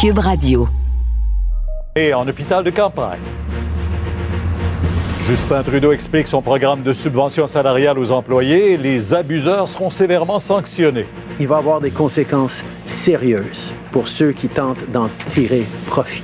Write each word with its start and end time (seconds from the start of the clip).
Cube 0.00 0.18
Radio. 0.18 0.68
Et 1.96 2.14
en 2.14 2.26
hôpital 2.26 2.64
de 2.64 2.70
campagne. 2.70 3.20
Justin 5.26 5.62
Trudeau 5.62 5.92
explique 5.92 6.26
son 6.26 6.42
programme 6.42 6.82
de 6.82 6.92
subvention 6.92 7.46
salariale 7.46 7.98
aux 7.98 8.10
employés. 8.10 8.76
Les 8.76 9.14
abuseurs 9.14 9.68
seront 9.68 9.90
sévèrement 9.90 10.38
sanctionnés. 10.38 11.06
Il 11.38 11.46
va 11.46 11.56
y 11.56 11.58
avoir 11.58 11.80
des 11.80 11.90
conséquences 11.90 12.64
sérieuses 12.86 13.72
pour 13.92 14.08
ceux 14.08 14.32
qui 14.32 14.48
tentent 14.48 14.90
d'en 14.90 15.08
tirer 15.32 15.66
profit. 15.86 16.22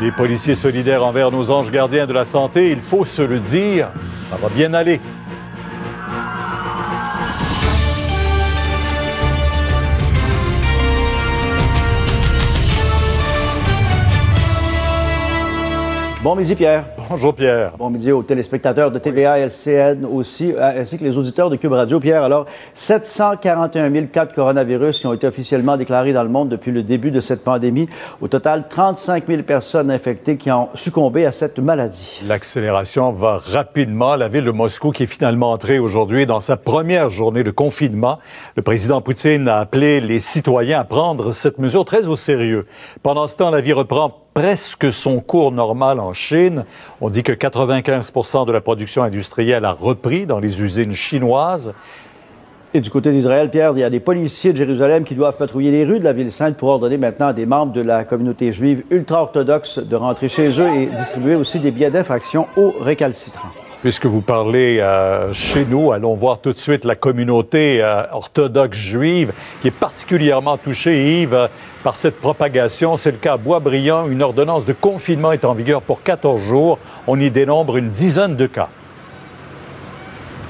Des 0.00 0.12
policiers 0.12 0.54
solidaires 0.54 1.04
envers 1.04 1.30
nos 1.30 1.50
anges 1.50 1.70
gardiens 1.70 2.06
de 2.06 2.14
la 2.14 2.24
santé, 2.24 2.70
il 2.70 2.80
faut 2.80 3.04
se 3.04 3.20
le 3.20 3.38
dire, 3.38 3.88
ça 4.30 4.36
va 4.36 4.48
bien 4.48 4.72
aller. 4.72 4.98
Bon 16.22 16.34
midi, 16.34 16.54
Pierre. 16.54 16.84
Bonjour, 17.08 17.34
Pierre. 17.34 17.72
Bon 17.78 17.88
midi 17.88 18.12
aux 18.12 18.22
téléspectateurs 18.22 18.90
de 18.90 18.98
TVA, 18.98 19.38
LCN 19.38 20.04
aussi, 20.04 20.52
euh, 20.52 20.82
ainsi 20.82 20.98
que 20.98 21.04
les 21.04 21.16
auditeurs 21.16 21.48
de 21.48 21.56
Cube 21.56 21.72
Radio. 21.72 21.98
Pierre, 21.98 22.22
alors, 22.22 22.44
741 22.74 23.90
000 23.90 24.06
cas 24.12 24.26
de 24.26 24.34
coronavirus 24.34 25.00
qui 25.00 25.06
ont 25.06 25.14
été 25.14 25.26
officiellement 25.26 25.78
déclarés 25.78 26.12
dans 26.12 26.22
le 26.22 26.28
monde 26.28 26.50
depuis 26.50 26.72
le 26.72 26.82
début 26.82 27.10
de 27.10 27.20
cette 27.20 27.42
pandémie. 27.42 27.88
Au 28.20 28.28
total, 28.28 28.66
35 28.68 29.28
000 29.28 29.42
personnes 29.44 29.90
infectées 29.90 30.36
qui 30.36 30.50
ont 30.50 30.68
succombé 30.74 31.24
à 31.24 31.32
cette 31.32 31.58
maladie. 31.58 32.20
L'accélération 32.28 33.12
va 33.12 33.38
rapidement. 33.38 34.14
La 34.14 34.28
ville 34.28 34.44
de 34.44 34.50
Moscou 34.50 34.90
qui 34.90 35.04
est 35.04 35.06
finalement 35.06 35.52
entrée 35.52 35.78
aujourd'hui 35.78 36.26
dans 36.26 36.40
sa 36.40 36.58
première 36.58 37.08
journée 37.08 37.44
de 37.44 37.50
confinement. 37.50 38.18
Le 38.56 38.62
président 38.62 39.00
Poutine 39.00 39.48
a 39.48 39.60
appelé 39.60 40.02
les 40.02 40.20
citoyens 40.20 40.80
à 40.80 40.84
prendre 40.84 41.32
cette 41.32 41.58
mesure 41.58 41.86
très 41.86 42.08
au 42.08 42.16
sérieux. 42.16 42.66
Pendant 43.02 43.26
ce 43.26 43.38
temps, 43.38 43.50
la 43.50 43.62
vie 43.62 43.72
reprend 43.72 44.26
presque 44.34 44.92
son 44.92 45.20
cours 45.20 45.52
normal 45.52 46.00
en 46.00 46.12
Chine. 46.12 46.64
On 47.00 47.10
dit 47.10 47.22
que 47.22 47.32
95% 47.32 48.46
de 48.46 48.52
la 48.52 48.60
production 48.60 49.02
industrielle 49.02 49.64
a 49.64 49.72
repris 49.72 50.26
dans 50.26 50.38
les 50.38 50.62
usines 50.62 50.92
chinoises. 50.92 51.72
Et 52.72 52.80
du 52.80 52.88
côté 52.88 53.10
d'Israël, 53.10 53.50
Pierre, 53.50 53.72
il 53.74 53.80
y 53.80 53.84
a 53.84 53.90
des 53.90 53.98
policiers 53.98 54.52
de 54.52 54.58
Jérusalem 54.58 55.02
qui 55.02 55.16
doivent 55.16 55.36
patrouiller 55.36 55.72
les 55.72 55.84
rues 55.84 55.98
de 55.98 56.04
la 56.04 56.12
ville 56.12 56.30
sainte 56.30 56.56
pour 56.56 56.68
ordonner 56.68 56.98
maintenant 56.98 57.28
à 57.28 57.32
des 57.32 57.46
membres 57.46 57.72
de 57.72 57.80
la 57.80 58.04
communauté 58.04 58.52
juive 58.52 58.84
ultra-orthodoxe 58.90 59.80
de 59.80 59.96
rentrer 59.96 60.28
chez 60.28 60.48
eux 60.60 60.68
et 60.76 60.86
distribuer 60.86 61.34
aussi 61.34 61.58
des 61.58 61.72
billets 61.72 61.90
d'infraction 61.90 62.46
aux 62.56 62.72
récalcitrants. 62.80 63.50
Puisque 63.82 64.04
vous 64.04 64.20
parlez 64.20 64.78
euh, 64.78 65.32
chez 65.32 65.64
nous, 65.64 65.92
allons 65.92 66.14
voir 66.14 66.40
tout 66.40 66.52
de 66.52 66.58
suite 66.58 66.84
la 66.84 66.94
communauté 66.94 67.82
euh, 67.82 68.02
orthodoxe 68.12 68.76
juive 68.76 69.32
qui 69.62 69.68
est 69.68 69.70
particulièrement 69.70 70.58
touchée, 70.58 71.22
Yves, 71.22 71.48
par 71.82 71.96
cette 71.96 72.20
propagation. 72.20 72.98
C'est 72.98 73.12
le 73.12 73.16
cas 73.16 73.34
à 73.34 73.36
Boisbriand. 73.38 74.06
Une 74.08 74.22
ordonnance 74.22 74.66
de 74.66 74.74
confinement 74.74 75.32
est 75.32 75.46
en 75.46 75.54
vigueur 75.54 75.80
pour 75.80 76.02
14 76.02 76.42
jours. 76.42 76.78
On 77.06 77.18
y 77.18 77.30
dénombre 77.30 77.78
une 77.78 77.88
dizaine 77.88 78.36
de 78.36 78.46
cas. 78.46 78.68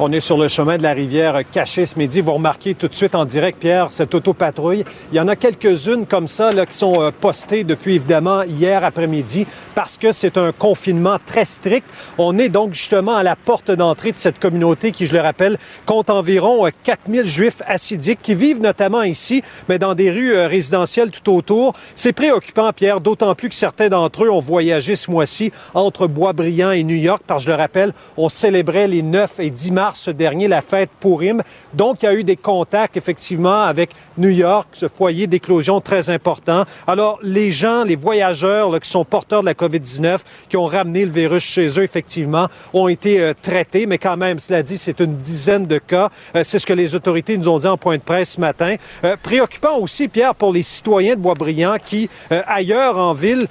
On 0.03 0.11
est 0.13 0.21
sur 0.21 0.39
le 0.39 0.49
chemin 0.49 0.79
de 0.79 0.83
la 0.83 0.95
rivière 0.95 1.39
Caché 1.53 1.85
ce 1.85 1.99
midi. 1.99 2.23
Vous 2.23 2.33
remarquez 2.33 2.75
tout 2.75 2.89
de 2.89 2.95
suite 2.95 3.15
en 3.15 3.27
direct, 3.27 3.59
Pierre, 3.59 3.91
cette 3.91 4.15
autopatrouille. 4.15 4.83
Il 5.13 5.17
y 5.19 5.21
en 5.21 5.29
a 5.29 5.37
quelques-unes 5.37 6.07
comme 6.07 6.27
ça 6.27 6.53
là, 6.53 6.65
qui 6.65 6.73
sont 6.73 7.03
euh, 7.03 7.11
postées 7.11 7.65
depuis 7.65 7.97
évidemment 7.97 8.43
hier 8.45 8.83
après-midi 8.83 9.47
parce 9.75 9.99
que 9.99 10.11
c'est 10.11 10.39
un 10.39 10.53
confinement 10.53 11.19
très 11.27 11.45
strict. 11.45 11.87
On 12.17 12.39
est 12.39 12.49
donc 12.49 12.73
justement 12.73 13.15
à 13.15 13.23
la 13.23 13.37
porte 13.37 13.71
d'entrée 13.71 14.13
de 14.13 14.17
cette 14.17 14.39
communauté 14.39 14.91
qui, 14.91 15.05
je 15.05 15.13
le 15.13 15.21
rappelle, 15.21 15.59
compte 15.85 16.09
environ 16.09 16.67
4000 16.83 17.27
juifs 17.27 17.61
assidiques 17.67 18.21
qui 18.23 18.35
vivent 18.35 18.63
notamment 18.63 19.03
ici, 19.03 19.43
mais 19.69 19.79
dans 19.79 19.93
des 19.93 20.11
rues 20.11 20.33
euh, 20.33 20.47
résidentielles 20.47 21.11
tout 21.11 21.31
autour. 21.31 21.75
C'est 21.95 22.15
préoccupant, 22.15 22.73
Pierre, 22.73 23.03
d'autant 23.03 23.35
plus 23.35 23.51
que 23.51 23.55
certains 23.55 23.91
d'entre 23.91 24.25
eux 24.25 24.31
ont 24.31 24.41
voyagé 24.41 24.97
ce 24.97 25.11
mois-ci 25.11 25.53
entre 25.75 26.07
Boisbriand 26.07 26.71
et 26.71 26.85
New 26.85 26.97
York, 26.97 27.23
parce 27.27 27.45
que 27.45 27.51
je 27.51 27.55
le 27.55 27.61
rappelle, 27.61 27.93
on 28.17 28.31
célébrait 28.31 28.89
les 28.89 29.03
9 29.03 29.41
et 29.41 29.51
10 29.51 29.73
mars 29.73 29.90
dernier 30.11 30.49
la 30.49 30.63
fête 30.63 30.91
Purim. 31.01 31.43
Donc, 31.75 32.03
il 32.03 32.07
y 32.07 32.09
a 32.09 32.15
eu 32.15 32.25
des 32.25 32.37
contacts, 32.37 32.97
effectivement, 32.97 33.63
avec 33.63 33.91
New 34.19 34.29
York, 34.29 34.69
ce 34.73 34.89
foyer 34.89 35.27
d'éclosion 35.27 35.81
très 35.81 36.11
important. 36.11 36.65
Alors, 36.87 37.19
les 37.23 37.51
gens, 37.51 37.85
les 37.85 37.97
voyageurs 37.97 38.79
qui 38.81 38.89
sont 38.89 39.05
porteurs 39.05 39.41
de 39.41 39.47
la 39.47 39.55
COVID-19, 39.55 40.19
qui 40.49 40.57
ont 40.57 40.67
ramené 40.67 41.05
le 41.05 41.11
virus 41.11 41.43
chez 41.43 41.69
eux, 41.69 41.83
effectivement, 41.83 42.49
ont 42.73 42.89
été 42.89 43.21
euh, 43.21 43.33
traités. 43.41 43.87
Mais 43.87 43.99
quand 43.99 44.17
même, 44.17 44.39
cela 44.39 44.63
dit, 44.63 44.79
c'est 44.79 45.01
une 45.01 45.17
dizaine 45.17 45.67
de 45.67 45.79
cas. 45.79 46.11
Euh, 46.37 46.43
c'est 46.45 46.59
ce 46.59 46.67
que 46.67 46.73
les 46.73 46.95
autorités 46.95 47.37
nous 47.37 47.49
ont 47.49 47.59
dit 47.59 47.67
en 47.67 47.77
point 47.77 47.97
de 47.97 48.03
presse 48.03 48.33
ce 48.33 48.41
matin. 48.41 48.77
Euh, 49.05 49.17
préoccupant 49.23 49.79
aussi, 49.79 50.09
Pierre, 50.09 50.35
pour 50.35 50.53
les 50.53 50.63
citoyens 50.63 51.15
de 51.15 51.21
Boisbriand 51.21 51.77
qui, 51.85 52.09
ailleurs 52.31 52.99
en 52.99 53.13
ville, 53.15 53.47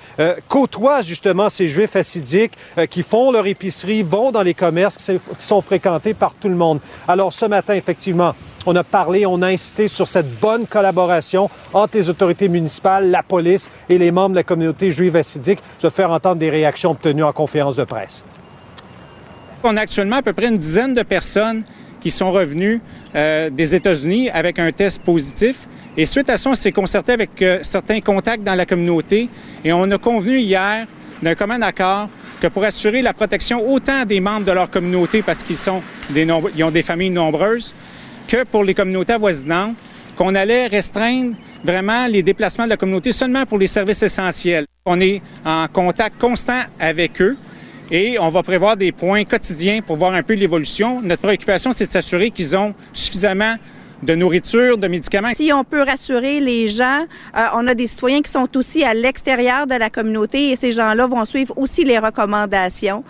côtoient 0.47 1.01
justement 1.01 1.50
ces 1.50 1.67
juifs 1.67 1.95
assidiques, 1.95 2.53
qui 2.89 3.03
font 3.03 3.31
leur 3.31 3.45
épicerie, 3.47 4.03
vont 4.03 4.31
dans 4.31 4.41
les 4.41 4.53
commerces 4.53 4.97
qui 4.97 5.19
sont 5.39 5.61
fréquentés 5.61 6.13
par 6.19 6.34
tout 6.34 6.50
le 6.50 6.56
monde. 6.56 6.80
Alors 7.07 7.34
ce 7.34 7.46
matin, 7.46 7.74
effectivement, 7.74 8.35
on 8.66 8.75
a 8.75 8.84
parlé, 8.84 9.25
on 9.25 9.41
a 9.41 9.47
insisté 9.47 9.88
sur 9.88 10.07
cette 10.07 10.40
bonne 10.40 10.68
collaboration 10.68 11.50
entre 11.74 11.97
les 11.97 12.09
autorités 12.09 12.50
municipales, 12.50 13.09
la 13.09 13.24
police 13.24 13.72
et 13.88 13.97
les 13.97 14.12
membres 14.12 14.31
de 14.31 14.35
la 14.35 14.44
communauté 14.44 14.91
juive 14.91 15.16
assidique. 15.16 15.59
Je 15.80 15.88
vais 15.88 15.94
faire 15.94 16.12
entendre 16.12 16.35
des 16.35 16.50
réactions 16.50 16.91
obtenues 16.91 17.24
en 17.24 17.34
conférence 17.34 17.75
de 17.75 17.85
presse. 17.85 18.24
On 19.63 19.75
a 19.75 19.81
actuellement 19.81 20.18
à 20.18 20.22
peu 20.22 20.34
près 20.34 20.47
une 20.47 20.57
dizaine 20.57 20.94
de 20.94 21.03
personnes 21.03 21.63
qui 22.00 22.12
sont 22.12 22.31
revenues 22.31 22.81
euh, 23.16 23.50
des 23.50 23.75
États-Unis 23.75 24.30
avec 24.30 24.59
un 24.59 24.72
test 24.72 25.01
positif. 25.01 25.68
Et 25.97 26.06
suite 26.06 26.30
à 26.30 26.38
ça, 26.38 26.50
on 26.50 26.56
s'est 26.56 26.72
concerté 26.72 27.12
avec 27.12 27.41
euh, 27.41 27.59
certains 27.62 28.00
contacts 28.00 28.44
dans 28.44 28.56
la 28.56 28.66
communauté 28.66 29.30
et 29.66 29.74
on 29.74 29.90
a 29.91 29.97
convenu 29.97 30.38
hier 30.38 30.88
d'un 31.22 31.36
commun 31.36 31.62
accord 31.62 32.07
que 32.41 32.47
pour 32.47 32.63
assurer 32.63 33.01
la 33.01 33.13
protection 33.13 33.69
autant 33.69 34.05
des 34.05 34.19
membres 34.19 34.45
de 34.45 34.51
leur 34.51 34.69
communauté 34.69 35.22
parce 35.22 35.44
qu'ils 35.44 35.57
sont 35.57 35.81
ils 36.16 36.63
ont 36.63 36.72
des 36.72 36.81
familles 36.81 37.09
nombreuses, 37.09 37.73
que 38.27 38.44
pour 38.44 38.63
les 38.63 38.73
communautés 38.73 39.13
avoisinantes, 39.13 39.75
qu'on 40.16 40.35
allait 40.35 40.67
restreindre 40.67 41.35
vraiment 41.63 42.07
les 42.07 42.23
déplacements 42.23 42.66
de 42.66 42.69
la 42.69 42.77
communauté 42.77 43.11
seulement 43.11 43.45
pour 43.45 43.57
les 43.57 43.67
services 43.67 44.03
essentiels. 44.03 44.66
On 44.85 45.00
est 45.00 45.22
en 45.45 45.67
contact 45.67 46.17
constant 46.19 46.61
avec 46.79 47.22
eux 47.22 47.38
et 47.91 48.19
on 48.19 48.29
va 48.29 48.44
prévoir 48.44 48.77
des 48.77 48.91
points 48.91 49.23
quotidiens 49.23 49.81
pour 49.81 49.95
voir 49.95 50.13
un 50.13 50.23
peu 50.23 50.33
l'évolution. 50.33 51.01
Notre 51.01 51.21
préoccupation, 51.23 51.71
c'est 51.71 51.85
de 51.85 51.91
s'assurer 51.91 52.31
qu'ils 52.31 52.56
ont 52.56 52.73
suffisamment 52.94 53.56
de 54.04 54.16
nourriture, 54.16 54.78
de 54.78 54.88
médicaments. 54.88 55.32
Si 55.34 55.52
on 55.54 55.64
peut 55.64 55.84
rassurer 55.84 56.40
les 56.40 56.68
gens, 56.68 57.06
euh, 57.36 57.42
on 57.56 57.68
a 57.68 57.76
des 57.76 57.88
citoyens 57.88 58.22
qui 58.22 58.32
sont 58.32 58.50
aussi 58.58 58.84
à 58.84 58.94
l'extérieur 58.94 59.68
de 59.68 59.76
la 59.76 59.90
communauté 59.90 60.52
et 60.52 60.56
ces 60.56 60.72
gens-là 60.72 61.08
vont 61.08 61.26
suivre 61.26 61.54
aussi 61.58 61.84
les 61.84 62.00
recommandations. 62.00 63.04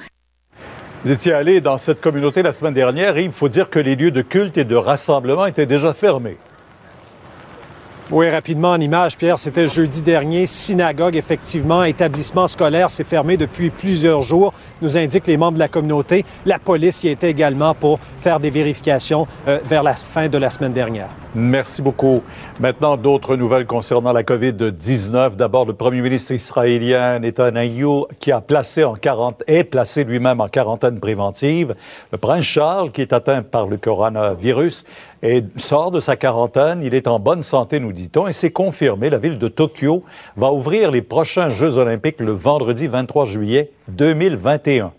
Vous 1.06 1.12
étiez 1.12 1.32
allé 1.32 1.62
dans 1.62 1.78
cette 1.78 2.02
communauté 2.02 2.44
la 2.44 2.52
semaine 2.52 2.74
dernière 2.74 3.16
et 3.18 3.24
il 3.24 3.32
faut 3.32 3.48
dire 3.48 3.70
que 3.70 3.80
les 3.80 3.96
lieux 3.96 4.12
de 4.12 4.22
culte 4.22 4.58
et 4.58 4.66
de 4.66 4.76
rassemblement 4.76 5.46
étaient 5.46 5.66
déjà 5.66 5.94
fermés. 5.94 6.38
Oui, 8.12 8.28
rapidement 8.28 8.72
en 8.72 8.80
image, 8.80 9.18
Pierre, 9.18 9.38
c'était 9.38 9.68
jeudi 9.68 10.02
dernier. 10.02 10.48
Synagogue, 10.48 11.16
effectivement, 11.16 11.84
établissement 11.84 12.48
scolaire, 12.48 12.90
s'est 12.90 13.04
fermé 13.04 13.38
depuis 13.38 13.70
plusieurs 13.70 14.24
jours, 14.24 14.52
nous 14.82 14.98
indiquent 14.98 15.28
les 15.28 15.38
membres 15.38 15.54
de 15.54 15.60
la 15.60 15.68
communauté. 15.68 16.26
La 16.44 16.58
police 16.58 17.04
y 17.04 17.10
était 17.10 17.30
également 17.30 17.76
pour 17.76 18.00
faire 18.18 18.40
des 18.40 18.50
vérifications 18.50 19.28
euh, 19.48 19.60
vers 19.70 19.84
la 19.84 19.94
fin 19.94 20.28
de 20.28 20.40
la 20.40 20.50
semaine 20.50 20.74
dernière. 20.74 21.10
Merci 21.36 21.84
beaucoup. 21.84 22.24
Maintenant, 22.60 22.98
d'autres 22.98 23.36
nouvelles 23.36 23.68
concernant 23.68 24.12
la 24.12 24.24
COVID-19. 24.24 25.36
D'abord, 25.36 25.68
le 25.68 25.74
premier 25.74 26.02
ministre 26.02 26.32
israélien 26.32 27.20
Netanyahu 27.20 28.06
qui 28.20 28.32
a 28.32 28.42
placé 28.42 28.84
en 28.84 28.96
quarantaine, 28.96 29.46
est 29.46 29.64
placé 29.64 30.04
lui-même 30.04 30.42
en 30.42 30.48
quarantaine 30.48 31.00
préventive. 31.00 31.76
Le 32.12 32.18
prince 32.18 32.46
Charles, 32.46 32.92
qui 32.92 33.02
est 33.02 33.14
atteint 33.14 33.44
par 33.44 33.68
le 33.68 33.78
coronavirus, 33.78 34.84
et 35.22 35.44
sort 35.58 35.92
de 35.92 36.00
sa 36.00 36.16
quarantaine. 36.16 36.82
Il 36.84 36.94
est 36.94 37.08
en 37.08 37.20
bonne 37.20 37.42
santé, 37.42 37.80
nous 37.80 37.92
dit-on, 37.92 38.28
et 38.28 38.34
c'est 38.34 38.52
confirmé. 38.52 39.10
La 39.10 39.18
ville 39.18 39.38
de 39.38 39.48
Tokyo 39.48 40.04
va 40.38 40.52
ouvrir 40.52 40.92
les 40.92 41.02
prochains 41.02 41.50
Jeux 41.50 41.78
olympiques 41.78 42.20
le 42.20 42.32
vendredi 42.32 42.88
23 42.88 43.26
juillet 43.26 43.72
2021. 43.90 44.94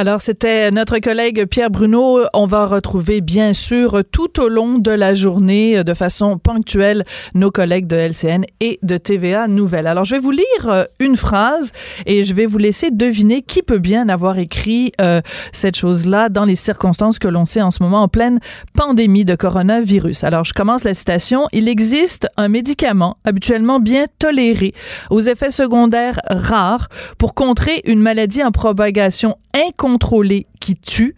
Alors, 0.00 0.20
c'était 0.20 0.70
notre 0.70 1.00
collègue 1.00 1.46
Pierre 1.46 1.72
Bruno. 1.72 2.20
On 2.32 2.46
va 2.46 2.66
retrouver, 2.66 3.20
bien 3.20 3.52
sûr, 3.52 4.04
tout 4.12 4.40
au 4.40 4.48
long 4.48 4.78
de 4.78 4.92
la 4.92 5.16
journée, 5.16 5.82
de 5.82 5.92
façon 5.92 6.38
ponctuelle, 6.38 7.04
nos 7.34 7.50
collègues 7.50 7.88
de 7.88 7.96
LCN 7.96 8.44
et 8.60 8.78
de 8.84 8.96
TVA 8.96 9.48
Nouvelle. 9.48 9.88
Alors, 9.88 10.04
je 10.04 10.14
vais 10.14 10.20
vous 10.20 10.30
lire 10.30 10.44
euh, 10.66 10.84
une 11.00 11.16
phrase 11.16 11.72
et 12.06 12.22
je 12.22 12.32
vais 12.32 12.46
vous 12.46 12.58
laisser 12.58 12.92
deviner 12.92 13.42
qui 13.42 13.60
peut 13.60 13.80
bien 13.80 14.08
avoir 14.08 14.38
écrit 14.38 14.92
euh, 15.00 15.20
cette 15.50 15.74
chose-là 15.74 16.28
dans 16.28 16.44
les 16.44 16.54
circonstances 16.54 17.18
que 17.18 17.26
l'on 17.26 17.44
sait 17.44 17.62
en 17.62 17.72
ce 17.72 17.82
moment 17.82 18.02
en 18.02 18.08
pleine 18.08 18.38
pandémie 18.74 19.24
de 19.24 19.34
coronavirus. 19.34 20.22
Alors, 20.22 20.44
je 20.44 20.52
commence 20.52 20.84
la 20.84 20.94
citation. 20.94 21.48
Il 21.50 21.66
existe 21.66 22.28
un 22.36 22.46
médicament 22.46 23.16
habituellement 23.24 23.80
bien 23.80 24.04
toléré 24.20 24.74
aux 25.10 25.22
effets 25.22 25.50
secondaires 25.50 26.20
rares 26.28 26.86
pour 27.18 27.34
contrer 27.34 27.80
une 27.84 28.00
maladie 28.00 28.44
en 28.44 28.52
propagation 28.52 29.34
incontrôlée 29.54 29.87
qui 30.60 30.74
tue. 30.74 31.14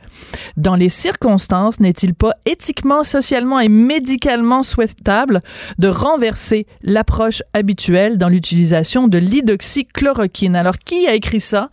Dans 0.56 0.76
les 0.76 0.90
circonstances, 0.90 1.80
n'est-il 1.80 2.14
pas 2.14 2.32
éthiquement, 2.46 3.02
socialement 3.02 3.58
et 3.58 3.68
médicalement 3.68 4.62
souhaitable 4.62 5.40
de 5.78 5.88
renverser 5.88 6.66
l'approche 6.82 7.42
habituelle 7.54 8.18
dans 8.18 8.28
l'utilisation 8.28 9.08
de 9.08 9.18
l'hydroxychloroquine? 9.18 10.54
Alors, 10.54 10.78
qui 10.78 11.08
a 11.08 11.14
écrit 11.14 11.40
ça? 11.40 11.70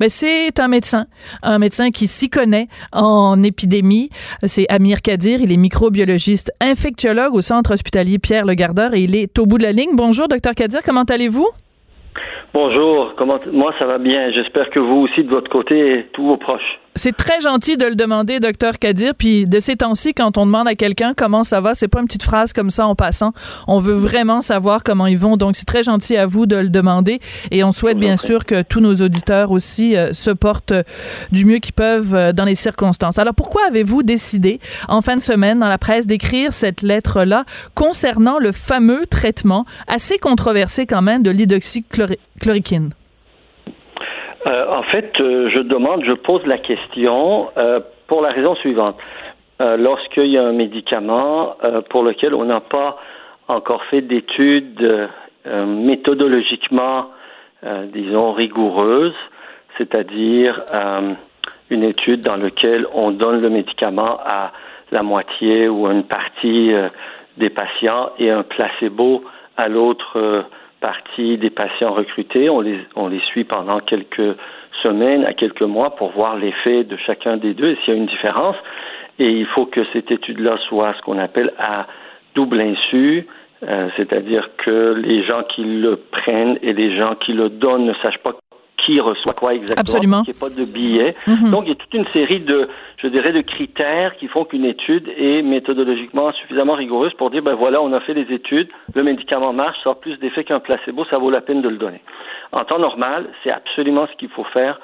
Ben, 0.00 0.08
c'est 0.08 0.58
un 0.58 0.68
médecin, 0.68 1.06
un 1.42 1.58
médecin 1.58 1.90
qui 1.90 2.08
s'y 2.08 2.28
connaît 2.28 2.68
en 2.92 3.42
épidémie. 3.42 4.10
C'est 4.46 4.66
Amir 4.68 5.02
Kadir. 5.02 5.40
Il 5.40 5.52
est 5.52 5.56
microbiologiste 5.56 6.52
infectiologue 6.60 7.34
au 7.34 7.42
centre 7.42 7.74
hospitalier 7.74 8.18
Pierre 8.18 8.46
Le 8.46 8.54
Gardeur 8.54 8.94
et 8.94 9.02
il 9.02 9.14
est 9.14 9.38
au 9.38 9.46
bout 9.46 9.58
de 9.58 9.64
la 9.64 9.72
ligne. 9.72 9.90
Bonjour, 9.94 10.26
docteur 10.26 10.54
Kadir. 10.54 10.80
Comment 10.84 11.04
allez-vous? 11.04 11.48
Bonjour, 12.52 13.14
comment 13.16 13.38
moi 13.52 13.72
ça 13.78 13.86
va 13.86 13.98
bien. 13.98 14.30
J'espère 14.32 14.70
que 14.70 14.80
vous 14.80 15.02
aussi 15.02 15.22
de 15.22 15.30
votre 15.30 15.50
côté 15.50 15.98
et 15.98 16.04
tous 16.12 16.26
vos 16.26 16.36
proches. 16.36 16.80
C'est 16.96 17.16
très 17.16 17.40
gentil 17.40 17.76
de 17.76 17.86
le 17.86 17.94
demander, 17.94 18.40
docteur 18.40 18.78
Kadir. 18.78 19.14
Puis 19.14 19.46
de 19.46 19.60
ces 19.60 19.76
temps-ci, 19.76 20.12
quand 20.12 20.36
on 20.36 20.44
demande 20.44 20.68
à 20.68 20.74
quelqu'un 20.74 21.14
comment 21.16 21.44
ça 21.44 21.60
va, 21.60 21.74
c'est 21.74 21.88
pas 21.88 22.00
une 22.00 22.06
petite 22.06 22.24
phrase 22.24 22.52
comme 22.52 22.70
ça 22.70 22.86
en 22.86 22.94
passant. 22.94 23.32
On 23.68 23.78
veut 23.78 23.94
vraiment 23.94 24.40
savoir 24.40 24.82
comment 24.82 25.06
ils 25.06 25.16
vont. 25.16 25.36
Donc 25.36 25.56
c'est 25.56 25.64
très 25.64 25.82
gentil 25.82 26.16
à 26.16 26.26
vous 26.26 26.46
de 26.46 26.56
le 26.56 26.68
demander. 26.68 27.20
Et 27.52 27.64
on 27.64 27.72
souhaite 27.72 27.98
bien 27.98 28.16
sûr 28.16 28.44
que 28.44 28.62
tous 28.62 28.80
nos 28.80 28.96
auditeurs 28.96 29.50
aussi 29.50 29.96
euh, 29.96 30.12
se 30.12 30.30
portent 30.30 30.74
du 31.30 31.44
mieux 31.46 31.58
qu'ils 31.58 31.74
peuvent 31.74 32.14
euh, 32.14 32.32
dans 32.32 32.44
les 32.44 32.54
circonstances. 32.56 33.18
Alors 33.18 33.34
pourquoi 33.34 33.62
avez-vous 33.68 34.02
décidé 34.02 34.60
en 34.88 35.00
fin 35.00 35.16
de 35.16 35.22
semaine 35.22 35.58
dans 35.58 35.68
la 35.68 35.78
presse 35.78 36.06
d'écrire 36.06 36.52
cette 36.52 36.82
lettre-là 36.82 37.44
concernant 37.74 38.38
le 38.38 38.52
fameux 38.52 39.06
traitement 39.06 39.64
assez 39.86 40.18
controversé 40.18 40.86
quand 40.86 41.02
même 41.02 41.22
de 41.22 41.30
l'hydroxychloroquine? 41.30 42.90
Euh, 44.48 44.66
en 44.68 44.82
fait, 44.84 45.20
euh, 45.20 45.50
je 45.50 45.60
demande, 45.60 46.04
je 46.04 46.12
pose 46.12 46.44
la 46.46 46.56
question 46.56 47.50
euh, 47.58 47.80
pour 48.06 48.22
la 48.22 48.28
raison 48.28 48.54
suivante. 48.56 48.96
Lorsqu'il 49.76 50.28
y 50.28 50.38
a 50.38 50.42
un 50.42 50.54
médicament 50.54 51.54
pour 51.90 52.02
lequel 52.02 52.34
on 52.34 52.46
n'a 52.46 52.60
pas 52.60 52.96
encore 53.46 53.84
fait 53.90 54.00
d'études 54.00 55.06
méthodologiquement, 55.44 57.10
disons, 57.92 58.32
rigoureuses, 58.32 59.12
c'est-à-dire 59.76 60.62
une 61.68 61.82
étude 61.84 62.22
dans 62.22 62.36
laquelle 62.36 62.86
on 62.94 63.10
donne 63.10 63.42
le 63.42 63.50
médicament 63.50 64.16
à 64.24 64.52
la 64.92 65.02
moitié 65.02 65.68
ou 65.68 65.86
une 65.88 66.04
partie 66.04 66.72
des 67.36 67.50
patients 67.50 68.12
et 68.18 68.30
un 68.30 68.44
placebo 68.44 69.24
à 69.58 69.68
l'autre 69.68 70.46
partie 70.80 71.38
des 71.38 71.50
patients 71.50 71.92
recrutés. 71.92 72.50
On 72.50 72.60
les, 72.60 72.78
on 72.96 73.08
les 73.08 73.20
suit 73.20 73.44
pendant 73.44 73.80
quelques 73.80 74.36
semaines 74.82 75.24
à 75.24 75.34
quelques 75.34 75.62
mois 75.62 75.96
pour 75.96 76.10
voir 76.10 76.36
l'effet 76.36 76.84
de 76.84 76.96
chacun 76.96 77.36
des 77.36 77.54
deux 77.54 77.70
et 77.70 77.76
s'il 77.76 77.94
y 77.94 77.96
a 77.96 78.00
une 78.00 78.06
différence. 78.06 78.56
Et 79.18 79.28
il 79.28 79.46
faut 79.46 79.66
que 79.66 79.82
cette 79.92 80.10
étude-là 80.10 80.56
soit 80.68 80.94
ce 80.94 81.02
qu'on 81.02 81.18
appelle 81.18 81.52
à 81.58 81.86
double 82.34 82.60
insu, 82.60 83.26
euh, 83.62 83.88
c'est-à-dire 83.96 84.48
que 84.56 84.94
les 84.94 85.22
gens 85.24 85.42
qui 85.42 85.62
le 85.62 85.96
prennent 85.96 86.58
et 86.62 86.72
les 86.72 86.96
gens 86.96 87.14
qui 87.16 87.32
le 87.32 87.50
donnent 87.50 87.84
ne 87.84 87.94
sachent 88.02 88.22
pas 88.22 88.32
qui 88.90 89.00
reçoit 89.00 89.32
quoi 89.32 89.54
exactement. 89.54 89.80
Absolument. 89.80 90.22
Il 90.26 90.32
n'y 90.32 90.36
a 90.36 90.40
pas 90.40 90.50
de 90.50 90.64
billets. 90.64 91.14
Mhm. 91.26 91.50
Donc, 91.50 91.64
il 91.64 91.68
y 91.68 91.72
a 91.72 91.76
toute 91.76 91.94
une 91.94 92.06
série 92.08 92.40
de, 92.40 92.68
je 92.96 93.06
dirais, 93.06 93.32
de 93.32 93.40
critères 93.40 94.16
qui 94.16 94.28
font 94.28 94.44
qu'une 94.44 94.64
étude 94.64 95.08
est 95.16 95.42
méthodologiquement 95.42 96.32
suffisamment 96.32 96.72
rigoureuse 96.72 97.12
pour 97.14 97.30
dire, 97.30 97.42
ben 97.42 97.54
voilà, 97.54 97.80
on 97.80 97.92
a 97.92 98.00
fait 98.00 98.14
les 98.14 98.32
études, 98.34 98.68
le 98.94 99.02
médicament 99.02 99.52
marche, 99.52 99.78
ça 99.84 99.90
a 99.90 99.94
plus 99.94 100.18
d'effet 100.18 100.44
qu'un 100.44 100.60
placebo, 100.60 101.04
ça 101.10 101.18
vaut 101.18 101.30
la 101.30 101.40
peine 101.40 101.62
de 101.62 101.68
le 101.68 101.76
donner. 101.76 102.00
En 102.52 102.64
temps 102.64 102.78
normal, 102.78 103.26
c'est 103.42 103.50
absolument 103.50 104.06
ce 104.10 104.16
qu'il 104.16 104.28
faut 104.28 104.44
faire 104.44 104.80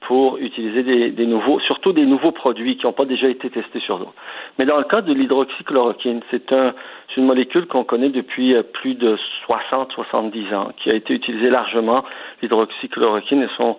pour 0.00 0.38
utiliser 0.38 0.82
des, 0.82 1.10
des, 1.10 1.26
nouveaux, 1.26 1.60
surtout 1.60 1.92
des 1.92 2.06
nouveaux 2.06 2.32
produits 2.32 2.76
qui 2.76 2.86
n'ont 2.86 2.92
pas 2.92 3.04
déjà 3.04 3.28
été 3.28 3.50
testés 3.50 3.80
sur 3.80 3.98
d'autres. 3.98 4.14
Mais 4.58 4.64
dans 4.64 4.78
le 4.78 4.84
cas 4.84 5.02
de 5.02 5.12
l'hydroxychloroquine, 5.12 6.20
c'est 6.30 6.52
un, 6.52 6.74
une 7.16 7.26
molécule 7.26 7.66
qu'on 7.66 7.84
connaît 7.84 8.08
depuis 8.08 8.54
euh, 8.54 8.62
plus 8.62 8.94
de 8.94 9.16
60-70 9.48 10.54
ans, 10.54 10.70
qui 10.78 10.90
a 10.90 10.94
été 10.94 11.14
utilisée 11.14 11.50
largement. 11.50 12.04
L'hydroxychloroquine 12.42 13.42
et 13.42 13.48
son, 13.56 13.76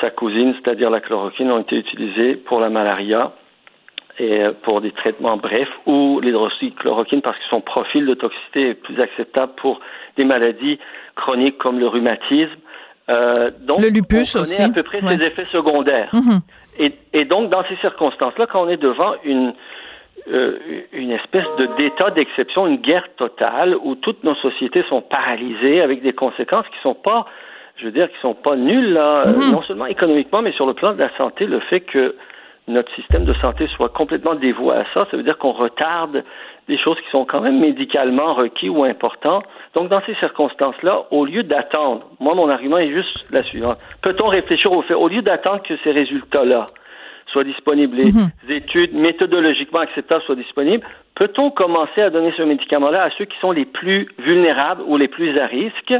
sa 0.00 0.10
cousine, 0.10 0.54
c'est-à-dire 0.54 0.90
la 0.90 1.00
chloroquine, 1.00 1.50
ont 1.50 1.60
été 1.60 1.76
utilisées 1.76 2.36
pour 2.36 2.60
la 2.60 2.70
malaria 2.70 3.32
et 4.18 4.42
euh, 4.42 4.52
pour 4.62 4.80
des 4.80 4.92
traitements 4.92 5.36
brefs 5.36 5.68
ou 5.86 6.20
l'hydroxychloroquine 6.20 7.22
parce 7.22 7.38
que 7.38 7.46
son 7.50 7.60
profil 7.60 8.06
de 8.06 8.14
toxicité 8.14 8.70
est 8.70 8.74
plus 8.74 9.00
acceptable 9.00 9.52
pour 9.56 9.80
des 10.16 10.24
maladies 10.24 10.78
chroniques 11.14 11.58
comme 11.58 11.78
le 11.78 11.88
rhumatisme 11.88 12.58
euh, 13.10 13.50
donc, 13.60 13.80
le 13.80 13.88
lupus 13.88 14.36
on 14.36 14.40
aussi. 14.40 14.62
à 14.62 14.68
peu 14.68 14.82
près 14.82 15.00
ses 15.00 15.22
effets 15.22 15.44
secondaires. 15.44 16.10
Mhm. 16.12 16.40
et, 16.78 16.92
et, 17.12 17.24
donc, 17.24 17.50
dans 17.50 17.64
ces 17.68 17.76
circonstances-là, 17.76 18.46
quand 18.46 18.62
on 18.64 18.68
est 18.68 18.76
devant 18.76 19.14
une, 19.24 19.54
euh, 20.30 20.58
une 20.92 21.10
espèce 21.12 21.46
de 21.58 21.66
d'état 21.78 22.10
d'exception, 22.10 22.66
une 22.66 22.76
guerre 22.76 23.08
totale 23.16 23.76
où 23.82 23.94
toutes 23.94 24.24
nos 24.24 24.34
sociétés 24.36 24.84
sont 24.88 25.00
paralysées 25.00 25.80
avec 25.80 26.02
des 26.02 26.12
conséquences 26.12 26.66
qui 26.66 26.78
sont 26.82 26.94
pas, 26.94 27.26
je 27.76 27.84
veux 27.86 27.92
dire, 27.92 28.08
qui 28.10 28.18
sont 28.20 28.34
pas 28.34 28.56
nulles, 28.56 28.92
là, 28.92 29.26
Mhm. 29.26 29.52
non 29.52 29.62
seulement 29.62 29.86
économiquement, 29.86 30.42
mais 30.42 30.52
sur 30.52 30.66
le 30.66 30.74
plan 30.74 30.92
de 30.92 30.98
la 30.98 31.10
santé, 31.16 31.46
le 31.46 31.60
fait 31.60 31.80
que 31.80 32.14
notre 32.68 32.94
système 32.94 33.24
de 33.24 33.32
santé 33.34 33.66
soit 33.66 33.88
complètement 33.88 34.34
dévoué 34.34 34.76
à 34.76 34.84
ça, 34.94 35.06
ça 35.10 35.16
veut 35.16 35.22
dire 35.22 35.38
qu'on 35.38 35.52
retarde 35.52 36.22
des 36.68 36.78
choses 36.78 36.98
qui 37.00 37.10
sont 37.10 37.24
quand 37.24 37.40
même 37.40 37.58
médicalement 37.58 38.34
requis 38.34 38.68
ou 38.68 38.84
importants. 38.84 39.42
Donc, 39.74 39.88
dans 39.88 40.02
ces 40.06 40.14
circonstances-là, 40.16 41.04
au 41.10 41.24
lieu 41.24 41.42
d'attendre, 41.42 42.06
moi, 42.20 42.34
mon 42.34 42.48
argument 42.48 42.78
est 42.78 42.92
juste 42.92 43.30
la 43.32 43.42
suivante. 43.42 43.78
Peut-on 44.02 44.28
réfléchir 44.28 44.70
au 44.72 44.82
fait, 44.82 44.94
au 44.94 45.08
lieu 45.08 45.22
d'attendre 45.22 45.62
que 45.62 45.74
ces 45.82 45.90
résultats-là 45.90 46.66
soient 47.32 47.44
disponibles, 47.44 47.96
les 47.96 48.12
Mhm. 48.12 48.28
études 48.48 48.94
méthodologiquement 48.94 49.80
acceptables 49.80 50.22
soient 50.22 50.34
disponibles, 50.34 50.86
peut-on 51.14 51.50
commencer 51.50 52.00
à 52.02 52.10
donner 52.10 52.32
ce 52.36 52.42
médicament-là 52.42 53.02
à 53.02 53.10
ceux 53.18 53.24
qui 53.26 53.38
sont 53.38 53.52
les 53.52 53.64
plus 53.66 54.08
vulnérables 54.18 54.82
ou 54.86 54.96
les 54.96 55.08
plus 55.08 55.38
à 55.38 55.46
risque? 55.46 55.94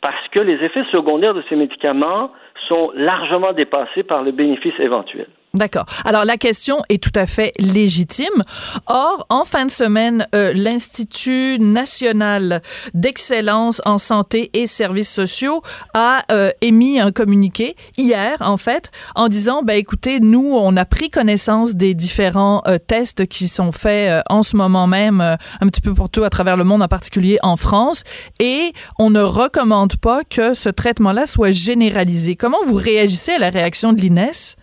Parce 0.00 0.28
que 0.32 0.40
les 0.40 0.54
effets 0.64 0.84
secondaires 0.90 1.34
de 1.34 1.42
ces 1.48 1.56
médicaments 1.56 2.30
sont 2.68 2.90
largement 2.94 3.52
dépassés 3.52 4.02
par 4.02 4.22
le 4.22 4.32
bénéfice 4.32 4.78
éventuel. 4.78 5.26
D'accord. 5.52 5.86
Alors 6.04 6.24
la 6.24 6.36
question 6.36 6.78
est 6.88 7.02
tout 7.02 7.18
à 7.18 7.26
fait 7.26 7.52
légitime. 7.58 8.44
Or, 8.86 9.26
en 9.30 9.44
fin 9.44 9.66
de 9.66 9.70
semaine, 9.70 10.28
euh, 10.32 10.52
l'Institut 10.52 11.58
national 11.58 12.62
d'excellence 12.94 13.82
en 13.84 13.98
santé 13.98 14.50
et 14.54 14.68
services 14.68 15.12
sociaux 15.12 15.60
a 15.92 16.22
euh, 16.30 16.52
émis 16.60 17.00
un 17.00 17.10
communiqué 17.10 17.74
hier, 17.96 18.36
en 18.40 18.58
fait, 18.58 18.92
en 19.16 19.26
disant, 19.26 19.62
ben 19.64 19.76
écoutez, 19.76 20.20
nous, 20.20 20.52
on 20.54 20.76
a 20.76 20.84
pris 20.84 21.08
connaissance 21.08 21.74
des 21.74 21.94
différents 21.94 22.62
euh, 22.68 22.78
tests 22.78 23.26
qui 23.26 23.48
sont 23.48 23.72
faits 23.72 24.22
en 24.30 24.44
ce 24.44 24.56
moment 24.56 24.86
même, 24.86 25.20
un 25.20 25.66
petit 25.66 25.80
peu 25.80 25.94
pour 25.94 26.10
tout 26.10 26.22
à 26.22 26.30
travers 26.30 26.56
le 26.56 26.62
monde, 26.62 26.82
en 26.82 26.88
particulier 26.88 27.38
en 27.42 27.56
France, 27.56 28.04
et 28.38 28.72
on 29.00 29.10
ne 29.10 29.20
recommande 29.20 29.96
pas 29.96 30.22
que 30.22 30.54
ce 30.54 30.68
traitement-là 30.68 31.26
soit 31.26 31.50
généralisé. 31.50 32.36
Comment 32.36 32.64
vous 32.66 32.74
réagissez 32.74 33.32
à 33.32 33.38
la 33.38 33.50
réaction 33.50 33.92
de 33.92 34.00
l'INES? 34.00 34.56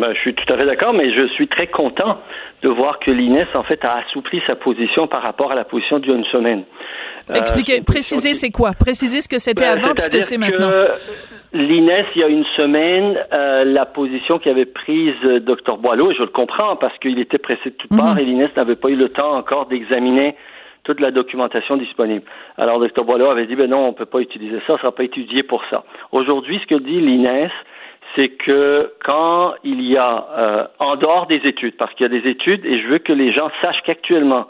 Ben, 0.00 0.14
je 0.14 0.20
suis 0.20 0.34
tout 0.34 0.50
à 0.52 0.56
fait 0.56 0.64
d'accord, 0.66 0.94
mais 0.94 1.12
je 1.12 1.26
suis 1.28 1.46
très 1.46 1.66
content 1.66 2.18
de 2.62 2.68
voir 2.68 2.98
que 2.98 3.10
l'INES, 3.10 3.46
en 3.54 3.62
fait, 3.62 3.84
a 3.84 3.98
assoupli 3.98 4.40
sa 4.46 4.54
position 4.56 5.06
par 5.06 5.22
rapport 5.22 5.52
à 5.52 5.54
la 5.54 5.64
position 5.64 5.98
d'il 5.98 6.10
y 6.10 6.12
a 6.12 6.16
une 6.16 6.24
semaine. 6.24 6.62
Expliquez, 7.34 7.80
Euh, 7.80 7.84
précisez 7.86 8.34
c'est 8.34 8.50
quoi? 8.50 8.70
Précisez 8.78 9.20
ce 9.20 9.28
que 9.28 9.38
c'était 9.38 9.64
Ben, 9.64 9.78
avant 9.78 9.92
puis 9.94 10.02
ce 10.02 10.10
que 10.10 10.20
c'est 10.20 10.38
maintenant. 10.38 10.70
L'INES, 11.52 12.06
il 12.14 12.20
y 12.20 12.24
a 12.24 12.28
une 12.28 12.44
semaine, 12.56 13.18
euh, 13.32 13.64
la 13.64 13.84
position 13.84 14.38
qu'avait 14.38 14.66
prise 14.66 15.14
euh, 15.24 15.40
Dr 15.40 15.78
Boileau, 15.78 16.10
et 16.12 16.14
je 16.14 16.22
le 16.22 16.28
comprends 16.28 16.76
parce 16.76 16.96
qu'il 16.98 17.18
était 17.18 17.38
pressé 17.38 17.70
de 17.70 17.74
toutes 17.74 17.90
Mhm. 17.90 17.98
parts 17.98 18.18
et 18.18 18.24
l'INES 18.24 18.50
n'avait 18.56 18.76
pas 18.76 18.88
eu 18.88 18.94
le 18.96 19.08
temps 19.08 19.34
encore 19.36 19.66
d'examiner 19.66 20.36
toute 20.84 21.00
la 21.00 21.10
documentation 21.10 21.76
disponible. 21.76 22.24
Alors 22.56 22.78
Dr 22.80 23.04
Boileau 23.04 23.30
avait 23.30 23.46
dit, 23.46 23.56
ben 23.56 23.68
non, 23.68 23.88
on 23.88 23.92
peut 23.92 24.06
pas 24.06 24.20
utiliser 24.20 24.58
ça, 24.66 24.74
ça 24.74 24.78
sera 24.78 24.92
pas 24.92 25.02
étudié 25.04 25.42
pour 25.42 25.62
ça. 25.70 25.84
Aujourd'hui, 26.12 26.60
ce 26.62 26.66
que 26.66 26.80
dit 26.80 27.00
l'INES, 27.00 27.50
c'est 28.14 28.30
que 28.30 28.92
quand 29.04 29.54
il 29.64 29.82
y 29.82 29.96
a, 29.96 30.26
euh, 30.36 30.66
en 30.78 30.96
dehors 30.96 31.26
des 31.26 31.40
études, 31.44 31.76
parce 31.76 31.92
qu'il 31.94 32.04
y 32.04 32.16
a 32.16 32.20
des 32.20 32.28
études, 32.28 32.64
et 32.64 32.80
je 32.80 32.88
veux 32.88 32.98
que 32.98 33.12
les 33.12 33.32
gens 33.32 33.50
sachent 33.62 33.82
qu'actuellement, 33.84 34.46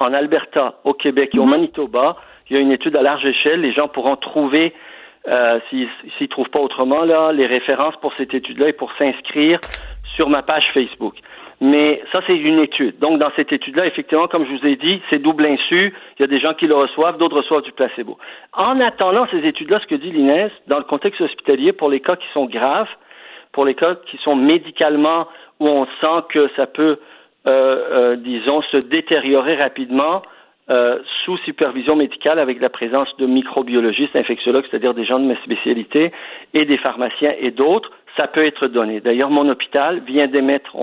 en 0.00 0.12
Alberta, 0.12 0.80
au 0.84 0.94
Québec 0.94 1.30
et 1.34 1.38
au 1.38 1.44
Mhm. 1.44 1.50
Manitoba, 1.50 2.16
il 2.48 2.56
y 2.56 2.58
a 2.58 2.62
une 2.62 2.72
étude 2.72 2.96
à 2.96 3.02
large 3.02 3.24
échelle, 3.24 3.60
les 3.60 3.72
gens 3.72 3.88
pourront 3.88 4.16
trouver 4.16 4.74
euh, 5.28 5.60
s'ils 5.70 5.88
ne 6.20 6.26
trouvent 6.26 6.50
pas 6.50 6.60
autrement, 6.60 7.04
là, 7.04 7.32
les 7.32 7.46
références 7.46 7.94
pour 8.00 8.12
cette 8.16 8.34
étude-là 8.34 8.68
et 8.70 8.72
pour 8.72 8.90
s'inscrire 8.98 9.60
sur 10.16 10.28
ma 10.28 10.42
page 10.42 10.68
Facebook. 10.74 11.14
Mais 11.64 12.02
ça, 12.12 12.18
c'est 12.26 12.36
une 12.36 12.58
étude. 12.58 12.98
Donc, 12.98 13.20
dans 13.20 13.30
cette 13.36 13.52
étude-là, 13.52 13.86
effectivement, 13.86 14.26
comme 14.26 14.44
je 14.44 14.50
vous 14.50 14.66
ai 14.66 14.74
dit, 14.74 15.00
c'est 15.08 15.20
double 15.20 15.46
insu. 15.46 15.94
Il 16.18 16.20
y 16.20 16.24
a 16.24 16.26
des 16.26 16.40
gens 16.40 16.54
qui 16.54 16.66
le 16.66 16.74
reçoivent, 16.74 17.18
d'autres 17.18 17.36
reçoivent 17.36 17.62
du 17.62 17.70
placebo. 17.70 18.18
En 18.52 18.80
attendant 18.80 19.28
ces 19.30 19.46
études-là, 19.46 19.78
ce 19.78 19.86
que 19.86 19.94
dit 19.94 20.10
l'INES, 20.10 20.50
dans 20.66 20.78
le 20.78 20.84
contexte 20.84 21.20
hospitalier, 21.20 21.72
pour 21.72 21.88
les 21.88 22.00
cas 22.00 22.16
qui 22.16 22.26
sont 22.34 22.46
graves, 22.46 22.88
pour 23.52 23.64
les 23.64 23.76
cas 23.76 23.94
qui 24.10 24.16
sont 24.24 24.34
médicalement 24.34 25.28
où 25.60 25.68
on 25.68 25.86
sent 26.00 26.24
que 26.30 26.50
ça 26.56 26.66
peut, 26.66 26.98
euh, 27.46 27.50
euh, 27.92 28.16
disons, 28.16 28.60
se 28.62 28.78
détériorer 28.78 29.54
rapidement, 29.54 30.22
euh, 30.68 30.98
sous 31.24 31.36
supervision 31.38 31.94
médicale 31.94 32.40
avec 32.40 32.60
la 32.60 32.70
présence 32.70 33.08
de 33.18 33.26
microbiologistes, 33.26 34.16
infectiologues, 34.16 34.64
c'est-à-dire 34.68 34.94
des 34.94 35.04
gens 35.04 35.20
de 35.20 35.26
mes 35.26 35.36
spécialités, 35.44 36.10
et 36.54 36.64
des 36.64 36.78
pharmaciens 36.78 37.34
et 37.38 37.52
d'autres, 37.52 37.92
ça 38.16 38.26
peut 38.26 38.44
être 38.44 38.66
donné. 38.68 39.00
D'ailleurs, 39.00 39.30
mon 39.30 39.48
hôpital 39.48 40.00
vient 40.00 40.26
d'émettre, 40.26 40.76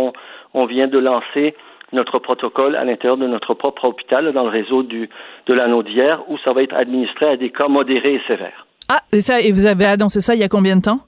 on, 0.53 0.65
vient 0.65 0.87
de 0.87 0.99
lancer 0.99 1.55
notre 1.91 2.19
protocole 2.19 2.75
à 2.75 2.83
l'intérieur 2.83 3.17
de 3.17 3.27
notre 3.27 3.53
propre 3.53 3.85
hôpital, 3.85 4.31
dans 4.31 4.43
le 4.43 4.49
réseau 4.49 4.83
du, 4.83 5.09
de 5.47 5.53
l'anneau 5.53 5.83
d'hier, 5.83 6.21
où 6.27 6.37
ça 6.39 6.53
va 6.53 6.63
être 6.63 6.75
administré 6.75 7.27
à 7.27 7.37
des 7.37 7.49
cas 7.49 7.67
modérés 7.67 8.15
et 8.15 8.21
sévères. 8.27 8.65
Ah, 8.89 9.01
et 9.13 9.21
ça, 9.21 9.41
et 9.41 9.51
vous 9.51 9.65
avez 9.65 9.85
annoncé 9.85 10.19
ça 10.21 10.35
il 10.35 10.41
y 10.41 10.43
a 10.43 10.49
combien 10.49 10.75
de 10.75 10.81
temps? 10.81 10.99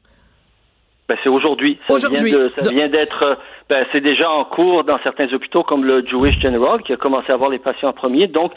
Ben, 1.09 1.17
c'est 1.23 1.29
aujourd'hui. 1.29 1.77
Aujourd'hui. 1.89 2.31
Ça 2.63 2.71
vient 2.71 2.87
d'être, 2.87 3.37
ben, 3.69 3.85
c'est 3.91 4.01
déjà 4.01 4.29
en 4.29 4.45
cours 4.45 4.83
dans 4.83 4.97
certains 5.03 5.31
hôpitaux 5.33 5.63
comme 5.63 5.83
le 5.83 6.05
Jewish 6.05 6.39
General 6.39 6.81
qui 6.83 6.93
a 6.93 6.97
commencé 6.97 7.31
à 7.31 7.35
voir 7.35 7.49
les 7.49 7.59
patients 7.59 7.89
en 7.89 7.93
premier. 7.93 8.27
Donc, 8.27 8.53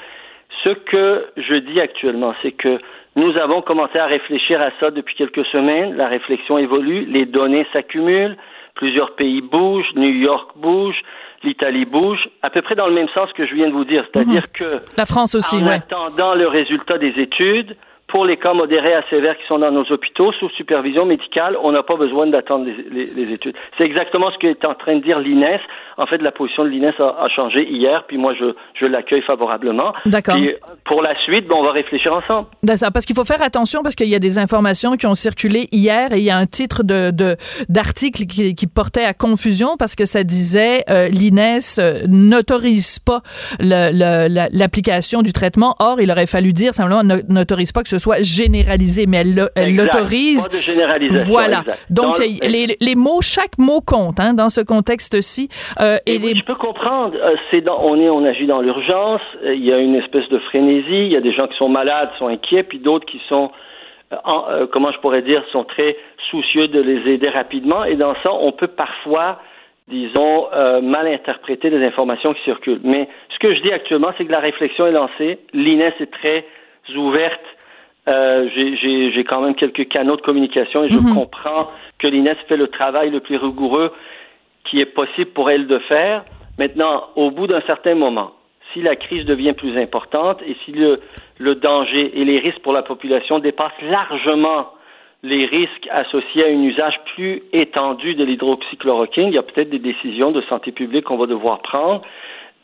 ce 0.63 0.71
que 0.71 1.27
je 1.37 1.55
dis 1.57 1.81
actuellement, 1.81 2.35
c'est 2.43 2.53
que 2.53 2.79
nous 3.17 3.37
avons 3.39 3.63
commencé 3.63 3.99
à 3.99 4.07
réfléchir 4.07 4.61
à 4.61 4.71
ça 4.81 4.91
depuis 4.91 5.15
quelques 5.15 5.45
semaines. 5.47 5.97
La 5.97 6.09
réflexion 6.09 6.59
évolue, 6.59 7.07
les 7.07 7.27
données 7.27 7.67
s'accumulent, 7.73 8.37
plusieurs 8.75 9.15
pays 9.15 9.41
bougent, 9.41 9.93
New 9.95 10.13
York 10.13 10.51
bouge, 10.57 10.97
l'Italie 11.43 11.85
bouge, 11.85 12.29
à 12.43 12.51
peu 12.51 12.63
près 12.63 12.75
dans 12.75 12.87
le 12.87 12.95
même 12.95 13.09
sens 13.15 13.33
que 13.33 13.47
je 13.47 13.55
viens 13.55 13.69
de 13.69 13.73
vous 13.73 13.85
dire, 13.85 14.05
c'est-à-dire 14.13 14.43
mhm. 14.43 14.69
que 14.69 14.77
la 14.97 15.05
France 15.07 15.35
aussi, 15.35 15.57
en 15.57 15.67
attendant 15.67 16.35
le 16.35 16.49
résultat 16.49 16.99
des 16.99 17.15
études, 17.17 17.77
pour 18.15 18.25
les 18.25 18.37
cas 18.37 18.55
modérés 18.55 18.95
à 18.95 19.03
sévères 19.11 19.37
qui 19.37 19.45
sont 19.49 19.59
dans 19.59 19.73
nos 19.73 19.83
hôpitaux, 19.91 20.31
sous 20.39 20.49
supervision 20.51 21.05
médicale, 21.05 21.57
on 21.61 21.73
n'a 21.73 21.83
pas 21.83 21.97
besoin 21.97 22.29
d'attendre 22.29 22.65
les, 22.93 23.33
études. 23.33 23.57
C'est 23.77 23.83
exactement 23.83 24.31
ce 24.31 24.39
qu'est 24.39 24.65
en 24.65 24.75
train 24.75 24.99
de 24.99 25.03
dire 25.03 25.19
l'INES. 25.19 25.59
En 25.97 26.07
fait, 26.07 26.19
la 26.19 26.31
position 26.31 26.63
de 26.63 26.69
l'INES 26.69 26.95
a, 27.01 27.29
changé 27.29 27.69
hier, 27.69 28.05
puis 28.07 28.17
moi, 28.17 28.33
je, 28.39 28.55
je 28.79 28.87
l'accueille 28.87 29.23
favorablement. 29.23 29.93
D'accord. 30.07 30.37
Pour 30.85 31.03
la 31.03 31.21
suite, 31.25 31.49
ben, 31.49 31.57
on 31.59 31.65
va 31.65 31.73
réfléchir 31.73 32.15
ensemble. 32.15 32.47
D'accord, 32.63 32.91
parce 32.95 33.05
qu'il 33.05 33.17
faut 33.17 33.25
faire 33.25 33.43
attention, 33.43 33.83
parce 33.83 33.97
qu'il 33.97 34.09
y 34.09 34.15
a 34.15 34.21
des 34.21 34.39
informations 34.39 34.97
qui 34.97 35.09
ont 35.09 35.15
circulé 35.15 35.67
hier, 35.73 36.13
et 36.13 36.19
il 36.19 36.25
y 36.25 36.31
a 36.31 36.37
un 36.37 36.47
titre 36.47 36.85
de 36.85 37.11
d'article 37.69 38.27
qui, 38.27 38.55
qui, 38.55 38.67
portait 38.69 39.05
à 39.05 39.15
confusion, 39.15 39.77
parce 39.77 39.97
que 39.97 40.05
ça 40.05 40.23
disait 40.23 40.85
euh, 40.89 41.09
l'INES 41.09 41.81
euh, 41.81 42.07
n'autorise 42.09 43.01
pas 43.01 43.23
l'application 43.59 45.23
du 45.23 45.33
traitement. 45.33 45.75
Or, 45.81 46.01
il 46.01 46.13
aurait 46.13 46.27
fallu 46.27 46.53
dire 46.53 46.75
simplement 46.75 47.03
n'autorise 47.03 47.73
pas 47.73 47.83
que 47.83 47.89
ce 47.89 47.99
soit 47.99 48.04
généralisé, 48.21 49.07
mais 49.07 49.19
elle 49.19 49.77
l'autorise. 49.77 50.49
Pas 50.49 50.57
de 50.57 50.63
généralisation. 50.63 51.33
Voilà. 51.33 51.65
Donc, 51.91 52.19
les, 52.19 52.77
les, 52.81 52.95
mots, 52.95 53.23
chaque 53.23 53.59
mot 53.59 53.81
compte 53.81 54.21
hein, 54.21 54.35
dans 54.35 54.49
ce 54.49 54.61
contexte-ci. 54.61 55.49
Euh, 55.81 55.99
et, 56.07 56.19
les... 56.19 56.37
je 56.37 56.45
peux 56.45 56.55
comprendre. 56.55 57.17
Euh, 57.21 57.35
c'est 57.51 57.61
dans, 57.61 57.81
on 57.83 57.99
est, 57.99 58.09
on 58.09 58.25
agit 58.25 58.47
dans 58.47 58.61
l'urgence. 58.61 59.21
Euh, 59.45 59.55
il 59.55 59.65
y 59.65 59.73
a 59.73 59.79
une 59.79 59.97
espèce 59.97 60.29
de 60.29 60.39
frénésie. 60.39 61.07
Il 61.07 61.13
y 61.13 61.17
a 61.17 61.21
des 61.21 61.33
gens 61.33 61.47
qui 61.47 61.57
sont 61.57 61.69
malades, 61.69 62.11
sont 62.19 62.29
inquiets, 62.29 62.63
puis 62.63 62.79
d'autres 62.79 63.07
qui 63.07 63.21
sont, 63.29 63.51
comment 64.73 64.93
je 64.93 64.99
pourrais 65.01 65.23
dire, 65.23 65.43
sont 65.51 65.65
très 65.65 65.97
soucieux 66.31 66.69
de 66.69 66.81
les 66.81 67.09
aider 67.11 67.29
rapidement. 67.29 67.85
Et 67.85 67.97
dans 67.97 68.15
ça, 68.23 68.33
on 68.33 68.53
peut 68.53 68.69
parfois 68.69 69.41
disons, 69.87 70.49
mal 70.83 71.07
interpréter 71.09 71.69
les 71.69 71.85
informations 71.85 72.33
qui 72.33 72.43
circulent. 72.45 72.81
Mais 72.85 73.07
ce 73.29 73.39
que 73.39 73.55
je 73.55 73.61
dis 73.61 73.71
actuellement, 73.71 74.13
c'est 74.17 74.25
que 74.25 74.33
la 74.33 74.41
réflexion 74.41 74.87
est 74.87 74.93
lancée. 74.93 75.41
L'INES 75.53 75.93
est 76.01 76.11
très 76.11 76.47
ouverte 76.97 77.45
euh, 78.09 78.49
j'ai 78.55 79.25
quand 79.25 79.41
même 79.41 79.55
quelques 79.55 79.89
canaux 79.89 80.17
de 80.17 80.23
communication 80.23 80.85
et 80.85 80.91
je 80.91 80.99
mhm. 80.99 81.15
comprends 81.15 81.71
que 81.99 82.07
l'INES 82.07 82.37
fait 82.49 82.57
le 82.57 82.69
travail 82.69 83.11
le 83.11 83.21
plus 83.21 83.37
rigoureux 83.37 83.93
qui 84.65 84.79
est 84.79 84.87
possible 84.87 85.31
pour 85.31 85.51
elle 85.51 85.67
de 85.67 85.79
faire. 85.79 86.25
Maintenant, 86.59 87.05
au 87.17 87.31
bout 87.31 87.47
d'un 87.47 87.63
certain 87.63 87.95
moment, 87.95 88.33
si 88.73 88.83
la 88.83 88.97
crise 88.97 89.25
devient 89.25 89.55
plus 89.55 89.79
importante 89.79 90.41
et 90.47 90.57
si 90.65 90.73
le, 90.73 91.01
le 91.39 91.55
danger 91.55 92.19
et 92.21 92.25
les 92.25 92.39
risques 92.39 92.61
pour 92.61 92.73
la 92.73 92.83
population 92.83 93.39
dépassent 93.39 93.73
largement 93.83 94.69
les 95.23 95.47
risques 95.47 95.89
associés 95.91 96.45
à 96.45 96.49
un 96.49 96.63
usage 96.63 97.01
plus 97.15 97.43
étendu 97.53 98.15
de 98.15 98.25
l'hydroxychloroquine, 98.25 99.29
il 99.29 99.35
y 99.35 99.39
a 99.39 99.43
peut-être 99.43 99.71
des 99.71 99.79
décisions 99.79 100.31
de 100.33 100.43
santé 100.43 100.71
publique 100.71 101.05
qu'on 101.05 101.17
va 101.17 101.27
devoir 101.27 101.61
prendre. 101.61 102.03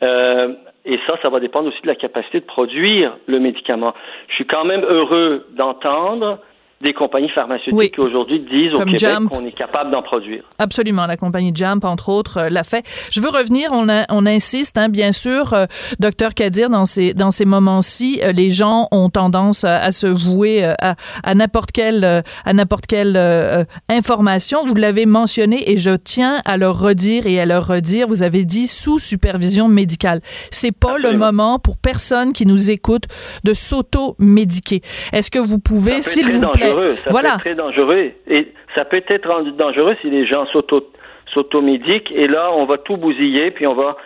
Euh, 0.03 0.53
et 0.85 0.99
ça, 1.05 1.15
ça 1.21 1.29
va 1.29 1.39
dépendre 1.39 1.67
aussi 1.67 1.81
de 1.81 1.87
la 1.87 1.95
capacité 1.95 2.39
de 2.39 2.45
produire 2.45 3.17
le 3.27 3.39
médicament. 3.39 3.93
Je 4.29 4.35
suis 4.35 4.47
quand 4.47 4.65
même 4.65 4.83
heureux 4.83 5.45
d'entendre 5.51 6.39
des 6.81 6.93
compagnies 6.93 7.29
pharmaceutiques 7.29 7.93
qui 7.93 7.99
aujourd'hui 7.99 8.39
disent 8.39 8.73
au 8.73 8.83
Québec 8.85 9.29
qu'on 9.29 9.45
est 9.45 9.51
capable 9.51 9.91
d'en 9.91 10.01
produire. 10.01 10.43
Absolument, 10.59 11.05
la 11.05 11.17
compagnie 11.17 11.51
Jump, 11.53 11.83
entre 11.85 12.09
autres, 12.09 12.37
euh, 12.37 12.49
l'a 12.49 12.63
fait. 12.63 12.83
Je 13.11 13.21
veux 13.21 13.29
revenir, 13.29 13.69
on, 13.71 13.87
on 14.09 14.25
insiste, 14.25 14.77
hein, 14.77 14.89
bien 14.89 15.11
sûr, 15.11 15.53
euh, 15.53 15.65
docteur 15.99 16.33
Kadir, 16.33 16.69
dans 16.69 16.85
ces, 16.85 17.13
dans 17.13 17.31
ces 17.31 17.45
moments-ci, 17.45 18.19
euh, 18.23 18.31
les 18.31 18.51
gens 18.51 18.87
ont 18.91 19.09
tendance 19.09 19.63
à, 19.63 19.91
se 19.91 20.07
vouer 20.07 20.63
à, 20.63 20.95
à 21.23 21.35
n'importe 21.35 21.71
quelle, 21.71 22.03
à 22.03 22.53
n'importe 22.53 22.85
quelle 22.87 23.17
information. 23.89 24.65
Vous 24.65 24.75
l'avez 24.75 25.05
mentionné 25.05 25.69
et 25.71 25.77
je 25.77 25.91
tiens 25.95 26.39
à 26.45 26.57
le 26.57 26.69
redire 26.69 27.27
et 27.27 27.39
à 27.39 27.45
le 27.45 27.57
redire. 27.57 28.07
Vous 28.07 28.23
avez 28.23 28.45
dit 28.45 28.67
sous 28.67 28.99
supervision 28.99 29.67
médicale. 29.67 30.21
C'est 30.51 30.71
pas 30.71 30.97
le 30.97 31.13
moment 31.13 31.59
pour 31.59 31.77
personne 31.77 32.33
qui 32.33 32.45
nous 32.45 32.71
écoute 32.71 33.03
de 33.43 33.53
s'auto-médiquer. 33.53 34.81
Est-ce 35.11 35.31
que 35.31 35.39
vous 35.39 35.59
pouvez, 35.59 36.01
s'il 36.01 36.29
vous 36.31 36.47
plaît, 36.51 36.70
ça 36.95 37.09
voilà. 37.09 37.29
peut 37.29 37.35
être 37.35 37.39
très 37.41 37.55
dangereux. 37.55 38.03
Et 38.27 38.47
ça 38.75 38.85
peut 38.85 39.03
être 39.07 39.29
rendu 39.29 39.51
dangereux 39.51 39.95
si 40.01 40.09
les 40.09 40.25
gens 40.25 40.45
s'automédiquent. 41.33 42.15
Et 42.15 42.27
là, 42.27 42.51
on 42.53 42.65
va 42.65 42.77
tout 42.77 42.97
bousiller, 42.97 43.51
puis 43.51 43.67
on 43.67 43.75
va, 43.75 43.97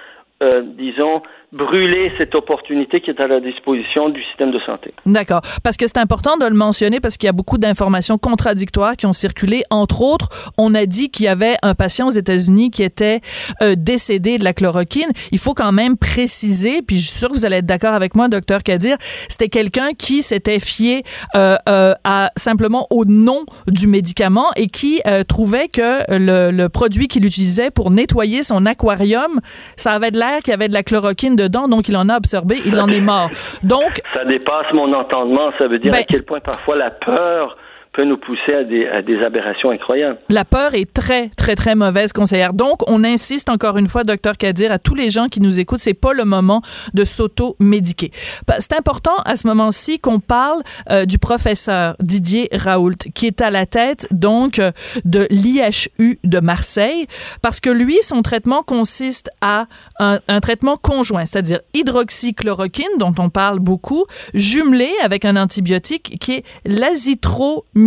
euh, 0.44 0.62
disons, 0.64 1.22
brûler 1.52 2.12
cette 2.18 2.36
opportunité 2.36 3.02
qui 3.02 3.10
est 3.10 3.20
à 3.20 3.28
la 3.28 3.40
disposition 3.40 4.10
du 4.10 4.24
système 4.24 4.52
de 4.52 4.60
santé. 4.60 4.94
D'accord. 5.06 5.42
Parce 5.64 5.78
que 5.78 5.88
c'est 5.88 5.98
important 5.98 6.38
de 6.38 6.46
le 6.46 6.56
mentionner 6.56 7.00
parce 7.00 7.18
qu'il 7.18 7.28
y 7.28 7.30
a 7.30 7.34
beaucoup 7.34 7.58
d'informations 7.58 8.18
contradictoires 8.18 8.96
qui 8.96 9.06
ont 9.06 9.14
circulé. 9.14 9.64
Entre 9.70 10.02
autres, 10.02 10.52
on 10.58 10.76
a 10.76 10.86
dit 10.86 11.10
qu'il 11.10 11.26
y 11.26 11.30
avait 11.30 11.56
un 11.62 11.76
patient 11.76 12.08
aux 12.08 12.12
États-Unis 12.12 12.72
qui 12.72 12.84
était 12.84 13.22
euh, 13.62 13.76
décédé 13.78 14.38
de 14.38 14.44
la 14.44 14.54
chloroquine. 14.54 15.10
Il 15.32 15.40
faut 15.40 15.54
quand 15.54 15.72
même 15.72 15.98
préciser, 15.98 16.82
puis 16.82 16.98
je 16.98 17.08
suis 17.08 17.20
sûr 17.20 17.30
que 17.30 17.34
vous 17.34 17.46
allez 17.46 17.58
être 17.58 17.66
d'accord 17.66 17.94
avec 17.94 18.16
moi, 18.16 18.28
docteur 18.28 18.64
Kadir, 18.64 18.98
c'était 19.30 19.50
quelqu'un 19.50 19.94
qui 19.98 20.22
s'était 20.24 20.60
fié 20.60 21.04
euh, 21.36 21.56
euh, 21.70 21.94
à 22.04 22.32
simplement 22.36 22.88
au 22.90 23.06
nom 23.06 23.46
du 23.68 23.88
médicament 23.88 24.48
et 24.56 24.68
qui 24.68 25.02
trouvait 25.28 25.68
que 25.68 26.04
le 26.10 26.68
produit 26.68 27.08
qu'il 27.08 27.26
utilisait 27.26 27.72
pour 27.72 27.92
nettoyer 27.92 28.44
son 28.44 28.66
aquarium, 28.66 29.40
ça 29.76 29.92
avait 29.92 30.12
de 30.12 30.20
l'air 30.20 30.40
qu'il 30.40 30.52
y 30.52 30.54
avait 30.54 30.68
de 30.68 30.74
la 30.74 30.84
chloroquine 30.84 31.35
dedans, 31.36 31.68
donc 31.68 31.88
il 31.88 31.98
en 31.98 32.10
a 32.10 32.16
absorbé, 32.16 32.58
il 32.66 32.80
en 32.80 32.88
est 32.90 33.02
mort. 33.02 33.30
Donc 33.64 34.02
ça 34.14 34.26
dépasse 34.26 34.72
mon 34.74 34.92
entendement. 34.94 35.52
Ça 35.58 35.68
veut 35.68 35.80
dire 35.80 35.92
ben 35.92 36.00
à 36.00 36.04
quel 36.04 36.24
point 36.24 36.40
parfois 36.40 36.76
la 36.76 36.92
peur 36.92 37.58
peut 37.96 38.04
nous 38.04 38.18
pousser 38.18 38.54
à 38.54 38.64
des, 39.02 39.24
aberrations 39.24 39.72
incroyables. 39.72 40.18
La 40.30 40.44
peur 40.44 40.74
est 40.76 40.92
très, 40.92 41.30
très, 41.30 41.56
très 41.56 41.76
mauvaise 41.76 42.12
conseillère. 42.12 42.54
Donc, 42.54 42.82
on 42.88 43.04
insiste 43.04 43.50
encore 43.50 43.78
une 43.78 43.88
fois, 43.88 44.04
docteur 44.04 44.38
Kadir, 44.38 44.72
à 44.72 44.80
tous 44.80 44.96
les 44.96 45.10
gens 45.10 45.28
qui 45.28 45.40
nous 45.40 45.60
écoutent, 45.60 45.80
c'est 45.80 45.94
pas 45.94 46.14
le 46.14 46.26
moment 46.26 46.62
de 46.94 47.06
s'auto-médiquer. 47.06 48.12
C'est 48.60 48.74
important 48.74 49.16
à 49.24 49.38
ce 49.38 49.48
moment-ci 49.48 50.00
qu'on 50.00 50.20
parle 50.20 50.62
euh, 50.92 51.06
du 51.06 51.18
professeur 51.18 51.96
Didier 52.02 52.50
Raoult, 52.52 52.96
qui 53.14 53.28
est 53.28 53.42
à 53.42 53.50
la 53.50 53.66
tête, 53.66 54.08
donc, 54.12 54.60
de 55.06 55.28
l'IHU 55.32 56.20
de 56.24 56.40
Marseille, 56.40 57.08
parce 57.42 57.62
que 57.62 57.70
lui, 57.70 57.98
son 58.02 58.22
traitement 58.22 58.62
consiste 58.62 59.30
à 59.40 59.68
un, 60.00 60.20
un 60.28 60.40
traitement 60.42 60.76
conjoint, 60.76 61.26
c'est-à-dire 61.26 61.60
hydroxychloroquine, 61.74 62.98
dont 63.00 63.16
on 63.20 63.30
parle 63.30 63.60
beaucoup, 63.60 64.06
jumelé 64.34 64.90
avec 65.04 65.24
un 65.24 65.38
antibiotique 65.38 66.18
qui 66.20 66.34
est 66.34 66.44
l'azithromycine 66.66 67.85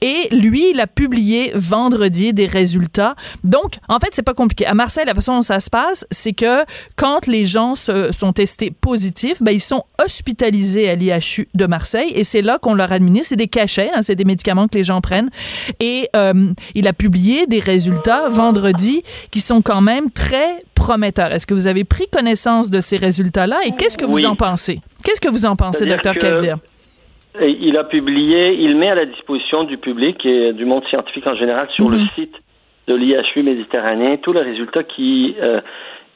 et 0.00 0.28
lui, 0.30 0.70
il 0.70 0.80
a 0.80 0.86
publié 0.86 1.52
vendredi 1.54 2.32
des 2.32 2.46
résultats. 2.46 3.14
Donc, 3.42 3.74
en 3.88 3.98
fait, 3.98 4.08
c'est 4.12 4.22
pas 4.22 4.34
compliqué. 4.34 4.66
À 4.66 4.74
Marseille, 4.74 5.04
la 5.06 5.14
façon 5.14 5.36
dont 5.36 5.42
ça 5.42 5.60
se 5.60 5.70
passe, 5.70 6.06
c'est 6.10 6.32
que 6.32 6.64
quand 6.96 7.26
les 7.26 7.44
gens 7.44 7.74
se, 7.74 8.12
sont 8.12 8.32
testés 8.32 8.70
positifs, 8.70 9.42
ben, 9.42 9.52
ils 9.52 9.60
sont 9.60 9.84
hospitalisés 10.02 10.88
à 10.88 10.94
l'IHU 10.94 11.48
de 11.54 11.66
Marseille 11.66 12.12
et 12.14 12.24
c'est 12.24 12.42
là 12.42 12.58
qu'on 12.58 12.74
leur 12.74 12.92
administre. 12.92 13.28
C'est 13.30 13.36
des 13.36 13.48
cachets, 13.48 13.90
hein, 13.94 14.02
c'est 14.02 14.16
des 14.16 14.24
médicaments 14.24 14.68
que 14.68 14.76
les 14.76 14.84
gens 14.84 15.00
prennent. 15.00 15.30
Et 15.80 16.08
euh, 16.16 16.52
il 16.74 16.88
a 16.88 16.92
publié 16.92 17.46
des 17.46 17.60
résultats 17.60 18.28
vendredi 18.28 19.02
qui 19.30 19.40
sont 19.40 19.62
quand 19.62 19.80
même 19.80 20.10
très 20.10 20.58
prometteurs. 20.74 21.32
Est-ce 21.32 21.46
que 21.46 21.54
vous 21.54 21.66
avez 21.66 21.84
pris 21.84 22.06
connaissance 22.10 22.70
de 22.70 22.80
ces 22.80 22.96
résultats-là? 22.96 23.60
Et 23.66 23.72
qu'est-ce 23.72 23.96
que 23.96 24.04
vous 24.04 24.24
en 24.24 24.36
pensez? 24.36 24.80
Qu'est-ce 25.02 25.20
que 25.20 25.28
vous 25.28 25.46
en 25.46 25.56
pensez, 25.56 25.86
docteur 25.86 26.14
Kadir? 26.14 26.58
Il 27.40 27.76
a 27.76 27.84
publié, 27.84 28.54
il 28.60 28.76
met 28.76 28.90
à 28.90 28.94
la 28.94 29.06
disposition 29.06 29.64
du 29.64 29.78
public 29.78 30.24
et 30.24 30.52
du 30.52 30.64
monde 30.64 30.84
scientifique 30.86 31.26
en 31.26 31.34
général 31.34 31.68
sur 31.70 31.88
le 31.88 31.98
site 32.14 32.34
de 32.86 32.94
l'IHU 32.94 33.42
méditerranéen 33.42 34.18
tous 34.18 34.32
les 34.32 34.42
résultats 34.42 34.84
qui 34.84 35.34
euh, 35.40 35.60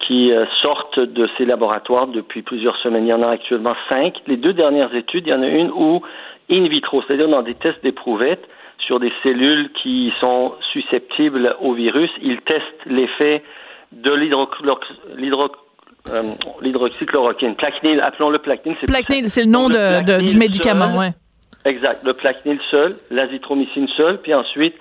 qui 0.01 0.33
euh, 0.33 0.45
sortent 0.63 1.01
de 1.01 1.29
ces 1.37 1.45
laboratoires 1.45 2.07
depuis 2.07 2.43
plusieurs 2.43 2.77
semaines. 2.79 3.07
Il 3.07 3.11
y 3.11 3.13
en 3.13 3.23
a 3.23 3.31
actuellement 3.31 3.75
cinq. 3.89 4.15
Les 4.27 4.37
deux 4.37 4.53
dernières 4.53 4.95
études, 4.95 5.27
il 5.27 5.31
y 5.31 5.35
en 5.35 5.43
a 5.43 5.49
une 5.49 5.71
où 5.71 6.03
in 6.51 6.69
vitro, 6.69 7.03
c'est-à-dire 7.03 7.29
dans 7.29 7.43
des 7.43 7.55
tests 7.55 7.83
d'éprouvettes 7.83 8.47
sur 8.79 9.01
des 9.01 9.13
cellules 9.23 9.71
qui 9.73 10.13
sont 10.21 10.55
susceptibles 10.73 11.57
au 11.61 11.73
virus, 11.73 12.11
ils 12.23 12.41
testent 12.43 12.87
l'effet 12.87 13.43
de 13.93 14.13
l'hydroxychloroquine. 14.13 15.68
Plaquenil, 17.55 18.01
appelons-le 18.01 18.39
plaquenil. 18.39 18.77
Plaquenil, 18.87 19.29
c'est 19.29 19.45
le 19.45 19.51
nom 19.51 19.69
de, 19.69 20.25
du 20.25 20.37
médicament, 20.37 20.93
oui. 20.97 21.07
Exact. 21.65 22.05
Le 22.05 22.15
plaquenil 22.15 22.59
seul, 22.71 22.97
l'azithromycine 23.11 23.89
seul, 23.97 24.21
puis 24.21 24.33
ensuite 24.35 24.75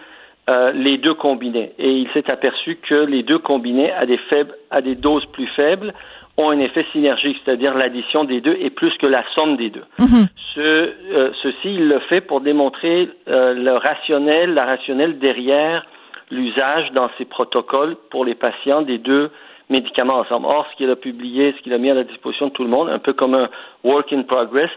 euh, 0.49 0.71
les 0.71 0.97
deux 0.97 1.13
combinés. 1.13 1.73
Et 1.77 1.91
il 1.91 2.07
s'est 2.13 2.29
aperçu 2.31 2.77
que 2.87 2.95
les 2.95 3.23
deux 3.23 3.39
combinés 3.39 3.91
à 3.91 4.05
des, 4.05 4.17
faibles, 4.29 4.53
à 4.71 4.81
des 4.81 4.95
doses 4.95 5.25
plus 5.33 5.47
faibles 5.47 5.91
ont 6.37 6.51
un 6.51 6.59
effet 6.59 6.85
synergique, 6.91 7.37
c'est-à-dire 7.43 7.73
l'addition 7.73 8.23
des 8.23 8.41
deux 8.41 8.55
est 8.61 8.69
plus 8.69 8.95
que 8.99 9.07
la 9.07 9.23
somme 9.33 9.57
des 9.57 9.69
deux. 9.71 9.83
Mhm. 9.99 10.27
Ce, 10.53 10.59
euh, 10.59 11.31
ceci, 11.41 11.73
il 11.73 11.89
le 11.89 11.99
fait 11.99 12.21
pour 12.21 12.41
démontrer 12.41 13.09
euh, 13.27 13.53
le 13.53 13.73
rationnel, 13.73 14.53
la 14.53 14.65
rationnelle 14.65 15.19
derrière 15.19 15.85
l'usage 16.29 16.91
dans 16.93 17.09
ces 17.17 17.25
protocoles 17.25 17.95
pour 18.11 18.23
les 18.23 18.35
patients 18.35 18.83
des 18.83 18.99
deux 18.99 19.31
médicaments 19.69 20.19
ensemble. 20.19 20.45
Or, 20.45 20.65
ce 20.71 20.77
qu'il 20.77 20.89
a 20.89 20.95
publié, 20.95 21.53
ce 21.57 21.61
qu'il 21.61 21.73
a 21.73 21.77
mis 21.77 21.89
à 21.89 21.93
la 21.93 22.03
disposition 22.03 22.47
de 22.47 22.51
tout 22.51 22.63
le 22.63 22.69
monde, 22.69 22.89
un 22.89 22.99
peu 22.99 23.13
comme 23.13 23.35
un 23.35 23.49
work 23.83 24.11
in 24.13 24.23
progress, 24.23 24.69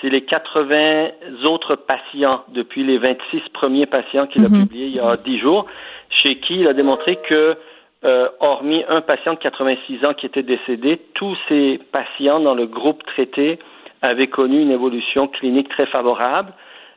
c'est 0.00 0.10
les 0.10 0.22
80 0.22 1.08
autres 1.44 1.74
patients 1.74 2.44
depuis 2.48 2.84
les 2.84 2.98
26 2.98 3.40
premiers 3.52 3.86
patients 3.86 4.26
qu'il 4.26 4.44
a 4.44 4.48
mhm. 4.48 4.62
publiés 4.62 4.86
il 4.86 4.94
y 4.94 5.00
a 5.00 5.16
10 5.16 5.38
jours, 5.38 5.66
chez 6.10 6.38
qui 6.38 6.60
il 6.60 6.68
a 6.68 6.74
démontré 6.74 7.18
que, 7.28 7.56
euh, 8.04 8.28
hormis 8.40 8.84
un 8.88 9.00
patient 9.00 9.34
de 9.34 9.38
86 9.38 10.04
ans 10.04 10.14
qui 10.14 10.26
était 10.26 10.42
décédé, 10.42 11.00
tous 11.14 11.36
ces 11.48 11.80
patients 11.92 12.40
dans 12.40 12.54
le 12.54 12.66
groupe 12.66 13.02
traité 13.06 13.58
avaient 14.02 14.28
connu 14.28 14.60
une 14.60 14.70
évolution 14.70 15.28
clinique 15.28 15.68
très 15.70 15.86
favorable. 15.86 16.52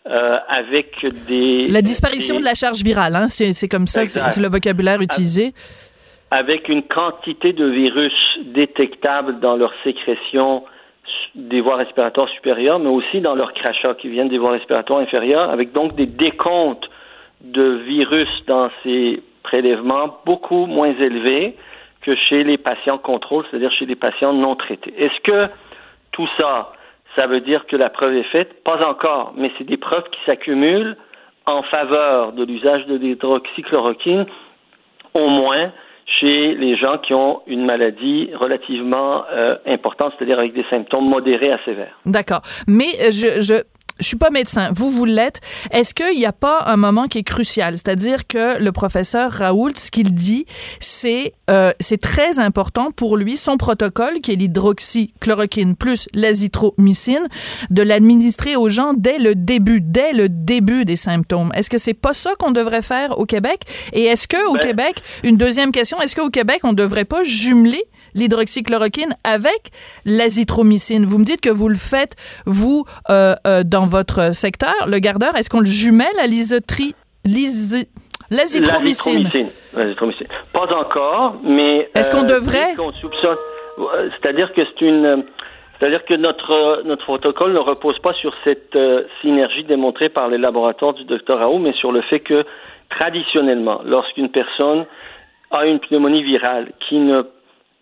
Euh, 0.07 0.37
avec 0.47 1.05
des... 1.27 1.67
La 1.67 1.81
disparition 1.81 2.39
de 2.39 2.43
la 2.43 2.55
charge 2.55 2.81
virale, 2.83 3.15
hein, 3.15 3.27
c'est 3.27 3.67
comme 3.67 3.85
ça, 3.85 4.05
c'est 4.05 4.39
le 4.39 4.47
vocabulaire 4.47 5.01
utilisé. 5.01 5.53
Avec 6.31 6.69
une 6.69 6.83
quantité 6.83 7.53
de 7.53 7.67
virus 7.67 8.39
détectable 8.43 9.39
dans 9.39 9.55
leur 9.55 9.73
sécrétion 9.83 10.63
des 11.33 11.59
voies 11.59 11.77
respiratoires 11.77 12.29
supérieures, 12.29 12.77
mais 12.77 12.89
aussi 12.89 13.19
dans 13.19 13.33
leurs 13.33 13.53
crachats 13.53 13.95
qui 13.95 14.09
viennent 14.09 14.29
des 14.29 14.37
voies 14.37 14.51
respiratoires 14.51 14.99
inférieures, 14.99 15.49
avec 15.49 15.71
donc 15.71 15.95
des 15.95 16.05
décomptes 16.05 16.87
de 17.41 17.63
virus 17.87 18.29
dans 18.45 18.69
ces 18.83 19.23
prélèvements 19.41 20.19
beaucoup 20.25 20.67
moins 20.67 20.93
élevés 20.99 21.55
que 22.01 22.15
chez 22.15 22.43
les 22.43 22.57
patients 22.57 22.99
contrôle, 22.99 23.45
c'est-à-dire 23.49 23.71
chez 23.71 23.85
les 23.85 23.95
patients 23.95 24.33
non 24.33 24.55
traités. 24.55 24.93
Est-ce 24.97 25.19
que 25.21 25.51
tout 26.11 26.27
ça, 26.37 26.73
ça 27.15 27.27
veut 27.27 27.41
dire 27.41 27.65
que 27.65 27.75
la 27.75 27.89
preuve 27.89 28.15
est 28.15 28.31
faite? 28.31 28.63
Pas 28.63 28.85
encore, 28.87 29.33
mais 29.35 29.51
c'est 29.57 29.63
des 29.63 29.77
preuves 29.77 30.09
qui 30.11 30.19
s'accumulent 30.25 30.95
en 31.45 31.63
faveur 31.63 32.33
de 32.33 32.45
l'usage 32.45 32.85
de 32.85 32.95
l'hydroxychloroquine, 32.95 34.27
au 35.15 35.27
moins 35.27 35.71
chez 36.19 36.55
les 36.55 36.75
gens 36.77 36.97
qui 36.97 37.13
ont 37.13 37.41
une 37.47 37.65
maladie 37.65 38.29
relativement 38.33 39.23
euh, 39.31 39.55
importante, 39.65 40.13
c'est-à-dire 40.17 40.39
avec 40.39 40.53
des 40.53 40.65
symptômes 40.69 41.09
modérés 41.09 41.51
à 41.51 41.59
sévères. 41.65 41.97
D'accord. 42.05 42.41
Mais 42.67 42.89
euh, 43.01 43.11
je, 43.11 43.41
je 43.41 43.63
je 43.99 44.05
suis 44.05 44.17
pas 44.17 44.29
médecin, 44.29 44.69
vous, 44.71 44.91
vous 44.91 45.05
l'êtes. 45.05 45.41
Est-ce 45.71 45.93
qu'il 45.93 46.17
n'y 46.17 46.25
a 46.25 46.31
pas 46.31 46.63
un 46.65 46.77
moment 46.77 47.07
qui 47.07 47.19
est 47.19 47.23
crucial? 47.23 47.77
C'est-à-dire 47.77 48.27
que 48.27 48.61
le 48.61 48.71
professeur 48.71 49.31
Raoult, 49.31 49.73
ce 49.75 49.91
qu'il 49.91 50.13
dit, 50.13 50.45
c'est 50.79 51.33
euh, 51.49 51.71
c'est 51.79 51.99
très 51.99 52.39
important 52.39 52.91
pour 52.91 53.17
lui, 53.17 53.35
son 53.37 53.57
protocole, 53.57 54.21
qui 54.21 54.31
est 54.31 54.35
l'hydroxychloroquine 54.35 55.75
plus 55.75 56.07
l'azithromycine, 56.13 57.27
de 57.69 57.81
l'administrer 57.81 58.55
aux 58.55 58.69
gens 58.69 58.93
dès 58.95 59.17
le 59.17 59.35
début, 59.35 59.81
dès 59.81 60.13
le 60.13 60.29
début 60.29 60.85
des 60.85 60.95
symptômes. 60.95 61.51
Est-ce 61.55 61.69
que 61.69 61.77
c'est 61.77 61.93
pas 61.93 62.13
ça 62.13 62.31
qu'on 62.39 62.51
devrait 62.51 62.81
faire 62.81 63.17
au 63.17 63.25
Québec? 63.25 63.61
Et 63.93 64.05
est-ce 64.05 64.27
que 64.27 64.47
au 64.47 64.53
ben 64.53 64.59
Québec, 64.59 65.01
une 65.23 65.37
deuxième 65.37 65.71
question, 65.71 65.99
est-ce 66.01 66.15
qu'au 66.15 66.29
Québec, 66.29 66.61
on 66.63 66.73
devrait 66.73 67.05
pas 67.05 67.23
jumeler 67.23 67.83
l'hydroxychloroquine 68.15 69.15
avec 69.23 69.71
l'azithromycine? 70.05 71.05
Vous 71.05 71.17
me 71.17 71.25
dites 71.25 71.41
que 71.41 71.49
vous 71.49 71.69
le 71.69 71.75
faites, 71.75 72.15
vous, 72.45 72.85
euh, 73.09 73.35
euh, 73.45 73.63
dans 73.65 73.85
votre 73.85 74.33
secteur, 74.33 74.75
le 74.87 74.99
gardeur, 74.99 75.35
est-ce 75.35 75.49
qu'on 75.49 75.61
le 75.61 75.65
jumelle 75.65 76.19
à 76.21 76.27
l'isotri... 76.27 76.93
L'azithromycine? 78.31 79.29
Pas 80.53 80.73
encore, 80.75 81.35
mais... 81.43 81.89
Est-ce 81.95 82.11
qu'on 82.11 82.23
euh, 82.23 82.37
devrait... 82.39 82.75
C'est-à-dire 84.21 84.53
que 84.53 84.61
c'est 84.65 84.85
une... 84.85 85.25
C'est-à-dire 85.79 86.03
que 86.03 86.13
notre, 86.13 86.83
notre 86.85 87.05
protocole 87.05 87.53
ne 87.53 87.59
repose 87.59 87.97
pas 87.99 88.13
sur 88.13 88.33
cette 88.43 88.75
euh, 88.75 89.03
synergie 89.21 89.63
démontrée 89.63 90.09
par 90.09 90.27
les 90.27 90.37
laboratoires 90.37 90.93
du 90.93 91.05
Dr 91.05 91.37
Raoult, 91.37 91.59
mais 91.59 91.71
sur 91.73 91.93
le 91.93 92.01
fait 92.01 92.19
que 92.19 92.43
traditionnellement, 92.89 93.81
lorsqu'une 93.85 94.29
personne 94.29 94.85
a 95.51 95.65
une 95.65 95.79
pneumonie 95.79 96.23
virale 96.23 96.73
qui 96.87 96.97
ne 96.97 97.23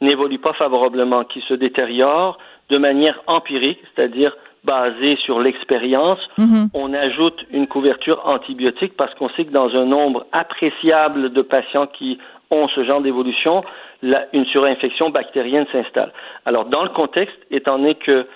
n'évolue 0.01 0.39
pas 0.39 0.53
favorablement, 0.53 1.23
qui 1.23 1.41
se 1.41 1.53
détériore 1.53 2.37
de 2.69 2.77
manière 2.77 3.21
empirique, 3.27 3.79
c'est-à-dire 3.95 4.35
basée 4.63 5.17
sur 5.23 5.39
l'expérience, 5.39 6.19
mhm. 6.37 6.69
on 6.73 6.93
ajoute 6.93 7.45
une 7.51 7.67
couverture 7.67 8.21
antibiotique 8.25 8.97
parce 8.97 9.13
qu'on 9.15 9.29
sait 9.29 9.45
que 9.45 9.51
dans 9.51 9.69
un 9.75 9.85
nombre 9.85 10.25
appréciable 10.33 11.31
de 11.31 11.41
patients 11.41 11.87
qui 11.87 12.19
ont 12.51 12.67
ce 12.67 12.83
genre 12.83 13.01
d'évolution, 13.01 13.63
une 14.03 14.45
surinfection 14.45 15.09
bactérienne 15.09 15.65
s'installe. 15.71 16.11
Alors, 16.45 16.65
dans 16.65 16.83
le 16.83 16.89
contexte, 16.89 17.37
étant 17.49 17.77
donné 17.77 17.95
que 17.95 18.27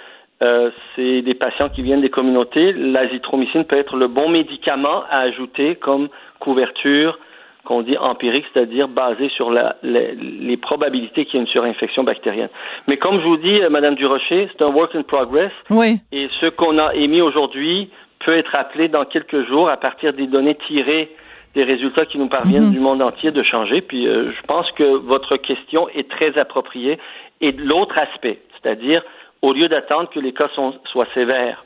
euh, 0.42 0.72
c'est 0.96 1.22
des 1.22 1.36
patients 1.36 1.70
qui 1.70 1.84
viennent 1.84 2.02
des 2.02 2.10
communautés, 2.10 2.74
l'azithromycine 2.74 3.66
peut 3.66 3.78
être 3.78 3.96
le 3.96 4.08
bon 4.08 4.30
médicament 4.30 5.04
à 5.10 5.20
ajouter 5.20 5.76
comme 5.76 6.10
couverture 6.40 7.20
qu'on 7.66 7.82
dit 7.82 7.98
empirique, 7.98 8.46
c'est-à-dire 8.54 8.88
basé 8.88 9.30
sur 9.30 9.52
la, 9.52 9.76
les, 9.84 10.58
probabilités 10.58 11.26
qu'il 11.26 11.36
y 11.36 11.38
ait 11.38 11.46
une 11.46 11.52
surinfection 11.52 12.04
bactérienne. 12.04 12.50
Mais 12.88 12.98
comme 12.98 13.20
je 13.20 13.26
vous 13.26 13.38
dis, 13.38 13.62
euh, 13.62 13.70
Madame 13.70 13.96
Durocher, 13.96 14.50
c'est 14.52 14.64
un 14.64 14.74
work 14.74 14.96
in 14.96 15.04
progress. 15.04 15.52
Oui. 15.70 16.00
Et 16.12 16.28
ce 16.40 16.48
qu'on 16.48 16.78
a 16.80 16.94
émis 16.96 17.22
aujourd'hui 17.22 17.90
peut 18.26 18.36
être 18.36 18.58
appelé 18.58 18.88
dans 18.88 19.06
quelques 19.06 19.48
jours 19.48 19.70
à 19.70 19.78
partir 19.78 20.14
des 20.14 20.28
données 20.28 20.58
tirées 20.68 21.12
des 21.54 21.64
résultats 21.64 22.06
qui 22.06 22.18
nous 22.18 22.30
parviennent 22.30 22.68
mhm. 22.68 22.72
du 22.72 22.80
monde 22.80 23.02
entier 23.02 23.32
de 23.32 23.44
changer. 23.44 23.82
Puis 23.82 24.08
euh, 24.08 24.32
je 24.32 24.42
pense 24.48 24.72
que 24.72 24.84
votre 24.84 25.36
question 25.38 25.90
est 25.90 26.10
très 26.10 26.38
appropriée. 26.38 26.98
Et 27.42 27.52
l'autre 27.52 27.98
aspect, 27.98 28.40
c'est-à-dire 28.62 29.04
au 29.42 29.54
lieu 29.54 29.68
d'attendre 29.68 30.10
que 30.10 30.20
les 30.20 30.34
cas 30.34 30.48
soient 30.56 31.08
sévères, 31.14 31.66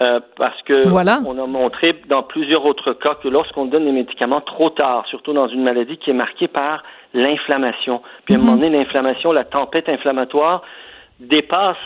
euh, 0.00 0.20
parce 0.36 0.60
que 0.62 0.88
on 0.92 1.42
a 1.42 1.46
montré 1.46 2.00
dans 2.08 2.22
plusieurs 2.22 2.64
autres 2.64 2.92
cas 2.92 3.16
que 3.20 3.26
lorsqu'on 3.26 3.66
donne 3.66 3.84
des 3.84 3.92
médicaments 3.92 4.40
trop 4.40 4.70
tard, 4.70 5.04
surtout 5.08 5.32
dans 5.32 5.48
une 5.48 5.64
maladie 5.64 5.96
qui 5.96 6.10
est 6.10 6.14
marquée 6.14 6.46
par 6.46 6.84
l'inflammation, 7.14 8.00
puis 8.24 8.34
à 8.34 8.38
un 8.38 8.40
moment 8.40 8.52
mhm. 8.52 8.60
donné, 8.60 8.78
l'inflammation, 8.78 9.32
la 9.32 9.44
tempête 9.44 9.88
inflammatoire 9.88 10.62
dépasse 11.18 11.76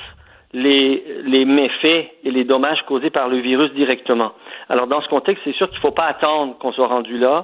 les, 0.52 1.22
les 1.24 1.46
méfaits 1.46 2.10
et 2.24 2.30
les 2.30 2.44
dommages 2.44 2.82
causés 2.86 3.08
par 3.08 3.28
le 3.28 3.38
virus 3.38 3.72
directement. 3.72 4.32
Alors 4.68 4.86
dans 4.86 5.00
ce 5.00 5.08
contexte, 5.08 5.42
c'est 5.44 5.54
sûr 5.54 5.68
qu'il 5.68 5.78
ne 5.78 5.82
faut 5.82 5.92
pas 5.92 6.04
attendre 6.04 6.58
qu'on 6.58 6.72
soit 6.72 6.88
rendu 6.88 7.16
là 7.16 7.40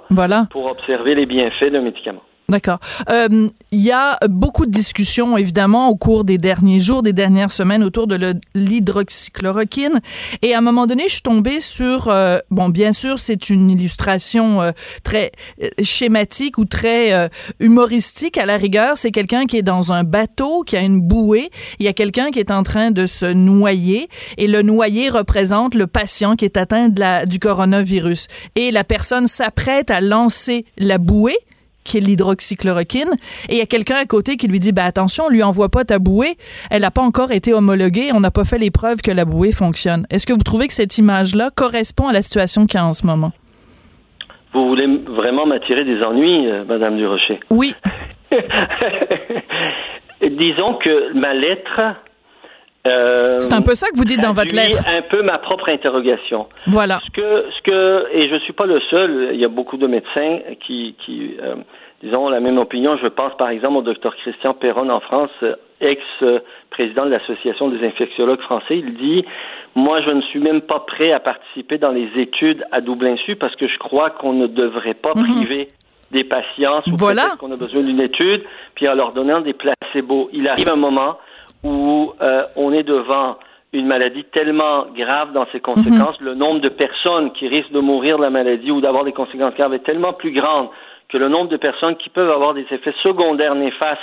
pour 0.51 0.67
observer 0.67 1.15
les 1.15 1.25
bienfaits 1.25 1.71
d'un 1.73 1.81
médicament. 1.81 2.23
D'accord. 2.51 2.79
Euh, 3.11 3.51
il 3.73 3.81
y 3.83 3.93
a 3.93 4.19
beaucoup 4.27 4.65
de 4.65 4.71
discussions, 4.71 5.37
évidemment, 5.37 5.91
au 5.91 5.97
cours 5.97 6.25
des 6.25 6.39
derniers 6.39 6.81
jours, 6.81 7.03
des 7.03 7.13
dernières 7.13 7.51
semaines, 7.51 7.85
autour 7.85 8.07
de 8.07 8.35
l'hydroxychloroquine. 8.55 10.01
Et 10.41 10.55
à 10.55 10.59
un 10.59 10.61
moment 10.63 10.87
donné, 10.87 11.03
je 11.09 11.13
suis 11.13 11.21
tombée 11.21 11.61
sur, 11.61 12.09
euh, 12.09 12.39
bon, 12.51 12.71
bien 12.71 12.95
sûr, 12.95 13.19
c'est 13.19 13.51
une 13.51 13.69
illustration 13.69 14.63
euh, 14.63 14.71
très 15.05 15.33
schématique 15.83 16.57
ou 16.57 16.65
très 16.65 17.29
humoristique 17.61 18.39
à 18.39 18.47
la 18.47 18.57
rigueur. 18.57 18.97
C'est 18.97 19.11
quelqu'un 19.11 19.45
qui 19.45 19.59
est 19.59 19.63
dans 19.63 19.93
un 19.93 20.03
bateau, 20.03 20.63
qui 20.63 20.79
a 20.79 20.81
une 20.81 21.03
bouée. 21.03 21.51
Il 21.81 21.85
y 21.85 21.89
a 21.89 21.93
quelqu'un 21.93 22.31
qui 22.31 22.39
est 22.39 22.51
en 22.51 22.63
train 22.63 22.93
de 22.93 23.05
se 23.05 23.27
noyer. 23.27 24.09
Et 24.39 24.47
le 24.47 24.63
noyer 24.63 25.11
représente 25.11 25.75
le 25.75 25.87
patient 25.87 26.35
qui 26.35 26.47
est 26.47 26.57
atteint 26.57 26.89
de 26.89 26.99
la, 26.99 27.27
du 27.27 27.41
coronavirus. 27.41 28.27
Et 28.57 28.71
la 28.71 28.85
personne 28.85 29.27
s'apprête 29.27 29.91
à 29.91 30.01
lancer 30.01 30.65
la 30.79 30.97
bouée 30.97 31.37
qui 31.89 31.99
est 31.99 32.01
l'hydroxychloroquine, 32.01 33.11
et 33.49 33.55
il 33.55 33.59
y 33.59 33.63
a 33.63 33.67
quelqu'un 33.67 33.97
à 33.97 34.05
côté 34.05 34.37
qui 34.37 34.47
lui 34.47 34.61
dit, 34.61 34.73
ben 34.73 34.85
attention, 34.85 35.25
on 35.27 35.31
lui 35.31 35.43
envoie 35.43 35.71
pas 35.71 35.85
ta 35.85 35.99
bouée, 35.99 36.37
elle 36.71 36.83
n'a 36.83 36.91
pas 36.91 37.03
encore 37.03 37.33
été 37.33 37.53
homologuée, 37.53 38.11
on 38.13 38.21
n'a 38.21 38.31
pas 38.31 38.45
fait 38.45 38.59
les 38.59 38.71
preuves 38.71 39.01
que 39.03 39.11
la 39.11 39.25
bouée 39.25 39.53
fonctionne. 39.53 40.07
Est-ce 40.11 40.27
que 40.27 40.33
vous 40.33 40.45
trouvez 40.45 40.69
que 40.69 40.75
cette 40.75 40.99
image-là 40.99 41.51
correspond 41.55 42.09
à 42.09 42.13
la 42.13 42.23
situation 42.23 42.67
qu'il 42.67 42.79
y 42.79 42.83
a 42.83 42.87
en 42.87 42.93
ce 42.93 43.07
moment? 43.07 43.33
Vous 44.53 44.69
voulez 44.69 44.87
vraiment 45.07 45.47
m'attirer 45.47 45.85
des 45.85 46.03
ennuis, 46.03 46.47
euh, 46.47 46.65
Madame 46.65 46.97
Durocher? 46.97 47.41
Oui. 47.51 47.75
Disons 50.23 50.75
que 50.83 51.15
ma 51.15 51.33
lettre 51.35 51.81
Euh, 52.87 53.41
c'est 53.41 53.53
un 53.55 53.61
peu 53.63 53.75
ça 53.75 53.89
que 53.91 53.97
vous 53.97 54.05
dites 54.05 54.23
dans 54.23 54.33
votre 54.33 54.55
lettre. 54.55 54.79
un 54.91 55.03
peu 55.03 55.23
ma 55.23 55.39
propre 55.39 55.69
interrogation. 55.69 56.39
Voilà. 56.67 57.01
Ce 57.07 57.11
que, 57.11 57.45
ce 57.57 57.63
que, 57.63 58.07
et 58.13 58.29
je 58.29 58.37
suis 58.37 58.53
pas 58.53 58.67
le 58.67 58.81
seul. 58.89 59.31
Il 59.35 59.41
y 59.41 59.45
a 59.45 59.49
beaucoup 59.49 59.77
de 59.77 59.87
médecins 59.87 60.39
qui, 60.65 60.95
qui 61.05 61.37
euh, 61.43 61.57
disons, 62.03 62.29
la 62.29 62.41
même 62.41 62.57
opinion. 62.59 62.97
Je 63.03 63.09
pense 63.09 63.37
par 63.37 63.51
exemple 63.51 63.77
au 63.79 63.83
docteur 63.83 64.15
Christian 64.17 64.55
Perron 64.55 64.89
en 64.91 65.01
France, 65.01 65.31
ex-président 65.81 67.05
de 67.07 67.11
l'Association 67.11 67.69
des 67.69 67.85
infectiologues 67.87 68.41
français. 68.41 68.79
Il 68.79 68.95
dit, 68.95 69.25
moi, 69.75 70.01
je 70.03 70.11
ne 70.11 70.23
suis 70.23 70.41
même 70.41 70.61
pas 70.63 70.81
prêt 70.81 71.13
à 71.13 71.21
participer 71.21 71.79
dans 71.79 71.91
les 71.93 72.09
études 72.17 72.65
à 72.73 72.81
double 72.81 73.07
insu 73.07 73.37
parce 73.37 73.55
que 73.57 73.69
je 73.69 73.79
crois 73.79 74.11
qu'on 74.11 74.33
ne 74.33 74.47
devrait 74.47 74.95
pas 74.95 75.13
Mhm. 75.15 75.25
priver 75.25 75.69
des 76.11 76.25
patients 76.25 76.81
sous 76.87 76.97
Voilà. 76.97 77.35
qu'on 77.39 77.53
a 77.53 77.57
besoin 77.57 77.83
d'une 77.83 78.01
étude, 78.01 78.43
puis 78.75 78.89
en 78.89 78.95
leur 78.95 79.13
donnant 79.13 79.41
des 79.43 79.53
placebos. 79.53 80.31
Il 80.33 80.49
arrive 80.49 80.71
un 80.71 80.77
moment 80.77 81.19
où 81.65 82.13
euh, 82.21 82.43
on 82.57 82.73
est 82.73 82.83
devant 82.83 83.37
une 83.73 83.87
maladie 83.87 84.25
tellement 84.25 84.87
grave 84.97 85.33
dans 85.33 85.47
ses 85.53 85.61
conséquences, 85.61 86.19
le 86.21 86.35
nombre 86.35 86.61
de 86.61 86.71
personnes 86.71 87.33
qui 87.33 87.49
risquent 87.49 87.73
de 87.73 87.81
mourir 87.81 88.17
de 88.17 88.23
la 88.23 88.31
maladie 88.31 88.71
ou 88.71 88.81
d'avoir 88.81 89.05
des 89.05 89.13
conséquences 89.13 89.55
graves 89.55 89.75
est 89.75 89.85
tellement 89.85 90.15
plus 90.15 90.33
grand 90.33 90.71
que 91.09 91.19
le 91.19 91.29
nombre 91.29 91.51
de 91.51 91.57
personnes 91.57 91.97
qui 91.97 92.09
peuvent 92.09 92.31
avoir 92.31 92.55
des 92.55 92.67
effets 92.71 92.95
secondaires 93.03 93.55
néfastes 93.55 94.01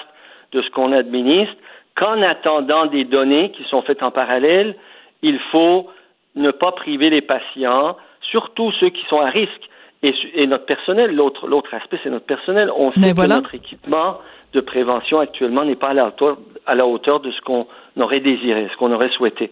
de 0.52 0.62
ce 0.62 0.70
qu'on 0.70 0.92
administre, 0.92 1.56
qu'en 1.96 2.22
attendant 2.22 2.86
des 2.86 3.06
données 3.06 3.52
qui 3.52 3.64
sont 3.64 3.82
faites 3.82 4.04
en 4.04 4.12
parallèle, 4.12 4.76
il 5.22 5.40
faut 5.52 5.90
ne 6.36 6.52
pas 6.52 6.72
priver 6.72 7.10
les 7.10 7.22
patients, 7.22 7.98
surtout 8.22 8.72
ceux 8.80 8.90
qui 8.90 9.04
sont 9.10 9.20
à 9.20 9.30
risque. 9.30 9.70
Et, 10.04 10.46
notre 10.46 10.66
personnel, 10.66 11.16
l'autre, 11.16 11.48
l'autre 11.48 11.74
aspect, 11.74 12.00
c'est 12.04 12.12
notre 12.12 12.28
personnel. 12.28 12.70
On 12.76 12.92
sait 12.92 13.00
Mais 13.00 13.10
que 13.10 13.16
voilà. 13.16 13.38
notre 13.38 13.56
équipement 13.56 14.18
de 14.56 14.62
prévention 14.62 15.20
actuellement 15.20 15.64
n'est 15.66 15.76
pas 15.76 15.90
à 15.90 15.94
la 15.94 16.08
hauteur, 16.08 16.38
à 16.66 16.76
la 16.76 16.88
hauteur 16.88 17.20
de 17.20 17.32
ce 17.32 17.42
qu'on 17.42 17.68
aurait 18.00 18.22
désiré, 18.22 18.68
ce 18.72 18.78
qu'on 18.78 18.92
aurait 18.92 19.10
souhaité. 19.10 19.52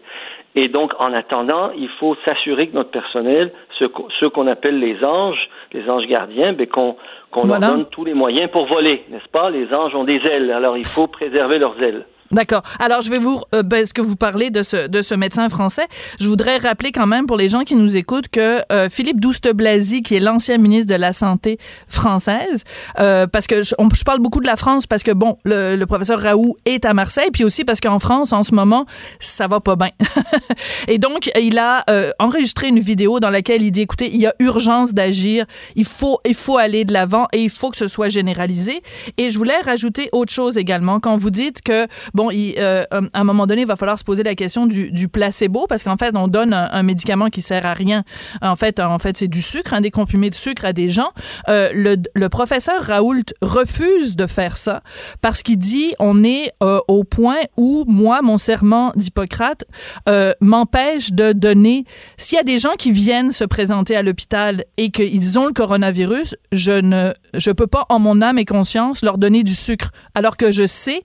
Et 0.55 0.67
donc, 0.67 0.93
en 0.99 1.13
attendant, 1.13 1.71
il 1.77 1.89
faut 1.99 2.15
s'assurer 2.25 2.67
que 2.67 2.75
notre 2.75 2.91
personnel, 2.91 3.51
ceux, 3.79 3.87
qu'on- 3.89 4.07
ceux 4.19 4.29
qu'on 4.29 4.47
appelle 4.47 4.79
les 4.79 5.03
anges, 5.03 5.49
les 5.73 5.89
anges 5.89 6.05
gardiens, 6.07 6.53
ben, 6.53 6.67
qu'on, 6.67 6.95
Voilà. 7.33 7.59
leur 7.67 7.75
donne 7.75 7.85
tous 7.87 8.05
les 8.05 8.13
moyens 8.13 8.49
pour 8.51 8.65
voler, 8.65 9.03
n'est-ce 9.09 9.29
pas? 9.29 9.49
Les 9.49 9.73
anges 9.73 9.95
ont 9.95 10.03
des 10.03 10.21
ailes, 10.25 10.51
alors 10.51 10.77
il 10.77 10.85
faut 10.85 11.07
préserver 11.07 11.57
leurs 11.57 11.81
ailes. 11.81 12.05
D'accord. 12.33 12.63
Alors, 12.79 13.01
je 13.01 13.11
vais 13.11 13.19
vous, 13.19 13.41
euh, 13.53 13.61
ben, 13.61 13.85
ce 13.85 13.93
que 13.93 14.01
vous 14.01 14.15
parlez 14.15 14.49
de 14.49 14.63
ce, 14.63 14.87
de 14.87 15.01
ce 15.03 15.13
médecin 15.13 15.47
français, 15.49 15.85
je 16.19 16.27
voudrais 16.27 16.57
rappeler 16.57 16.91
quand 16.91 17.05
même 17.05 17.27
pour 17.27 17.37
les 17.37 17.47
gens 17.47 17.63
qui 17.63 17.75
nous 17.75 17.95
écoutent 17.95 18.27
que 18.27 18.61
euh, 18.71 18.89
Philippe 18.89 19.19
Douste-Blazy, 19.19 20.01
qui 20.01 20.15
est 20.15 20.19
l'ancien 20.19 20.57
ministre 20.57 20.91
de 20.91 20.99
la 20.99 21.13
Santé 21.13 21.59
française, 21.87 22.63
euh, 22.99 23.27
parce 23.27 23.45
que 23.45 23.63
je, 23.63 23.75
je 23.93 24.03
parle 24.03 24.19
beaucoup 24.19 24.41
de 24.41 24.47
la 24.47 24.55
France 24.55 24.87
parce 24.87 25.03
que, 25.03 25.11
bon, 25.11 25.37
le, 25.43 25.75
le 25.75 25.85
professeur 25.85 26.19
Raoult 26.19 26.55
est 26.65 26.85
à 26.85 26.95
Marseille, 26.95 27.29
puis 27.31 27.43
aussi 27.43 27.65
parce 27.65 27.79
qu'en 27.79 27.99
France, 27.99 28.33
en 28.33 28.41
ce 28.41 28.55
moment, 28.55 28.87
ça 29.19 29.47
va 29.47 29.59
pas 29.59 29.75
bien. 29.75 29.91
Et 30.87 30.97
donc, 30.97 31.29
il 31.39 31.59
a 31.59 31.83
euh, 31.89 32.11
enregistré 32.17 32.67
une 32.67 32.79
vidéo 32.79 33.19
dans 33.19 33.29
laquelle 33.29 33.61
il 33.61 33.71
dit, 33.71 33.81
écoutez, 33.81 34.09
il 34.11 34.19
y 34.19 34.25
a 34.25 34.33
urgence 34.39 34.95
d'agir, 34.95 35.45
il 35.75 35.85
faut, 35.85 36.19
il 36.25 36.35
faut 36.35 36.57
aller 36.57 36.83
de 36.83 36.93
l'avant 36.93 37.27
et 37.31 37.43
il 37.43 37.49
faut 37.51 37.69
que 37.69 37.77
ce 37.77 37.87
soit 37.87 38.09
généralisé. 38.09 38.81
Et 39.17 39.29
je 39.29 39.37
voulais 39.37 39.59
rajouter 39.63 40.09
autre 40.11 40.31
chose 40.31 40.57
également. 40.57 40.99
Quand 40.99 41.15
vous 41.17 41.29
dites 41.29 41.61
que, 41.61 41.87
bon, 42.15 42.22
il, 42.31 42.55
euh, 42.57 42.83
à 42.91 43.19
un 43.19 43.23
moment 43.23 43.47
donné, 43.47 43.61
il 43.61 43.67
va 43.67 43.75
falloir 43.75 43.99
se 43.99 44.03
poser 44.03 44.23
la 44.23 44.35
question 44.35 44.65
du, 44.67 45.07
placebo, 45.07 45.65
parce 45.67 45.83
qu'en 45.83 45.97
fait, 45.97 46.15
on 46.15 46.27
donne 46.27 46.53
un, 46.53 46.83
médicament 46.83 47.29
qui 47.29 47.41
sert 47.41 47.65
à 47.65 47.73
rien. 47.73 48.03
En 48.41 48.55
fait, 48.55 48.79
en 48.79 48.99
fait, 48.99 49.17
c'est 49.17 49.27
du 49.27 49.41
sucre, 49.41 49.73
un 49.73 49.81
des 49.81 49.91
comprimés 49.91 50.29
de 50.29 50.35
sucre 50.35 50.65
à 50.65 50.73
des 50.73 50.89
gens. 50.89 51.11
Euh, 51.49 51.69
le, 51.73 52.27
professeur 52.29 52.81
Raoult 52.81 53.33
refuse 53.41 54.15
de 54.15 54.25
faire 54.25 54.57
ça 54.57 54.81
parce 55.21 55.43
qu'il 55.43 55.57
dit, 55.57 55.93
on 55.99 56.23
est 56.23 56.51
euh, 56.63 56.79
au 56.87 57.03
point 57.03 57.37
où 57.57 57.85
moi, 57.87 58.21
mon 58.21 58.37
serment 58.37 58.91
d'Hippocrate 58.95 59.65
euh, 60.09 60.33
m'empêche 60.41 61.11
de 61.11 61.31
donner. 61.31 61.85
S'il 62.17 62.37
y 62.37 62.39
a 62.39 62.43
des 62.43 62.59
gens 62.59 62.73
qui 62.77 62.91
viennent 62.91 63.31
se 63.31 63.43
présenter 63.43 63.95
à 63.95 64.01
l'hôpital 64.01 64.65
et 64.77 64.89
qu'ils 64.89 65.37
ont 65.37 65.45
le 65.45 65.53
coronavirus, 65.53 66.35
je 66.51 66.71
ne, 66.71 67.13
je 67.33 67.51
peux 67.51 67.67
pas 67.67 67.85
en 67.89 67.99
mon 67.99 68.21
âme 68.21 68.39
et 68.39 68.45
conscience 68.45 69.03
leur 69.03 69.17
donner 69.17 69.43
du 69.43 69.53
sucre, 69.53 69.91
alors 70.15 70.37
que 70.37 70.51
je 70.51 70.65
sais 70.65 71.03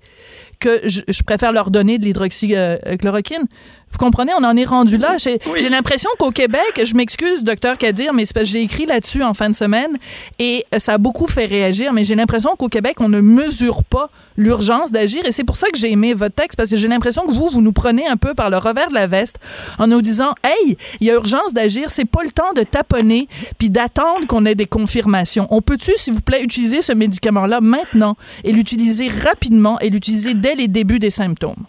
que 0.59 0.81
je, 0.89 1.23
préfère 1.23 1.53
leur 1.53 1.71
donner 1.71 1.99
de 1.99 2.05
l'hydroxychloroquine. 2.05 3.45
Vous 3.91 3.99
comprenez, 3.99 4.33
on 4.39 4.45
en 4.45 4.57
est 4.57 4.65
rendu 4.65 4.97
là. 4.99 5.17
J'ai 5.19 5.39
Oui. 5.47 5.69
l'impression 5.69 6.11
qu'au 6.19 6.31
Québec, 6.31 6.83
je 6.85 6.95
m'excuse, 6.95 7.43
docteur 7.43 7.77
Kadir, 7.79 8.13
mais 8.15 8.25
j'ai 8.43 8.61
écrit 8.63 8.87
là-dessus 8.87 9.23
en 9.23 9.35
fin 9.35 9.49
de 9.51 9.55
semaine 9.55 9.99
et 10.39 10.65
ça 10.79 10.95
a 10.95 10.99
beaucoup 10.99 11.27
fait 11.27 11.47
réagir, 11.47 11.93
mais 11.93 12.05
j'ai 12.05 12.15
l'impression 12.15 12.55
qu'au 12.57 12.69
Québec, 12.69 12.97
on 13.01 13.09
ne 13.09 13.21
mesure 13.21 13.83
pas 13.85 14.11
l'urgence 14.37 14.93
d'agir 14.93 15.25
et 15.27 15.33
c'est 15.33 15.43
pour 15.45 15.57
ça 15.57 15.69
que 15.71 15.79
j'ai 15.79 15.91
aimé 15.91 16.15
votre 16.15 16.35
texte 16.35 16.57
parce 16.57 16.71
que 16.71 16.77
j'ai 16.77 16.87
l'impression 16.87 17.27
que 17.27 17.33
vous, 17.33 17.49
vous 17.49 17.61
nous 17.61 17.73
prenez 17.73 18.07
un 18.07 18.17
peu 18.17 18.35
par 18.35 18.51
le 18.51 18.59
revers 18.59 18.89
de 18.91 18.95
la 18.95 19.07
veste 19.09 19.37
en 19.79 19.87
nous 19.89 20.01
disant, 20.03 20.33
hey, 20.45 20.77
il 21.01 21.07
y 21.07 21.11
a 21.11 21.15
urgence 21.15 21.55
d'agir, 21.55 21.91
c'est 21.91 22.05
pas 22.05 22.23
le 22.23 22.31
temps 22.31 22.53
de 22.55 22.63
taponner 22.63 23.27
puis 23.59 23.71
d'attendre 23.71 24.27
qu'on 24.29 24.45
ait 24.47 24.55
des 24.55 24.67
confirmations. 24.67 25.49
On 25.51 25.61
peut-tu, 25.63 25.93
s'il 25.97 26.13
vous 26.15 26.21
plaît, 26.21 26.43
utiliser 26.43 26.81
ce 26.83 26.93
médicament-là 26.93 27.61
maintenant 27.61 28.17
et 28.45 28.53
l'utiliser 28.53 29.09
rapidement 29.09 29.79
et 29.81 29.91
l'utiliser 29.91 30.35
dès 30.35 30.55
les 30.55 30.69
débuts 30.69 30.99
des 31.01 31.11
symptômes? 31.11 31.65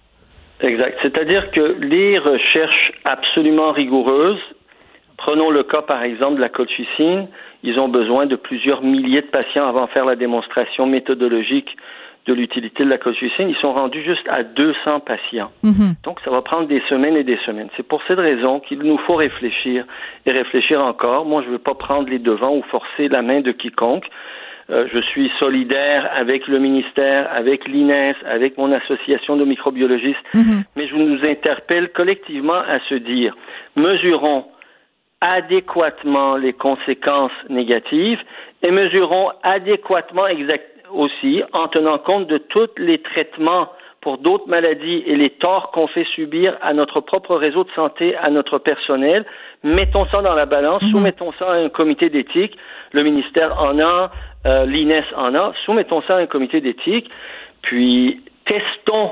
Exact. 0.62 0.98
C'est-à-dire 1.02 1.52
que 1.52 1.78
les 1.80 2.18
recherches 2.18 2.92
absolument 3.06 3.72
rigoureuses, 3.72 4.42
prenons 5.18 5.50
le 5.50 5.64
cas 5.64 5.82
par 5.82 6.04
exemple 6.04 6.36
de 6.36 6.42
la 6.42 6.50
colchicine, 6.50 7.28
ils 7.64 7.80
ont 7.80 7.90
besoin 7.90 8.26
de 8.26 8.36
plusieurs 8.36 8.82
milliers 8.84 9.22
de 9.22 9.28
patients 9.28 9.68
avant 9.68 9.86
de 9.86 9.90
faire 9.92 10.06
la 10.06 10.16
démonstration 10.16 10.86
méthodologique 10.86 11.76
de 12.26 12.34
l'utilité 12.34 12.84
de 12.84 12.90
la 12.90 12.98
colchicine. 12.98 13.50
Ils 13.50 13.56
sont 13.56 13.74
rendus 13.74 14.04
juste 14.04 14.28
à 14.30 14.44
200 14.44 15.00
patients. 15.00 15.52
Mhm. 15.64 15.96
Donc 16.04 16.20
ça 16.24 16.30
va 16.30 16.42
prendre 16.42 16.68
des 16.68 16.82
semaines 16.90 17.16
et 17.16 17.24
des 17.24 17.38
semaines. 17.38 17.70
C'est 17.76 17.88
pour 17.88 18.02
cette 18.08 18.20
raison 18.20 18.60
qu'il 18.60 18.80
nous 18.80 18.98
faut 19.00 19.16
réfléchir 19.16 19.86
et 20.26 20.32
réfléchir 20.32 20.84
encore. 20.84 21.26
Moi, 21.26 21.42
je 21.42 21.48
ne 21.48 21.54
veux 21.54 21.60
pas 21.60 21.74
prendre 21.74 22.10
les 22.10 22.20
devants 22.20 22.56
ou 22.56 22.62
forcer 22.64 23.08
la 23.08 23.22
main 23.22 23.42
de 23.42 23.52
quiconque. 23.52 24.06
Euh, 24.72 24.88
je 24.94 25.00
suis 25.00 25.32
solidaire 25.40 26.10
avec 26.16 26.48
le 26.48 26.60
ministère, 26.60 27.28
avec 27.34 27.68
l'INES, 27.68 28.16
avec 28.26 28.58
mon 28.58 28.72
association 28.72 29.36
de 29.36 29.44
microbiologistes, 29.44 30.20
Mhm. 30.34 30.64
mais 30.76 30.88
je 30.88 30.96
nous 30.96 31.24
interpelle 31.24 31.90
collectivement 31.90 32.54
à 32.68 32.80
se 32.88 32.96
dire, 32.96 33.36
mesurons 33.76 34.46
adéquatement 35.22 36.36
les 36.36 36.54
conséquences 36.54 37.32
négatives 37.50 38.20
et 38.64 38.72
mesurons 38.72 39.32
adéquatement 39.44 40.28
exact 40.28 40.66
aussi 40.94 41.44
en 41.54 41.68
tenant 41.68 41.98
compte 41.98 42.28
de 42.28 42.38
tous 42.38 42.70
les 42.78 43.00
traitements 43.00 43.70
pour 44.02 44.18
d'autres 44.18 44.48
maladies 44.48 45.04
et 45.06 45.16
les 45.18 45.30
torts 45.30 45.72
qu'on 45.72 45.88
fait 45.88 46.06
subir 46.16 46.58
à 46.62 46.74
notre 46.74 47.02
propre 47.02 47.36
réseau 47.36 47.66
de 47.66 47.72
santé, 47.72 48.16
à 48.16 48.30
notre 48.30 48.58
personnel. 48.58 49.26
Mettons 49.64 50.06
ça 50.06 50.22
dans 50.22 50.36
la 50.36 50.46
balance, 50.46 50.82
soumettons 50.90 51.34
ça 51.38 51.52
à 51.52 51.56
un 51.56 51.70
comité 51.70 52.10
d'éthique. 52.10 52.58
Le 52.94 53.04
ministère 53.04 53.62
en 53.62 53.78
a, 53.80 54.10
euh, 54.46 54.66
l'INES 54.66 55.06
en 55.16 55.36
a. 55.36 55.54
Soumettons 55.66 56.02
ça 56.04 56.16
à 56.16 56.20
un 56.20 56.28
comité 56.28 56.62
d'éthique. 56.62 57.10
Puis 57.62 58.22
testons 58.46 59.12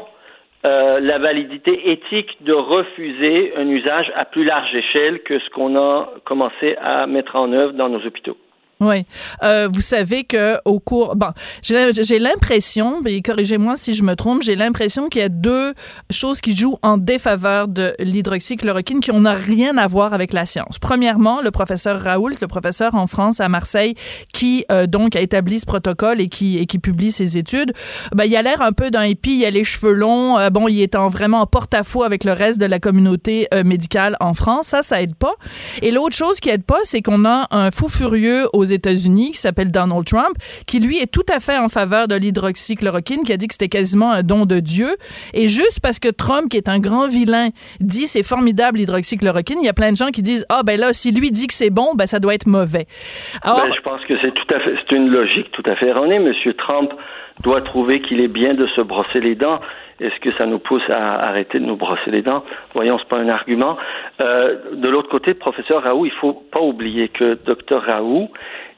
euh, 0.66 1.00
la 1.00 1.20
validité 1.20 1.92
éthique 1.92 2.38
de 2.42 2.54
refuser 2.54 3.54
un 3.56 3.68
usage 3.68 4.12
à 4.16 4.26
plus 4.26 4.44
large 4.44 4.74
échelle 4.74 5.22
que 5.22 5.40
ce 5.40 5.50
qu'on 5.50 5.78
a 5.78 6.10
commencé 6.26 6.76
à 6.82 7.06
mettre 7.08 7.36
en 7.36 7.52
œuvre 7.54 7.74
dans 7.74 7.90
nos 7.90 8.04
hôpitaux. 8.06 8.38
Oui. 8.80 9.06
Euh, 9.44 9.70
vous 9.74 9.82
savez 9.82 10.24
que 10.24 10.58
au 10.66 10.80
cours, 10.80 11.16
bon, 11.16 11.30
j'ai 11.63 12.20
l'impression, 12.20 13.02
et 13.06 13.22
corrigez-moi 13.22 13.76
si 13.76 13.94
je 13.94 14.04
me 14.04 14.16
trompe, 14.16 14.44
j'ai 14.44 14.56
l'impression 14.56 15.10
qu'il 15.10 15.22
y 15.22 15.26
a 15.26 15.30
deux 15.30 15.74
choses 16.12 16.42
qui 16.42 16.56
jouent 16.56 16.78
en 16.84 16.98
défaveur 16.98 17.68
de 17.68 17.96
l'hydroxychloroquine 18.00 19.02
qui 19.02 19.12
n'ont 19.12 19.24
rien 19.36 19.78
à 19.78 19.88
voir 19.88 20.13
avec 20.13 20.32
la 20.34 20.46
science. 20.46 20.78
Premièrement, 20.80 21.42
le 21.42 21.52
professeur 21.52 22.00
Raoult, 22.00 22.36
le 22.42 22.48
professeur 22.48 22.96
en 22.96 23.08
France 23.08 23.40
à 23.40 23.50
Marseille, 23.50 23.96
qui 24.34 24.66
euh, 24.72 24.86
donc 24.86 25.16
a 25.16 25.22
établi 25.22 25.60
ce 25.60 25.66
protocole 25.66 26.22
et 26.22 26.30
qui 26.30 26.58
et 26.58 26.66
qui 26.66 26.80
publie 26.80 27.12
ses 27.12 27.38
études, 27.38 27.74
ben, 28.13 28.26
il 28.26 28.36
a 28.36 28.42
l'air 28.42 28.62
un 28.62 28.72
peu 28.72 28.92
d'un 28.92 29.06
hippie, 29.06 29.40
il 29.40 29.46
a 29.46 29.50
les 29.50 29.63
cheveux 29.63 29.94
longs, 29.94 30.38
euh, 30.38 30.50
bon, 30.50 30.68
il 30.68 30.82
est 30.82 30.96
en 30.96 31.10
vraiment 31.10 31.42
en 31.42 31.48
porte-à-faux 31.48 32.04
avec 32.04 32.24
le 32.24 32.34
reste 32.34 32.60
de 32.60 32.66
la 32.66 32.80
communauté 32.80 33.48
euh, 33.54 33.63
médicale 33.63 34.18
en 34.20 34.34
France, 34.34 34.68
ça, 34.68 34.84
ça 34.84 35.02
aide 35.02 35.16
pas. 35.16 35.34
Et 35.82 35.92
l'autre 35.92 36.16
chose 36.16 36.40
qui 36.40 36.50
aide 36.50 36.63
pas, 36.63 36.80
c'est 36.84 37.02
qu'on 37.02 37.26
a 37.26 37.48
un 37.52 37.72
fou 37.72 37.90
furieux 37.90 38.48
aux 38.54 38.66
États-Unis 38.73 39.32
qui 39.32 39.38
s'appelle 39.38 39.71
Donald 39.71 40.06
Trump, 40.06 40.36
qui 40.65 40.80
lui 40.80 40.97
est 40.99 41.12
tout 41.12 41.25
à 41.34 41.39
fait 41.39 41.58
en 41.58 41.69
faveur 41.69 42.08
de 42.08 42.15
l'hydroxychloroquine, 42.15 43.23
qui 43.23 43.34
a 43.34 43.38
dit 43.38 43.47
que 43.47 43.53
c'était 43.53 43.67
quasiment 43.67 44.12
un 44.12 44.23
don 44.23 44.45
de 44.45 44.60
Dieu. 44.60 44.88
Et 45.34 45.47
juste 45.47 45.80
parce 45.82 45.99
que 45.99 46.10
Trump, 46.10 46.49
qui 46.49 46.58
est 46.58 46.69
un 46.69 46.80
grand 46.80 47.08
vilain, 47.08 47.49
dit 47.80 48.08
c'est 48.08 48.23
formidable 48.23 48.80
l'hydroxychloroquine, 48.80 49.60
il 49.62 49.65
y 49.65 49.69
a 49.69 49.73
plein 49.73 49.91
de 49.91 49.97
gens 49.97 50.10
qui 50.10 50.21
disent 50.21 50.45
ah 50.49 50.62
ben 50.65 50.80
là 50.80 50.93
si 50.93 51.12
lui 51.12 51.32
dit 51.32 51.47
que 51.47 51.53
c'est 51.53 51.69
bon, 51.69 51.93
ben 51.95 52.08
ça 52.08 52.19
doit 52.19 52.34
être 52.34 52.47
mauvais. 52.47 52.86
Alors, 53.41 53.65
Ben, 53.67 53.73
je 53.75 53.82
pense 53.82 54.03
que 54.06 54.15
c'est 54.21 54.34
tout 54.34 54.53
à 54.53 54.60
fait, 54.60 54.75
c'est 54.77 54.95
une 54.95 55.10
logique 55.10 55.51
tout 55.51 55.63
à 55.65 55.75
fait 55.75 55.88
erronée. 55.88 56.19
Monsieur 56.19 56.53
Trump 56.53 56.91
doit 57.41 57.62
trouver 57.62 58.02
qu'il 58.02 58.21
est 58.21 58.28
bien 58.28 58.54
de 58.54 58.67
se 58.67 58.82
brosser 58.82 59.19
les 59.19 59.36
dents. 59.36 59.56
Est-ce 60.00 60.19
que 60.19 60.32
ça 60.34 60.45
nous 60.45 60.60
pousse 60.60 60.88
à 60.89 61.28
arrêter 61.28 61.60
de 61.60 61.65
nous 61.65 61.76
brosser 61.76 62.12
les 62.12 62.21
dents? 62.21 62.43
Voyons, 62.73 62.97
c'est 63.00 63.08
pas 63.08 63.17
un 63.17 63.30
argument. 63.30 63.78
Euh, 64.21 64.58
de 64.73 64.89
l'autre 64.89 65.10
côté, 65.10 65.34
professeur 65.34 65.84
Raoult, 65.84 66.06
il 66.06 66.12
faut 66.12 66.34
pas 66.34 66.62
oublier 66.62 67.10
que 67.10 67.34
docteur 67.45 67.84
Raoult 67.84 68.30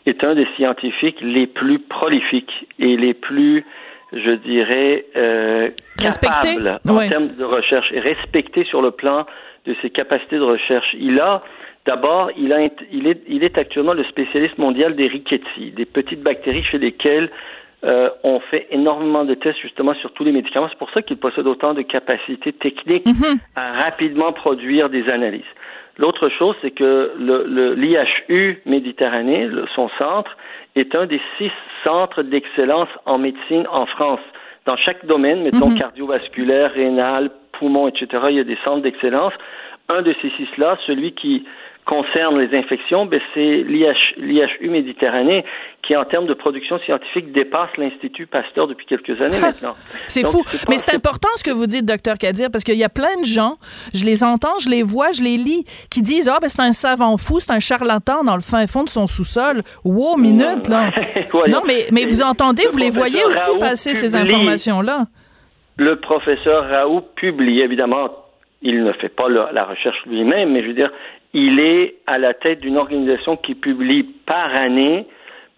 est 0.05 0.23
un 0.23 0.35
des 0.35 0.47
scientifiques 0.55 1.19
les 1.21 1.47
plus 1.47 1.79
prolifiques 1.79 2.67
et 2.79 2.95
les 2.95 3.13
plus 3.13 3.65
je 4.11 4.31
dirais, 4.31 5.05
euh, 5.15 5.67
capable 5.97 6.79
en 6.89 7.07
termes 7.07 7.27
de 7.27 7.43
recherche 7.43 7.91
et 7.91 7.99
respecté 7.99 8.63
sur 8.63 8.81
le 8.81 8.89
plan 8.89 9.27
de 9.67 9.75
ses 9.83 9.91
capacités 9.91 10.37
de 10.37 10.43
recherche. 10.43 10.95
Il 10.97 11.19
a 11.19 11.43
D'abord, 11.85 12.29
il, 12.37 12.53
a, 12.53 12.59
il, 12.91 13.07
est, 13.07 13.21
il 13.27 13.43
est 13.43 13.57
actuellement 13.57 13.93
le 13.93 14.03
spécialiste 14.03 14.57
mondial 14.57 14.95
des 14.95 15.07
rickettsies, 15.07 15.71
des 15.71 15.85
petites 15.85 16.21
bactéries 16.21 16.63
chez 16.63 16.77
lesquelles 16.77 17.31
euh, 17.85 18.09
on 18.23 18.39
fait 18.41 18.67
énormément 18.71 19.23
de 19.23 19.33
tests 19.35 19.59
justement 19.59 19.93
sur 19.95 20.11
tous 20.11 20.25
les 20.25 20.33
médicaments. 20.33 20.67
C'est 20.69 20.77
pour 20.77 20.91
ça 20.91 21.01
qu'il 21.01 21.17
possède 21.17 21.47
autant 21.47 21.73
de 21.73 21.81
capacités 21.81 22.51
techniques 22.51 23.05
mhm. 23.05 23.39
à 23.55 23.83
rapidement 23.83 24.33
produire 24.33 24.89
des 24.89 25.07
analyses. 25.09 25.41
L'autre 25.97 26.29
chose, 26.29 26.55
c'est 26.61 26.71
que 26.71 27.13
le, 27.17 27.73
l'IHU 27.73 28.61
Méditerranée, 28.65 29.49
son 29.75 29.89
centre, 29.99 30.35
est 30.75 30.93
un 30.95 31.05
des 31.05 31.21
six 31.37 31.51
centres 31.83 32.23
d'excellence 32.23 32.89
en 33.05 33.17
médecine 33.17 33.65
en 33.71 33.85
France. 33.85 34.21
Dans 34.65 34.77
chaque 34.77 35.05
domaine, 35.05 35.43
mettons 35.43 35.69
mhm. 35.69 35.77
cardiovasculaire, 35.77 36.73
rénal, 36.73 37.31
poumon, 37.53 37.87
etc., 37.87 38.23
il 38.29 38.35
y 38.35 38.39
a 38.39 38.43
des 38.43 38.57
centres 38.63 38.81
d'excellence. 38.81 39.33
Un 39.87 40.01
de 40.01 40.13
ces 40.21 40.29
six-là, 40.31 40.77
celui 40.85 41.13
qui 41.13 41.45
concerne 41.89 42.39
les 42.39 42.55
infections, 42.55 43.07
ben 43.07 43.19
c'est 43.33 43.63
l'IHU 43.63 44.69
Méditerranée 44.69 45.43
qui, 45.81 45.95
en 45.95 46.05
termes 46.05 46.27
de 46.27 46.35
production 46.35 46.77
scientifique, 46.85 47.31
dépasse 47.31 47.71
l'Institut 47.77 48.27
Pasteur 48.27 48.67
depuis 48.67 48.85
quelques 48.85 49.19
années 49.23 49.39
maintenant. 49.39 49.73
c'est 50.07 50.23
fou. 50.23 50.43
Mais 50.69 50.77
c'est 50.77 50.93
important 50.93 51.29
ce 51.35 51.43
que 51.43 51.49
vous 51.49 51.65
dites, 51.65 51.85
docteur 51.85 52.19
Kadir, 52.19 52.49
parce 52.51 52.63
qu'il 52.63 52.75
y 52.75 52.83
a 52.83 52.89
plein 52.89 53.19
de 53.19 53.25
gens, 53.25 53.57
je 53.95 54.05
les 54.05 54.23
entends, 54.23 54.59
je 54.59 54.69
les 54.69 54.83
vois, 54.83 55.11
je 55.13 55.23
les 55.23 55.37
lis, 55.37 55.65
qui 55.89 56.03
disent, 56.03 56.29
ah, 56.29 56.37
ben 56.39 56.47
c'est 56.47 56.61
un 56.61 56.73
savant 56.73 57.17
fou, 57.17 57.39
c'est 57.39 57.51
un 57.51 57.59
charlatan 57.59 58.23
dans 58.23 58.35
le 58.35 58.41
fin 58.41 58.67
fond 58.67 58.83
de 58.83 58.89
son 58.89 59.07
sous-sol. 59.07 59.61
Wow, 59.83 60.17
minute, 60.17 60.67
là. 60.69 60.91
non, 61.47 61.63
mais, 61.65 61.87
mais 61.91 62.05
vous 62.05 62.21
entendez, 62.21 62.63
vous 62.71 62.77
les 62.77 62.91
voyez 62.91 63.25
aussi 63.25 63.57
passer 63.59 63.95
ces 63.95 64.15
informations-là. 64.15 65.07
Le 65.77 65.95
professeur 65.95 66.69
Raoult 66.69 67.05
publie, 67.15 67.61
évidemment, 67.61 68.09
il 68.61 68.83
ne 68.83 68.91
fait 68.91 69.09
pas 69.09 69.29
la 69.29 69.63
recherche 69.63 69.97
lui-même, 70.05 70.51
mais 70.51 70.59
je 70.59 70.67
veux 70.67 70.73
dire, 70.73 70.91
il 71.33 71.59
est 71.59 71.95
à 72.07 72.17
la 72.17 72.33
tête 72.33 72.61
d'une 72.61 72.77
organisation 72.77 73.37
qui 73.37 73.55
publie 73.55 74.03
par 74.25 74.55
année 74.55 75.05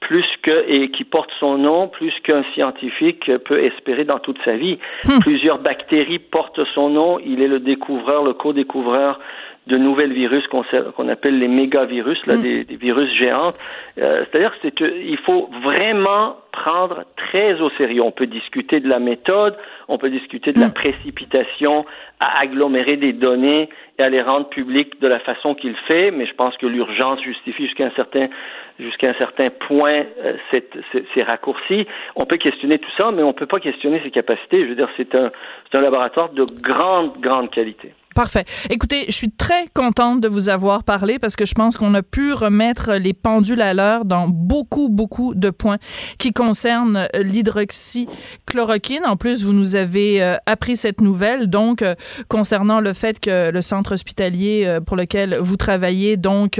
plus 0.01 0.25
que 0.41 0.65
et 0.67 0.89
qui 0.89 1.03
porte 1.03 1.29
son 1.39 1.57
nom 1.57 1.87
plus 1.87 2.13
qu'un 2.23 2.43
scientifique 2.53 3.31
peut 3.45 3.63
espérer 3.63 4.03
dans 4.03 4.19
toute 4.19 4.39
sa 4.43 4.57
vie. 4.57 4.79
Hmm. 5.05 5.19
Plusieurs 5.21 5.59
bactéries 5.59 6.19
portent 6.19 6.65
son 6.73 6.89
nom. 6.89 7.19
Il 7.19 7.41
est 7.41 7.47
le 7.47 7.59
découvreur, 7.59 8.23
le 8.23 8.33
co-découvreur 8.33 9.19
de 9.67 9.77
nouvelles 9.77 10.13
virus 10.13 10.43
qu'on 10.47 11.07
appelle 11.09 11.37
les 11.37 11.47
mégavirus, 11.47 12.19
là, 12.25 12.35
hmm. 12.35 12.41
des, 12.41 12.75
virus 12.75 13.13
géants. 13.13 13.53
Euh, 13.99 14.25
c'est-à-dire 14.25 14.53
qu'il 14.75 15.17
faut 15.19 15.49
vraiment 15.63 16.37
prendre 16.51 17.03
très 17.15 17.61
au 17.61 17.69
sérieux. 17.71 18.01
On 18.01 18.11
peut 18.11 18.25
discuter 18.25 18.79
de 18.79 18.89
la 18.89 18.99
méthode, 18.99 19.55
on 19.87 19.99
peut 19.99 20.09
discuter 20.09 20.51
de 20.51 20.59
la 20.59 20.69
hmm. 20.69 20.73
précipitation 20.73 21.85
à 22.19 22.39
agglomérer 22.39 22.97
des 22.97 23.13
données 23.13 23.69
et 23.99 24.03
à 24.03 24.09
les 24.09 24.21
rendre 24.21 24.49
publiques 24.49 24.99
de 24.99 25.07
la 25.07 25.19
façon 25.19 25.53
qu'il 25.53 25.75
fait, 25.87 26.09
mais 26.09 26.25
je 26.25 26.33
pense 26.33 26.57
que 26.57 26.65
l'urgence 26.65 27.21
justifie 27.21 27.65
jusqu'à 27.67 27.85
un 27.85 27.91
certain 27.95 28.29
jusqu'à 28.79 29.09
un 29.09 29.13
certain 29.13 29.49
point 29.51 30.05
euh, 30.25 30.33
ces 31.13 31.23
raccourcis. 31.23 31.85
On 32.15 32.25
peut 32.25 32.37
questionner 32.37 32.79
tout 32.79 32.89
ça, 32.97 33.11
mais 33.11 33.21
on 33.21 33.27
ne 33.27 33.33
peut 33.33 33.45
pas 33.45 33.59
questionner 33.59 34.01
ses 34.03 34.09
capacités. 34.09 34.63
Je 34.63 34.69
veux 34.69 34.75
dire, 34.75 34.89
c'est 34.97 35.13
un, 35.13 35.31
un 35.71 35.81
laboratoire 35.81 36.29
de 36.29 36.45
grande, 36.63 37.19
grande 37.19 37.51
qualité. 37.51 37.93
Parfait. 38.15 38.43
Écoutez, 38.69 39.05
je 39.07 39.13
suis 39.13 39.31
très 39.31 39.65
contente 39.73 40.19
de 40.19 40.27
vous 40.27 40.49
avoir 40.49 40.83
parlé 40.83 41.17
parce 41.17 41.35
que 41.35 41.45
je 41.45 41.53
pense 41.53 41.77
qu'on 41.77 41.93
a 41.93 42.03
pu 42.03 42.33
remettre 42.33 42.91
les 43.01 43.13
pendules 43.13 43.61
à 43.61 43.73
l'heure 43.73 44.03
dans 44.03 44.27
beaucoup, 44.27 44.89
beaucoup 44.89 45.33
de 45.33 45.49
points 45.49 45.77
qui 46.19 46.33
concernent 46.33 47.07
euh, 47.15 47.23
l'hydroxychloroquine. 47.23 49.03
En 49.05 49.15
plus, 49.15 49.45
vous 49.45 49.53
nous 49.53 49.75
avez 49.75 50.21
euh, 50.21 50.35
appris 50.45 50.75
cette 50.75 50.99
nouvelle, 50.99 51.47
donc, 51.47 51.81
euh, 51.81 51.95
concernant 52.27 52.81
le 52.81 52.93
fait 52.93 53.19
que 53.19 53.51
le 53.51 53.61
centre 53.61 53.93
hospitalier 53.93 54.79
pour 54.85 54.97
lequel 54.97 55.37
vous 55.39 55.55
travaillez, 55.55 56.17
donc, 56.17 56.59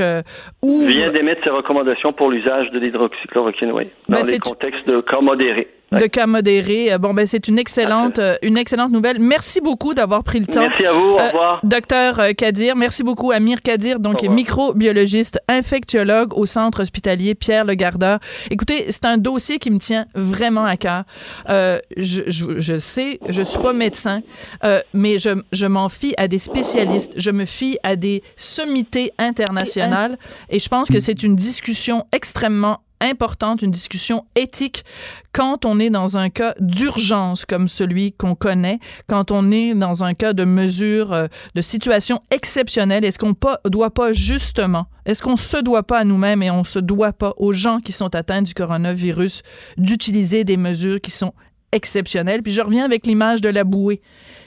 ouvre... 0.61 0.87
vient 0.87 1.11
d'émettre 1.11 1.43
ses 1.43 1.49
recommandations 1.49 2.13
pour 2.13 2.29
l'usage 2.29 2.69
de 2.71 2.79
l'hydroxychloroquine, 2.79 3.71
oui, 3.71 3.89
dans 4.07 4.21
ben, 4.21 4.27
les 4.27 4.39
contextes 4.39 4.87
de 4.87 5.01
cas 5.01 5.21
modérés 5.21 5.67
de 5.91 6.05
cas 6.05 6.27
modérés. 6.27 6.93
Euh, 6.93 6.97
bon, 6.97 7.13
ben 7.13 7.27
c'est 7.27 7.47
une 7.47 7.59
excellente, 7.59 8.19
euh, 8.19 8.35
une 8.41 8.57
excellente 8.57 8.91
nouvelle. 8.91 9.19
Merci 9.19 9.61
beaucoup 9.61 9.93
d'avoir 9.93 10.23
pris 10.23 10.39
le 10.39 10.47
temps. 10.47 10.61
Merci 10.61 10.85
à 10.85 10.93
vous. 10.93 11.09
Au 11.11 11.19
euh, 11.19 11.27
revoir. 11.27 11.59
docteur 11.63 12.21
Kadir, 12.37 12.75
merci 12.75 13.03
beaucoup. 13.03 13.31
Amir 13.31 13.61
Kadir, 13.61 13.99
donc 13.99 14.23
microbiologiste, 14.23 15.39
infectiologue 15.47 16.37
au 16.37 16.45
centre 16.45 16.81
hospitalier 16.81 17.35
Pierre 17.35 17.65
Le 17.65 17.73
Gardeur. 17.73 18.19
Écoutez, 18.49 18.85
c'est 18.89 19.05
un 19.05 19.17
dossier 19.17 19.59
qui 19.59 19.71
me 19.71 19.79
tient 19.79 20.05
vraiment 20.15 20.65
à 20.65 20.77
cœur. 20.77 21.03
Euh, 21.49 21.79
je, 21.97 22.23
je, 22.27 22.59
je, 22.59 22.77
sais, 22.77 23.19
je 23.29 23.41
suis 23.41 23.59
pas 23.59 23.73
médecin, 23.73 24.21
euh, 24.63 24.81
mais 24.93 25.19
je, 25.19 25.41
je 25.51 25.65
m'en 25.65 25.89
fie 25.89 26.13
à 26.17 26.27
des 26.27 26.37
spécialistes. 26.37 27.13
Je 27.15 27.31
me 27.31 27.45
fie 27.45 27.77
à 27.83 27.95
des 27.95 28.23
sommités 28.35 29.11
internationales, 29.17 30.17
et 30.49 30.59
je 30.59 30.69
pense 30.69 30.89
que 30.89 30.99
c'est 30.99 31.23
une 31.23 31.35
discussion 31.35 32.05
extrêmement 32.11 32.79
importante, 33.01 33.61
une 33.61 33.71
discussion 33.71 34.25
éthique 34.35 34.85
quand 35.33 35.65
on 35.65 35.79
est 35.79 35.89
dans 35.89 36.17
un 36.17 36.29
cas 36.29 36.53
d'urgence 36.59 37.45
comme 37.45 37.67
celui 37.67 38.13
qu'on 38.13 38.35
connaît, 38.35 38.79
quand 39.07 39.31
on 39.31 39.51
est 39.51 39.73
dans 39.73 40.03
un 40.03 40.13
cas 40.13 40.33
de 40.33 40.45
mesure, 40.45 41.11
euh, 41.13 41.27
de 41.55 41.61
situation 41.61 42.21
exceptionnelle. 42.31 43.03
Est-ce 43.03 43.19
qu'on 43.19 43.29
ne 43.29 43.69
doit 43.69 43.91
pas 43.91 44.13
justement, 44.13 44.85
est-ce 45.05 45.21
qu'on 45.21 45.35
se 45.35 45.57
doit 45.57 45.83
pas 45.83 45.99
à 45.99 46.03
nous-mêmes 46.03 46.43
et 46.43 46.51
on 46.51 46.63
se 46.63 46.79
doit 46.79 47.13
pas 47.13 47.33
aux 47.37 47.53
gens 47.53 47.79
qui 47.79 47.91
sont 47.91 48.13
atteints 48.15 48.41
du 48.41 48.53
coronavirus 48.53 49.41
d'utiliser 49.77 50.43
des 50.43 50.57
mesures 50.57 51.01
qui 51.01 51.11
sont 51.11 51.33
exceptionnelles? 51.71 52.43
Puis 52.43 52.53
je 52.53 52.61
reviens 52.61 52.85
avec 52.85 53.07
l'image 53.07 53.41
de 53.41 53.49
la 53.49 53.63
bouée. 53.63 54.01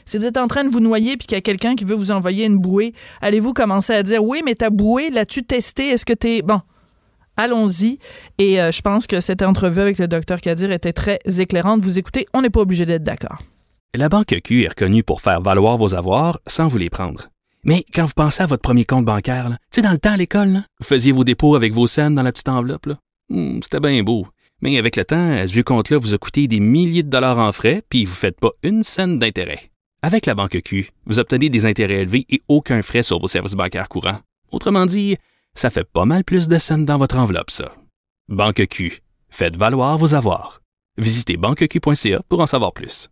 Si 0.04 0.18
vous 0.18 0.26
êtes 0.26 0.36
en 0.36 0.48
train 0.48 0.64
de 0.64 0.70
vous 0.70 0.80
noyer 0.80 1.16
puis 1.16 1.26
qu'il 1.26 1.36
y 1.36 1.38
a 1.38 1.42
quelqu'un 1.42 1.74
qui 1.74 1.84
veut 1.84 1.94
vous 1.94 2.10
envoyer 2.10 2.44
une 2.44 2.58
bouée, 2.58 2.92
allez-vous 3.22 3.54
commencer 3.54 3.94
à 3.94 4.02
dire 4.02 4.22
oui, 4.22 4.42
mais 4.44 4.54
ta 4.54 4.70
bouée, 4.70 5.10
l'as-tu 5.10 5.44
testée? 5.44 5.88
Est-ce 5.88 6.04
que 6.04 6.12
tu 6.12 6.36
es. 6.36 6.42
Bon, 6.42 6.60
allons-y. 7.36 7.98
Et 8.38 8.60
euh, 8.60 8.72
je 8.72 8.82
pense 8.82 9.06
que 9.06 9.20
cette 9.20 9.42
entrevue 9.42 9.80
avec 9.80 9.98
le 9.98 10.08
docteur 10.08 10.40
Kadir 10.40 10.72
était 10.72 10.92
très 10.92 11.18
éclairante. 11.38 11.82
Vous 11.82 11.98
écoutez, 11.98 12.26
on 12.34 12.42
n'est 12.42 12.50
pas 12.50 12.60
obligé 12.60 12.86
d'être 12.86 13.02
d'accord. 13.02 13.38
La 13.94 14.08
Banque 14.08 14.34
Q 14.42 14.64
est 14.64 14.68
reconnue 14.68 15.04
pour 15.04 15.20
faire 15.20 15.40
valoir 15.40 15.78
vos 15.78 15.94
avoirs 15.94 16.40
sans 16.46 16.68
vous 16.68 16.78
les 16.78 16.90
prendre. 16.90 17.28
Mais 17.64 17.84
quand 17.94 18.04
vous 18.04 18.12
pensez 18.14 18.42
à 18.42 18.46
votre 18.46 18.62
premier 18.62 18.84
compte 18.84 19.04
bancaire, 19.04 19.48
tu 19.50 19.56
sais, 19.76 19.82
dans 19.82 19.92
le 19.92 19.98
temps 19.98 20.12
à 20.12 20.16
l'école, 20.16 20.62
vous 20.80 20.86
faisiez 20.86 21.12
vos 21.12 21.24
dépôts 21.24 21.54
avec 21.54 21.72
vos 21.72 21.86
scènes 21.86 22.14
dans 22.14 22.22
la 22.22 22.32
petite 22.32 22.48
enveloppe. 22.48 22.88
Hmm, 23.30 23.60
c'était 23.62 23.80
bien 23.80 24.02
beau. 24.02 24.26
Mais 24.60 24.78
avec 24.78 24.96
le 24.96 25.04
temps, 25.04 25.46
ce 25.46 25.52
vieux 25.52 25.62
compte-là 25.62 25.98
vous 25.98 26.14
a 26.14 26.18
coûté 26.18 26.46
des 26.46 26.60
milliers 26.60 27.02
de 27.02 27.08
dollars 27.08 27.38
en 27.38 27.52
frais, 27.52 27.82
puis 27.88 28.04
vous 28.04 28.12
ne 28.12 28.16
faites 28.16 28.40
pas 28.40 28.50
une 28.62 28.82
scène 28.82 29.18
d'intérêt. 29.18 29.70
Avec 30.02 30.26
la 30.26 30.34
Banque 30.34 30.60
Q, 30.62 30.90
vous 31.06 31.18
obtenez 31.18 31.48
des 31.48 31.64
intérêts 31.64 32.02
élevés 32.02 32.26
et 32.28 32.42
aucun 32.48 32.82
frais 32.82 33.02
sur 33.02 33.18
vos 33.20 33.28
services 33.28 33.54
bancaires 33.54 33.88
courants. 33.88 34.20
Autrement 34.52 34.86
dit, 34.86 35.16
ça 35.54 35.70
fait 35.70 35.84
pas 35.84 36.04
mal 36.04 36.24
plus 36.24 36.48
de 36.48 36.58
scènes 36.58 36.84
dans 36.84 36.98
votre 36.98 37.18
enveloppe, 37.18 37.50
ça. 37.50 37.74
Banque 38.28 38.66
Q. 38.68 39.02
Faites 39.30 39.56
valoir 39.56 39.98
vos 39.98 40.14
avoirs. 40.14 40.60
Visitez 40.96 41.36
banqueq.ca 41.36 42.22
pour 42.28 42.40
en 42.40 42.46
savoir 42.46 42.72
plus. 42.72 43.10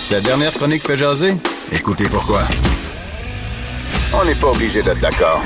Cette 0.00 0.24
dernière 0.24 0.52
chronique 0.52 0.86
fait 0.86 0.96
jaser? 0.96 1.36
Écoutez 1.72 2.08
pourquoi. 2.08 2.42
On 4.12 4.24
n'est 4.26 4.34
pas 4.34 4.48
obligé 4.48 4.82
d'être 4.82 5.00
d'accord. 5.00 5.42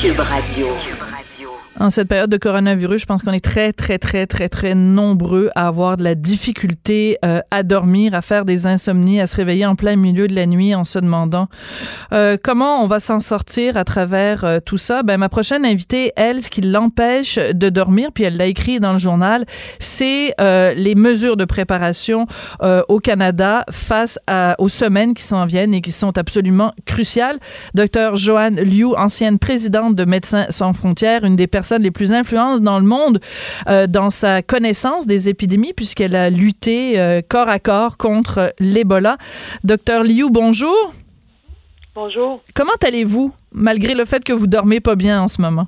Cube 0.00 0.18
Radio. 0.18 0.68
En 1.80 1.88
cette 1.88 2.08
période 2.08 2.28
de 2.28 2.36
coronavirus, 2.36 3.00
je 3.00 3.06
pense 3.06 3.22
qu'on 3.22 3.32
est 3.32 3.42
très, 3.44 3.72
très, 3.72 3.98
très, 3.98 4.26
très, 4.26 4.50
très 4.50 4.74
nombreux 4.74 5.50
à 5.54 5.68
avoir 5.68 5.96
de 5.96 6.04
la 6.04 6.14
difficulté 6.14 7.16
euh, 7.24 7.40
à 7.50 7.62
dormir, 7.62 8.14
à 8.14 8.20
faire 8.20 8.44
des 8.44 8.66
insomnies, 8.66 9.22
à 9.22 9.26
se 9.26 9.36
réveiller 9.36 9.64
en 9.64 9.74
plein 9.74 9.96
milieu 9.96 10.28
de 10.28 10.34
la 10.34 10.44
nuit 10.44 10.74
en 10.74 10.84
se 10.84 10.98
demandant 10.98 11.48
euh, 12.12 12.36
comment 12.42 12.82
on 12.82 12.86
va 12.86 13.00
s'en 13.00 13.20
sortir 13.20 13.78
à 13.78 13.84
travers 13.84 14.44
euh, 14.44 14.58
tout 14.64 14.76
ça. 14.76 15.02
Ben, 15.02 15.16
ma 15.16 15.30
prochaine 15.30 15.64
invitée, 15.64 16.12
elle, 16.14 16.42
ce 16.42 16.50
qui 16.50 16.60
l'empêche 16.60 17.36
de 17.36 17.68
dormir, 17.70 18.10
puis 18.12 18.24
elle 18.24 18.36
l'a 18.36 18.46
écrit 18.46 18.78
dans 18.78 18.92
le 18.92 18.98
journal, 18.98 19.44
c'est 19.78 20.34
les 20.38 20.94
mesures 20.94 21.36
de 21.36 21.44
préparation 21.44 22.26
au 22.88 22.98
Canada 22.98 23.64
face 23.70 24.18
à, 24.26 24.54
aux 24.58 24.68
semaines 24.68 25.14
qui 25.14 25.22
s'en 25.22 25.46
viennent 25.46 25.74
et 25.74 25.80
qui 25.80 25.92
sont 25.92 26.16
absolument 26.18 26.72
cruciales. 26.86 27.38
Docteur 27.74 28.16
Joanne 28.16 28.60
Liu, 28.60 28.94
ancienne 28.96 29.38
présidente 29.38 29.94
de 29.94 30.04
Médecins 30.04 30.46
sans 30.50 30.72
frontières, 30.72 31.24
une 31.24 31.36
des 31.36 31.46
personnes 31.46 31.61
les 31.80 31.90
plus 31.90 32.12
influentes 32.12 32.62
dans 32.62 32.78
le 32.78 32.84
monde 32.84 33.20
euh, 33.68 33.86
dans 33.86 34.10
sa 34.10 34.42
connaissance 34.42 35.06
des 35.06 35.28
épidémies, 35.28 35.72
puisqu'elle 35.72 36.16
a 36.16 36.30
lutté 36.30 36.98
euh, 36.98 37.20
corps 37.26 37.48
à 37.48 37.58
corps 37.58 37.96
contre 37.96 38.52
l'Ebola. 38.60 39.16
Docteur 39.64 40.04
Liu, 40.04 40.30
bonjour. 40.30 40.92
Bonjour. 41.94 42.40
Comment 42.54 42.72
allez-vous, 42.86 43.32
malgré 43.52 43.94
le 43.94 44.04
fait 44.04 44.24
que 44.24 44.32
vous 44.32 44.46
dormez 44.46 44.80
pas 44.80 44.96
bien 44.96 45.22
en 45.22 45.28
ce 45.28 45.40
moment? 45.40 45.66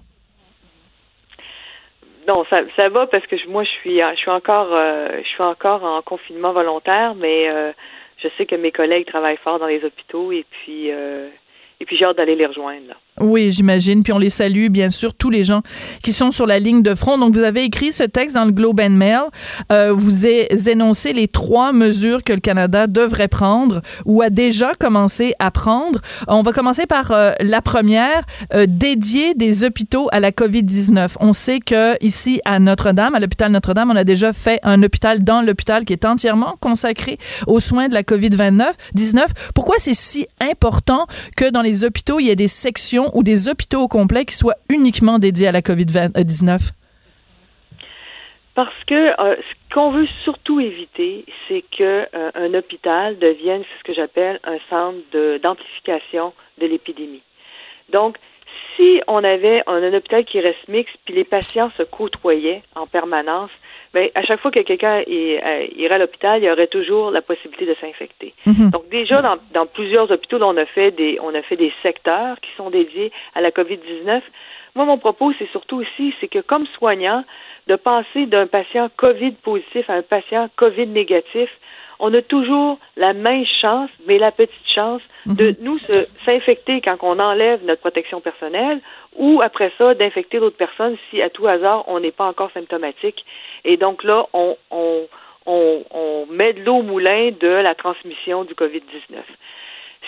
Non, 2.27 2.45
ça, 2.49 2.61
ça 2.75 2.89
va 2.89 3.07
parce 3.07 3.27
que 3.27 3.37
moi 3.49 3.65
je 3.65 3.69
suis 3.69 4.01
je 4.01 4.17
suis 4.17 4.31
encore 4.31 4.73
euh, 4.73 5.09
je 5.23 5.29
suis 5.29 5.45
encore 5.45 5.85
en 5.85 6.01
confinement 6.01 6.53
volontaire, 6.55 7.15
mais 7.15 7.45
je 8.17 8.29
sais 8.39 8.47
que 8.47 8.55
mes 8.55 8.73
collègues 8.73 9.07
travaillent 9.07 9.37
fort 9.37 9.59
dans 9.59 9.67
les 9.67 9.85
hôpitaux 9.85 10.33
et 10.33 10.47
puis 10.51 10.89
et 10.89 11.85
puis 11.85 11.97
j'ai 11.97 12.07
hâte 12.07 12.17
d'aller 12.17 12.37
les 12.37 12.47
rejoindre. 12.47 12.89
Là. 12.89 12.95
Oui, 13.21 13.53
j'imagine. 13.53 14.03
Puis 14.03 14.13
on 14.13 14.19
les 14.19 14.31
salue, 14.31 14.67
bien 14.69 14.91
sûr, 14.91 15.15
tous 15.15 15.31
les 15.31 15.45
gens 15.45 15.63
qui 16.03 16.13
sont 16.13 16.33
sur 16.33 16.47
la 16.47 16.59
ligne 16.59 16.83
de 16.83 16.97
front. 16.97 17.17
Donc, 17.17 17.35
vous 17.35 17.45
avez 17.45 17.63
écrit 17.63 17.93
ce 17.93 18.03
texte 18.03 18.35
dans 18.35 18.45
le 18.45 18.51
Globe 18.51 18.81
and 18.81 18.91
Mail. 18.91 19.23
Euh, 19.71 19.93
vous 19.93 20.27
énoncez 20.27 21.13
les 21.13 21.29
trois 21.29 21.73
mesures 21.73 22.25
que 22.25 22.33
le 22.33 22.41
Canada 22.41 22.89
devrait 22.89 23.29
prendre 23.29 23.83
ou 24.05 24.21
a 24.21 24.31
déjà 24.31 24.75
commencé 24.75 25.33
à 25.39 25.53
prendre. 25.53 26.01
On 26.27 26.43
va 26.43 26.53
commencer 26.53 26.87
par 26.87 27.13
euh, 27.13 27.33
la 27.39 27.63
première, 27.63 28.25
euh, 28.53 28.67
dédier 28.69 29.35
des 29.35 29.63
hôpitaux 29.63 30.09
à 30.11 30.19
la 30.19 30.33
COVID-19. 30.33 31.11
On 31.21 31.33
sait 31.33 31.61
que 31.61 31.97
ici 32.05 32.41
à 32.45 32.59
Notre-Dame, 32.59 33.15
à 33.15 33.21
l'hôpital 33.21 33.53
Notre-Dame, 33.53 33.93
on 33.93 33.97
a 33.97 34.05
déjà 34.05 34.33
fait 34.33 34.59
un 34.65 34.83
hôpital 34.83 35.23
dans 35.23 35.41
l'hôpital 35.41 35.85
qui 35.85 35.93
est 35.93 36.05
entièrement 36.05 36.57
consacré 36.61 37.19
aux 37.47 37.61
soins 37.61 37.89
de 37.89 37.95
la 37.95 38.03
COVID-19. 38.03 38.65
19. 38.95 39.27
Pourquoi 39.55 39.77
c'est 39.79 39.95
si 39.95 40.27
important 40.41 41.07
que 41.37 41.49
dans 41.49 41.63
les 41.63 41.85
hôpitaux, 41.85 42.19
il 42.19 42.27
y 42.27 42.31
ait 42.31 42.37
des 42.37 42.49
sections 42.49 43.04
ou 43.15 43.23
des 43.23 43.49
hôpitaux 43.49 43.83
au 43.83 43.89
complet 43.89 44.25
qui 44.25 44.35
soient 44.35 44.57
uniquement 44.71 45.19
dédiés 45.19 45.49
à 45.49 45.53
la 45.53 45.61
COVID-19? 45.61 46.73
Parce 48.55 48.85
que 48.87 48.95
euh, 48.95 49.35
ce 49.37 49.75
qu'on 49.75 49.91
veut 49.91 50.07
surtout 50.23 50.61
éviter, 50.61 51.25
c'est 51.49 51.65
que 51.77 52.07
euh, 52.15 52.31
un 52.35 52.55
hôpital 52.55 53.19
devienne 53.19 53.65
ce 53.79 53.85
que 53.85 53.95
j'appelle 53.95 54.39
un 54.45 54.59
centre 54.71 55.39
d'amplification 55.43 56.33
de, 56.59 56.67
l'épidémie. 56.67 57.23
Donc, 57.91 58.17
si 58.77 59.01
on 59.09 59.25
avait 59.25 59.63
un, 59.67 59.83
un, 59.83 59.95
hôpital 59.95 60.25
qui 60.25 60.41
reste 60.41 60.69
mixte, 60.69 60.95
puis 61.05 61.15
les 61.15 61.25
patients 61.25 61.71
se 61.77 61.83
côtoyaient 61.83 62.63
en 62.77 62.87
permanence, 62.87 63.51
ben, 63.95 64.11
à 64.17 64.23
chaque 64.23 64.41
fois 64.41 64.51
que 64.51 64.59
quelqu'un 64.59 65.03
euh, 65.09 65.67
irait 65.77 65.95
à 65.95 65.99
l'hôpital, 65.99 66.43
il 66.43 66.47
y 66.47 66.51
aurait 66.51 66.67
toujours 66.67 67.13
la 67.13 67.23
possibilité 67.23 67.65
de 67.65 67.77
s'infecter. 67.81 68.35
Mhm. 68.45 68.71
Donc 68.71 68.89
déjà 68.91 69.23
dans, 69.23 69.37
dans, 69.53 69.67
plusieurs 69.67 70.11
hôpitaux, 70.11 70.39
on 70.43 70.57
a 70.57 70.67
fait 70.67 70.91
des 70.91 71.19
on 71.23 71.33
a 71.33 71.43
fait 71.43 71.57
des 71.57 71.73
secteurs 71.83 72.41
qui 72.41 72.51
sont 72.57 72.71
dédiés 72.71 73.13
à 73.37 73.41
la 73.41 73.51
COVID-19. 73.51 74.21
Moi, 74.75 74.85
mon 74.85 74.99
propos, 74.99 75.33
c'est 75.39 75.49
surtout 75.51 75.77
aussi, 75.77 76.13
c'est 76.21 76.27
que 76.27 76.41
comme 76.41 76.67
soignant, 76.77 77.25
de 77.69 77.77
passer 77.77 78.27
d'un 78.27 78.49
patient 78.49 78.91
COVID 78.97 79.33
positif 79.43 79.89
à 79.89 79.95
un 79.95 80.03
patient 80.03 80.49
COVID 80.57 80.89
négatif, 80.89 81.49
on 81.99 82.13
a 82.15 82.23
toujours 82.23 82.79
la 82.97 83.13
même 83.13 83.45
chance, 83.61 83.91
mais 84.07 84.19
la 84.19 84.31
petite 84.31 84.69
chance 84.75 85.03
de 85.27 85.51
mhm. 85.51 85.57
nous 85.61 85.79
s'infecter 86.25 86.81
quand 86.81 86.99
on 87.03 87.19
enlève 87.19 87.65
notre 87.65 87.81
protection 87.81 88.21
personnelle 88.21 88.81
ou 89.17 89.41
après 89.43 89.73
ça 89.79 89.95
d'infecter 89.95 90.39
d'autres 90.39 90.57
personnes 90.57 90.97
si 91.09 91.23
à 91.23 91.31
tout 91.31 91.47
hasard 91.47 91.85
on 91.87 92.01
n'est 92.01 92.13
pas 92.13 92.27
encore 92.27 92.51
symptomatique. 92.53 93.25
Et 93.65 93.77
donc 93.77 94.05
là, 94.05 94.27
on, 94.33 94.57
on, 94.71 95.07
on, 95.47 95.85
on 95.91 96.27
met 96.31 96.53
de 96.53 96.65
l'eau 96.65 96.77
au 96.77 96.83
moulin 96.83 97.31
de 97.39 97.49
la 97.49 97.75
transmission 97.75 98.45
du 98.45 98.55
COVID-19 98.55 99.19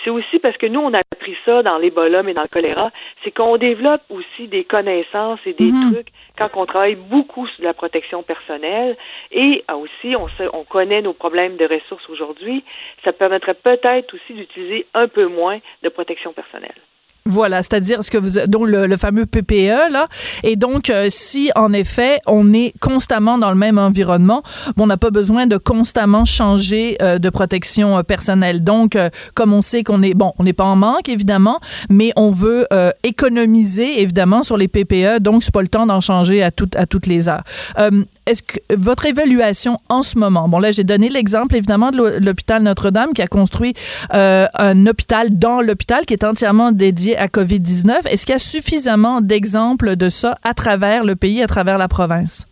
c'est 0.03 0.09
aussi 0.09 0.39
parce 0.39 0.57
que 0.57 0.65
nous, 0.65 0.79
on 0.79 0.93
a 0.93 0.99
appris 0.99 1.35
ça 1.45 1.63
dans 1.63 1.77
l'Ebola, 1.77 2.23
mais 2.23 2.33
dans 2.33 2.43
le 2.43 2.47
choléra, 2.47 2.91
c'est 3.23 3.31
qu'on 3.31 3.57
développe 3.57 4.01
aussi 4.09 4.47
des 4.47 4.63
connaissances 4.63 5.39
et 5.45 5.53
des 5.53 5.71
mhm. 5.71 5.93
trucs 5.93 6.07
quand 6.37 6.49
on 6.55 6.65
travaille 6.65 6.95
beaucoup 6.95 7.47
sur 7.47 7.63
la 7.63 7.73
protection 7.73 8.23
personnelle 8.23 8.95
et 9.31 9.63
aussi 9.73 10.15
on, 10.15 10.27
on 10.53 10.63
connaît 10.63 11.01
nos 11.01 11.13
problèmes 11.13 11.57
de 11.57 11.65
ressources 11.65 12.09
aujourd'hui, 12.09 12.63
ça 13.03 13.13
permettrait 13.13 13.55
peut-être 13.55 14.13
aussi 14.13 14.33
d'utiliser 14.33 14.85
un 14.93 15.07
peu 15.07 15.25
moins 15.25 15.59
de 15.83 15.89
protection 15.89 16.33
personnelle. 16.33 16.75
Voilà, 17.27 17.61
c'est-à-dire 17.61 18.03
ce 18.03 18.09
que 18.09 18.17
vous 18.17 18.39
donc 18.47 18.67
le, 18.69 18.95
fameux 18.97 19.25
PPE 19.25 19.91
là 19.91 20.07
et 20.43 20.55
donc 20.55 20.89
euh, 20.89 21.07
si 21.09 21.51
en 21.55 21.73
effet 21.73 22.19
on 22.25 22.53
est 22.53 22.73
constamment 22.79 23.37
dans 23.37 23.49
le 23.49 23.57
même 23.57 23.77
environnement, 23.77 24.43
on 24.77 24.87
n'a 24.87 24.97
pas 24.97 25.11
besoin 25.11 25.45
de 25.45 25.57
constamment 25.57 26.25
changer 26.25 26.97
euh, 27.01 27.19
de 27.19 27.29
protection 27.29 27.97
euh, 27.97 28.03
personnelle. 28.03 28.63
Donc 28.63 28.97
comme 29.33 29.53
on 29.53 29.61
sait 29.61 29.83
qu'on 29.83 30.01
est 30.03 30.13
bon, 30.13 30.31
on 30.39 30.43
n'est 30.43 30.53
pas 30.53 30.63
en 30.63 30.75
manque 30.75 31.09
évidemment, 31.09 31.59
mais 31.89 32.11
on 32.15 32.31
veut 32.31 32.65
économiser 33.03 34.01
évidemment 34.01 34.43
sur 34.43 34.57
les 34.57 34.67
PPE, 34.67 35.19
donc 35.19 35.43
c'est 35.43 35.53
pas 35.53 35.61
le 35.61 35.67
temps 35.67 35.85
d'en 35.85 36.01
changer 36.01 36.43
à 36.43 36.51
toutes 36.51 36.75
à 36.75 36.85
toutes 36.85 37.07
les 37.07 37.27
heures. 37.27 37.43
Est-ce 38.25 38.41
que 38.41 38.57
votre 38.77 39.05
évaluation 39.05 39.77
en 39.89 40.01
ce 40.01 40.17
moment, 40.17 40.47
bon 40.47 40.59
là 40.59 40.71
j'ai 40.71 40.83
donné 40.83 41.09
l'exemple 41.09 41.55
évidemment 41.55 41.91
de 41.91 42.19
l'hôpital 42.23 42.63
Notre-Dame 42.63 43.13
qui 43.13 43.21
a 43.21 43.27
construit 43.27 43.73
un 44.11 44.85
hôpital 44.85 45.37
dans 45.37 45.61
l'hôpital 45.61 46.05
qui 46.05 46.13
est 46.13 46.23
entièrement 46.23 46.71
dédié 46.71 47.16
à 47.17 47.27
COVID-19. 47.27 48.07
Est-ce 48.07 48.25
qu'il 48.25 48.33
y 48.33 48.35
a 48.35 48.39
suffisamment 48.39 49.21
d'exemples 49.21 49.95
de 49.95 50.09
ça 50.09 50.37
à 50.43 50.53
travers 50.53 51.03
le 51.03 51.15
pays, 51.15 51.43
à 51.43 51.47
travers 51.47 51.77
la 51.77 51.87
province? 51.87 52.45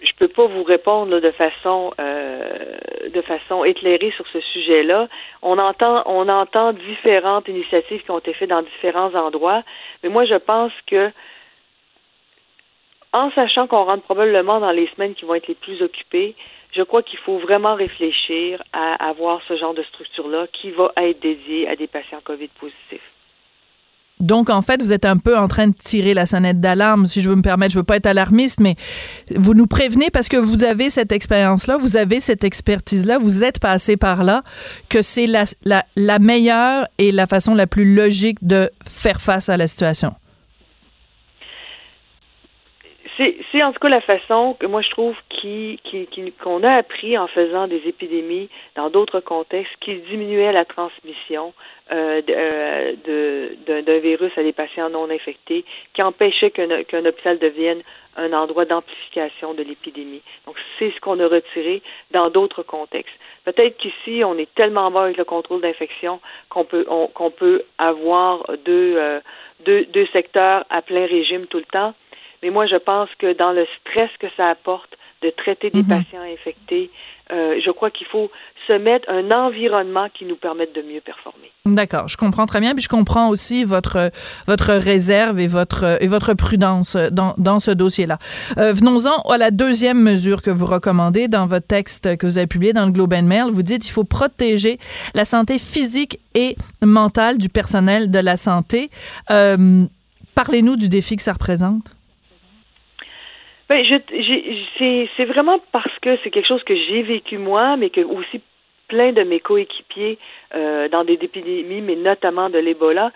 Je 0.00 0.12
peux 0.18 0.28
pas 0.28 0.46
vous 0.46 0.62
répondre 0.62 1.18
de 1.20 1.30
façon 1.30 1.92
euh, 1.98 2.76
de 3.12 3.20
façon 3.20 3.64
éclairée 3.64 4.12
sur 4.16 4.26
ce 4.28 4.40
sujet-là. 4.40 5.08
On 5.42 5.58
entend 5.58 6.02
on 6.06 6.28
entend 6.28 6.72
différentes 6.72 7.48
initiatives 7.48 8.02
qui 8.02 8.10
ont 8.10 8.18
été 8.18 8.32
faites 8.34 8.50
dans 8.50 8.62
différents 8.62 9.14
endroits, 9.14 9.62
mais 10.02 10.08
moi 10.08 10.24
je 10.24 10.36
pense 10.36 10.72
que 10.86 11.10
en 13.12 13.30
sachant 13.30 13.66
qu'on 13.66 13.84
rentre 13.84 14.02
probablement 14.02 14.60
dans 14.60 14.72
les 14.72 14.88
semaines 14.88 15.14
qui 15.14 15.24
vont 15.24 15.34
être 15.34 15.46
les 15.46 15.54
plus 15.54 15.80
occupées, 15.82 16.34
je 16.74 16.82
crois 16.82 17.02
qu'il 17.02 17.18
faut 17.20 17.38
vraiment 17.38 17.74
réfléchir 17.74 18.62
à 18.72 19.08
avoir 19.08 19.40
ce 19.46 19.56
genre 19.56 19.74
de 19.74 19.82
structure-là 19.84 20.46
qui 20.52 20.70
va 20.70 20.92
être 20.96 21.20
dédiée 21.20 21.68
à 21.68 21.76
des 21.76 21.86
patients 21.86 22.20
COVID 22.24 22.48
positifs. 22.60 23.10
Donc, 24.20 24.48
en 24.48 24.62
fait, 24.62 24.80
vous 24.80 24.92
êtes 24.92 25.04
un 25.04 25.18
peu 25.18 25.36
en 25.36 25.48
train 25.48 25.68
de 25.68 25.74
tirer 25.74 26.14
la 26.14 26.24
sonnette 26.24 26.60
d'alarme, 26.60 27.04
si 27.04 27.20
je 27.20 27.28
veux 27.28 27.34
me 27.34 27.42
permettre. 27.42 27.72
Je 27.72 27.78
veux 27.78 27.84
pas 27.84 27.96
être 27.96 28.06
alarmiste, 28.06 28.60
mais 28.60 28.76
vous 29.34 29.54
nous 29.54 29.66
prévenez 29.66 30.08
parce 30.10 30.28
que 30.28 30.36
vous 30.36 30.64
avez 30.64 30.88
cette 30.88 31.12
expérience-là, 31.12 31.76
vous 31.76 31.96
avez 31.96 32.20
cette 32.20 32.44
expertise-là, 32.44 33.18
vous 33.18 33.44
êtes 33.44 33.58
passé 33.58 33.96
par 33.96 34.22
là, 34.24 34.42
que 34.88 35.02
c'est 35.02 35.26
la, 35.26 35.44
la, 35.64 35.84
la 35.96 36.20
meilleure 36.20 36.86
et 36.98 37.12
la 37.12 37.26
façon 37.26 37.54
la 37.54 37.66
plus 37.66 37.94
logique 37.94 38.38
de 38.42 38.70
faire 38.86 39.20
face 39.20 39.48
à 39.48 39.56
la 39.56 39.66
situation. 39.66 40.14
C'est 43.16 43.62
en 43.62 43.72
tout 43.72 43.78
cas 43.78 43.88
la 43.88 44.00
façon 44.00 44.56
que 44.58 44.66
moi 44.66 44.82
je 44.82 44.90
trouve 44.90 45.14
qu'on 45.30 45.36
qui, 45.40 45.78
qui, 45.84 46.32
a 46.64 46.74
appris 46.76 47.16
en 47.16 47.28
faisant 47.28 47.68
des 47.68 47.82
épidémies 47.86 48.48
dans 48.74 48.90
d'autres 48.90 49.20
contextes 49.20 49.72
qui 49.80 49.94
diminuait 50.10 50.52
la 50.52 50.64
transmission 50.64 51.52
euh, 51.92 52.22
euh 52.28 52.92
d'un 53.66 53.98
virus 53.98 54.32
à 54.36 54.42
des 54.42 54.52
patients 54.52 54.90
non 54.90 55.10
infectés, 55.10 55.64
qui 55.92 56.02
empêchait 56.02 56.50
qu'un 56.50 57.04
hôpital 57.04 57.38
devienne 57.38 57.82
un 58.16 58.32
endroit 58.32 58.64
d'amplification 58.64 59.54
de 59.54 59.62
l'épidémie. 59.62 60.22
Donc 60.46 60.56
c'est 60.78 60.90
ce 60.90 61.00
qu'on 61.00 61.20
a 61.20 61.28
retiré 61.28 61.82
dans 62.10 62.30
d'autres 62.32 62.62
contextes. 62.62 63.14
Peut-être 63.44 63.76
qu'ici 63.76 64.24
on 64.24 64.36
est 64.38 64.52
tellement 64.54 64.90
bas 64.90 65.04
avec 65.04 65.18
le 65.18 65.24
contrôle 65.24 65.60
d'infection 65.60 66.20
qu'on 66.48 66.64
peut 66.64 66.86
qu'on 67.14 67.30
peut 67.30 67.62
avoir 67.78 68.44
euh, 68.50 69.20
deux 69.64 69.84
deux 69.86 70.06
secteurs 70.12 70.64
à 70.70 70.82
plein 70.82 71.06
régime 71.06 71.46
tout 71.46 71.58
le 71.58 71.64
temps 71.64 71.94
mais 72.44 72.50
moi, 72.50 72.66
je 72.66 72.76
pense 72.76 73.08
que 73.18 73.36
dans 73.36 73.52
le 73.52 73.66
stress 73.80 74.10
que 74.20 74.26
ça 74.36 74.50
apporte 74.50 74.90
de 75.22 75.30
traiter 75.30 75.70
des 75.70 75.82
mhm. 75.82 75.88
patients 75.88 76.20
infectés, 76.30 76.90
euh, 77.32 77.58
je 77.64 77.70
crois 77.70 77.90
qu'il 77.90 78.06
faut 78.06 78.30
se 78.66 78.74
mettre 78.74 79.08
un 79.08 79.30
environnement 79.30 80.08
qui 80.12 80.26
nous 80.26 80.36
permette 80.36 80.74
de 80.74 80.82
mieux 80.82 81.00
performer. 81.00 81.50
D'accord, 81.64 82.06
je 82.06 82.18
comprends 82.18 82.44
très 82.44 82.60
bien, 82.60 82.74
puis 82.74 82.82
je 82.82 82.90
comprends 82.90 83.30
aussi 83.30 83.64
votre 83.64 84.10
votre 84.46 84.74
réserve 84.74 85.40
et 85.40 85.46
votre 85.46 85.96
et 86.02 86.06
votre 86.06 86.34
prudence 86.34 86.96
dans, 86.96 87.34
dans 87.38 87.60
ce 87.60 87.70
dossier-là. 87.70 88.18
Euh, 88.58 88.74
Venons-en 88.74 89.22
à 89.30 89.38
la 89.38 89.50
deuxième 89.50 90.02
mesure 90.02 90.42
que 90.42 90.50
vous 90.50 90.66
recommandez 90.66 91.28
dans 91.28 91.46
votre 91.46 91.66
texte 91.66 92.18
que 92.18 92.26
vous 92.26 92.36
avez 92.36 92.46
publié 92.46 92.74
dans 92.74 92.84
le 92.84 92.92
Globe 92.92 93.14
and 93.14 93.22
Mail. 93.22 93.46
Vous 93.50 93.62
dites 93.62 93.82
qu'il 93.84 93.92
faut 93.92 94.04
protéger 94.04 94.76
la 95.14 95.24
santé 95.24 95.58
physique 95.58 96.18
et 96.34 96.56
mentale 96.82 97.38
du 97.38 97.48
personnel 97.48 98.10
de 98.10 98.18
la 98.18 98.36
santé. 98.36 98.90
Euh, 99.30 99.86
Parlez-nous 100.34 100.76
du 100.76 100.88
défi 100.88 101.16
que 101.16 101.22
ça 101.22 101.32
représente. 101.32 101.94
Ben, 103.68 103.84
je, 103.84 103.94
c'est, 104.78 105.08
c'est 105.16 105.24
vraiment 105.24 105.58
parce 105.72 105.98
que 106.02 106.18
c'est 106.22 106.30
quelque 106.30 106.46
chose 106.48 106.64
que 106.64 106.76
j'ai 106.76 107.02
vécu 107.02 107.38
moi, 107.38 107.76
mais 107.76 107.90
que 107.90 108.02
aussi 108.02 108.40
plein 108.88 109.12
de 109.12 109.22
mes 109.22 109.40
coéquipiers 109.40 110.18
euh, 110.54 110.88
dans 110.88 111.04
des 111.04 111.14
épidémies, 111.14 111.80
mais 111.80 111.96
notamment 111.96 112.50
de 112.50 112.58
l'Ebola, 112.58 113.10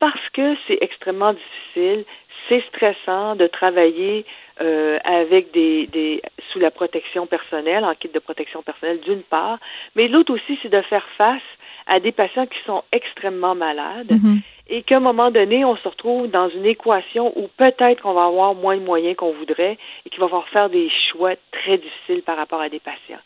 parce 0.00 0.28
que 0.32 0.56
c'est 0.66 0.78
extrêmement 0.80 1.32
difficile, 1.32 2.04
c'est 2.48 2.64
stressant 2.68 3.36
de 3.36 3.46
travailler 3.46 4.24
euh, 4.60 4.98
avec 5.04 5.52
des, 5.52 5.86
des 5.86 6.22
sous 6.50 6.58
la 6.58 6.70
protection 6.70 7.26
personnelle, 7.26 7.84
en 7.84 7.94
kit 7.94 8.08
de 8.08 8.18
protection 8.18 8.62
personnelle 8.62 9.00
d'une 9.00 9.22
part, 9.22 9.58
mais 9.94 10.08
l'autre 10.08 10.34
aussi, 10.34 10.58
c'est 10.62 10.68
de 10.68 10.82
faire 10.82 11.06
face 11.16 11.42
à 11.86 12.00
des 12.00 12.12
patients 12.12 12.46
qui 12.46 12.58
sont 12.66 12.82
extrêmement 12.92 13.54
malades. 13.54 14.10
Mm-hmm 14.10 14.40
et 14.68 14.82
qu'à 14.82 14.96
un 14.96 15.00
moment 15.00 15.30
donné, 15.30 15.64
on 15.64 15.76
se 15.76 15.88
retrouve 15.88 16.28
dans 16.28 16.48
une 16.48 16.66
équation 16.66 17.32
où 17.36 17.48
peut-être 17.56 18.02
qu'on 18.02 18.14
va 18.14 18.24
avoir 18.24 18.54
moins 18.54 18.76
de 18.76 18.82
moyens 18.82 19.16
qu'on 19.16 19.32
voudrait 19.32 19.78
et 20.04 20.10
qu'il 20.10 20.18
va 20.20 20.26
falloir 20.26 20.48
faire 20.48 20.70
des 20.70 20.90
choix 21.12 21.34
très 21.52 21.78
difficiles 21.78 22.22
par 22.22 22.36
rapport 22.36 22.60
à 22.60 22.68
des 22.68 22.80
patients. 22.80 23.20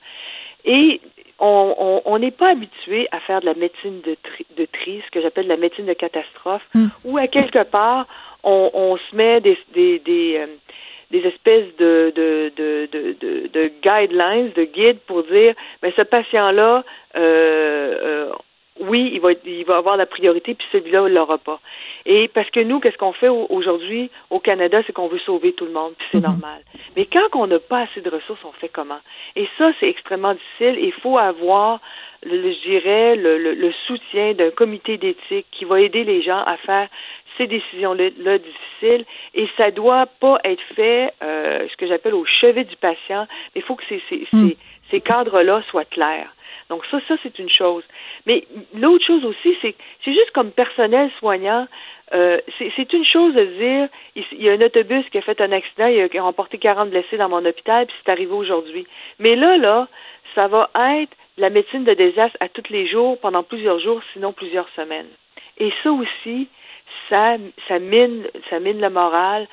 Et 0.64 1.00
on 1.38 2.18
n'est 2.18 2.32
pas 2.32 2.50
habitué 2.50 3.08
à 3.12 3.20
faire 3.20 3.40
de 3.40 3.46
la 3.46 3.54
médecine 3.54 4.02
de 4.02 4.14
tri, 4.22 4.46
de 4.58 4.66
tri 4.66 5.02
ce 5.06 5.10
que 5.10 5.22
j'appelle 5.22 5.46
la 5.46 5.56
médecine 5.56 5.86
de 5.86 5.94
catastrophe, 5.94 6.62
hmm. 6.74 6.88
où 7.04 7.16
à 7.16 7.28
quelque 7.28 7.62
part, 7.62 8.06
on, 8.44 8.70
on 8.74 8.98
se 8.98 9.16
met 9.16 9.40
des, 9.40 9.58
des, 9.72 9.98
des, 10.00 10.36
euh, 10.36 10.46
des 11.10 11.20
espèces 11.20 11.74
de, 11.78 12.12
de, 12.14 12.52
de, 12.56 12.88
de, 12.92 13.48
de, 13.48 13.70
guidelines, 13.82 14.52
de 14.54 14.64
guides 14.64 15.00
pour 15.06 15.22
dire, 15.22 15.54
mais 15.82 15.88
ben, 15.88 15.92
ce 15.96 16.02
patient-là, 16.02 16.84
euh, 17.16 17.20
euh, 18.02 18.32
oui, 18.80 19.10
il 19.12 19.20
va, 19.20 19.30
il 19.44 19.64
va 19.64 19.76
avoir 19.76 19.96
la 19.96 20.06
priorité, 20.06 20.54
puis 20.54 20.66
celui-là, 20.72 21.04
il 21.06 21.14
l'aura 21.14 21.38
pas. 21.38 21.60
Et 22.06 22.28
parce 22.28 22.50
que 22.50 22.60
nous, 22.60 22.80
qu'est-ce 22.80 22.96
qu'on 22.96 23.12
fait 23.12 23.28
aujourd'hui 23.28 24.10
au 24.30 24.40
Canada, 24.40 24.82
c'est 24.86 24.92
qu'on 24.92 25.08
veut 25.08 25.18
sauver 25.18 25.52
tout 25.52 25.66
le 25.66 25.72
monde, 25.72 25.92
puis 25.98 26.08
c'est 26.12 26.20
normal. 26.20 26.62
Mais 26.96 27.06
quand 27.06 27.28
on 27.34 27.46
n'a 27.46 27.58
pas 27.58 27.82
assez 27.82 28.00
de 28.00 28.10
ressources, 28.10 28.44
on 28.44 28.52
fait 28.52 28.70
comment? 28.70 29.00
Et 29.36 29.46
ça, 29.58 29.72
c'est 29.78 29.88
extrêmement 29.88 30.34
difficile. 30.34 30.78
Il 30.82 30.92
faut 30.92 31.18
avoir, 31.18 31.80
le, 32.24 32.52
je 32.52 32.68
dirais, 32.68 33.16
le, 33.16 33.38
le 33.38 33.72
soutien 33.86 34.32
d'un 34.34 34.50
comité 34.50 34.96
d'éthique 34.96 35.46
qui 35.52 35.64
va 35.64 35.80
aider 35.80 36.04
les 36.04 36.22
gens 36.22 36.42
à 36.44 36.56
faire 36.56 36.88
ces 37.40 37.46
décisions-là 37.46 38.38
difficiles 38.38 39.04
et 39.34 39.48
ça 39.56 39.70
doit 39.70 40.06
pas 40.06 40.38
être 40.44 40.62
fait, 40.76 41.12
euh, 41.22 41.66
ce 41.70 41.76
que 41.76 41.86
j'appelle 41.86 42.14
au 42.14 42.26
chevet 42.26 42.64
du 42.64 42.76
patient, 42.76 43.26
mais 43.54 43.60
il 43.60 43.62
faut 43.62 43.76
que 43.76 43.84
ces, 43.88 44.02
ces, 44.10 44.26
hmm. 44.32 44.50
ces, 44.90 45.00
cadres-là 45.00 45.62
soient 45.70 45.86
clairs. 45.86 46.34
Donc 46.68 46.84
ça, 46.90 46.98
ça 47.08 47.14
c'est 47.22 47.38
une 47.38 47.48
chose. 47.48 47.82
Mais 48.26 48.44
l'autre 48.74 49.04
chose 49.06 49.24
aussi, 49.24 49.56
c'est 49.62 49.74
c'est 50.04 50.12
juste 50.12 50.30
comme 50.32 50.52
personnel 50.52 51.10
soignant, 51.18 51.66
euh, 52.12 52.38
c'est 52.76 52.92
une 52.92 53.04
chose 53.04 53.34
de 53.34 53.44
dire, 53.44 53.88
il, 54.16 54.42
y 54.42 54.48
a 54.48 54.52
un 54.52 54.60
autobus 54.60 55.08
qui 55.10 55.18
a 55.18 55.22
fait 55.22 55.40
un 55.40 55.52
accident, 55.52 55.86
il 55.86 56.00
a, 56.00 56.06
il 56.12 56.18
a 56.18 56.22
remporté 56.22 56.58
40 56.58 56.90
blessés 56.90 57.16
dans 57.16 57.28
mon 57.28 57.44
hôpital, 57.44 57.86
puis 57.86 57.96
c'est 58.04 58.10
arrivé 58.10 58.32
aujourd'hui. 58.32 58.86
Mais 59.18 59.36
là, 59.36 59.56
là, 59.56 59.88
ça 60.34 60.48
va 60.48 60.70
être 61.00 61.16
la 61.38 61.50
médecine 61.50 61.84
de 61.84 61.94
désastre 61.94 62.36
à 62.40 62.48
tous 62.48 62.68
les 62.70 62.86
jours, 62.88 63.18
pendant 63.18 63.42
plusieurs 63.42 63.78
jours, 63.78 64.00
sinon 64.12 64.32
plusieurs 64.32 64.68
semaines. 64.70 65.08
Et 65.58 65.72
ça 65.82 65.92
aussi, 65.92 66.48
ça, 67.08 67.36
ça 67.68 67.78
mine, 67.78 68.26
ça 68.48 68.60
mine 68.60 68.80
le 68.80 68.90
moral, 68.90 69.46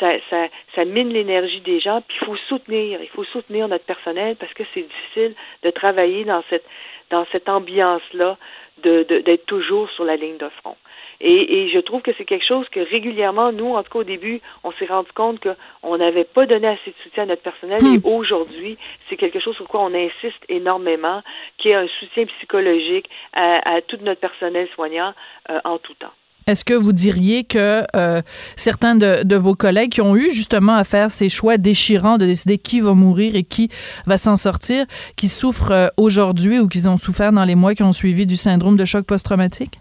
ça, 0.00 0.12
ça, 0.30 0.48
ça 0.74 0.84
mine 0.84 1.10
l'énergie 1.10 1.60
des 1.60 1.80
gens. 1.80 2.02
Puis 2.06 2.18
il 2.20 2.26
faut 2.26 2.36
soutenir, 2.36 3.02
il 3.02 3.08
faut 3.08 3.24
soutenir 3.24 3.68
notre 3.68 3.84
personnel 3.84 4.36
parce 4.36 4.52
que 4.54 4.62
c'est 4.74 4.82
difficile 4.82 5.34
de 5.62 5.70
travailler 5.70 6.24
dans 6.24 6.42
cette 6.50 6.64
dans 7.12 7.26
cette 7.30 7.48
ambiance-là, 7.48 8.38
de, 8.82 9.02
d'être 9.02 9.46
toujours 9.46 9.88
sur 9.90 10.04
la 10.04 10.16
ligne 10.16 10.38
de 10.38 10.48
front. 10.60 10.76
Et, 11.20 11.62
et 11.62 11.68
je 11.68 11.78
trouve 11.78 12.02
que 12.02 12.10
c'est 12.18 12.24
quelque 12.24 12.46
chose 12.46 12.68
que 12.70 12.80
régulièrement, 12.80 13.52
nous, 13.52 13.74
en 13.74 13.82
tout 13.84 13.92
cas 13.92 13.98
au 14.00 14.04
début, 14.04 14.40
on 14.64 14.72
s'est 14.72 14.86
rendu 14.86 15.12
compte 15.12 15.38
qu'on 15.40 15.96
n'avait 15.96 16.24
pas 16.24 16.46
donné 16.46 16.66
assez 16.66 16.90
de 16.90 16.96
soutien 17.04 17.24
à 17.24 17.26
notre 17.26 17.42
personnel. 17.42 17.78
Et 17.84 17.98
hmm. 17.98 18.06
aujourd'hui, 18.06 18.76
c'est 19.08 19.16
quelque 19.16 19.38
chose 19.38 19.54
sur 19.54 19.68
quoi 19.68 19.82
on 19.82 19.94
insiste 19.94 20.42
énormément, 20.48 21.22
qui 21.58 21.68
est 21.68 21.74
un 21.74 21.86
soutien 22.00 22.24
psychologique 22.26 23.08
à, 23.34 23.76
à 23.76 23.82
tout 23.82 23.98
notre 24.00 24.20
personnel 24.20 24.68
soignant 24.74 25.12
euh, 25.50 25.60
en 25.64 25.78
tout 25.78 25.94
temps. 25.94 26.12
Est-ce 26.46 26.64
que 26.64 26.74
vous 26.74 26.92
diriez 26.92 27.44
que 27.44 27.84
euh, 27.94 28.22
certains 28.56 28.94
de, 28.94 29.36
vos 29.36 29.54
collègues 29.54 29.92
qui 29.92 30.00
ont 30.00 30.16
eu 30.16 30.30
justement 30.32 30.74
à 30.74 30.84
faire 30.84 31.10
ces 31.10 31.28
choix 31.28 31.58
déchirants 31.58 32.18
de 32.18 32.26
décider 32.26 32.58
qui 32.58 32.80
va 32.80 32.94
mourir 32.94 33.36
et 33.36 33.44
qui 33.44 33.70
va 34.06 34.18
s'en 34.18 34.36
sortir, 34.36 34.86
qui 35.16 35.28
souffrent 35.28 35.72
euh, 35.72 35.88
aujourd'hui 35.96 36.58
ou 36.58 36.68
qui 36.68 36.86
ont 36.88 36.96
souffert 36.96 37.32
dans 37.32 37.44
les 37.44 37.54
mois 37.54 37.74
qui 37.74 37.82
ont 37.82 37.92
suivi 37.92 38.26
du 38.26 38.36
syndrome 38.36 38.76
de 38.76 38.84
choc 38.84 39.04
post-traumatique? 39.04 39.80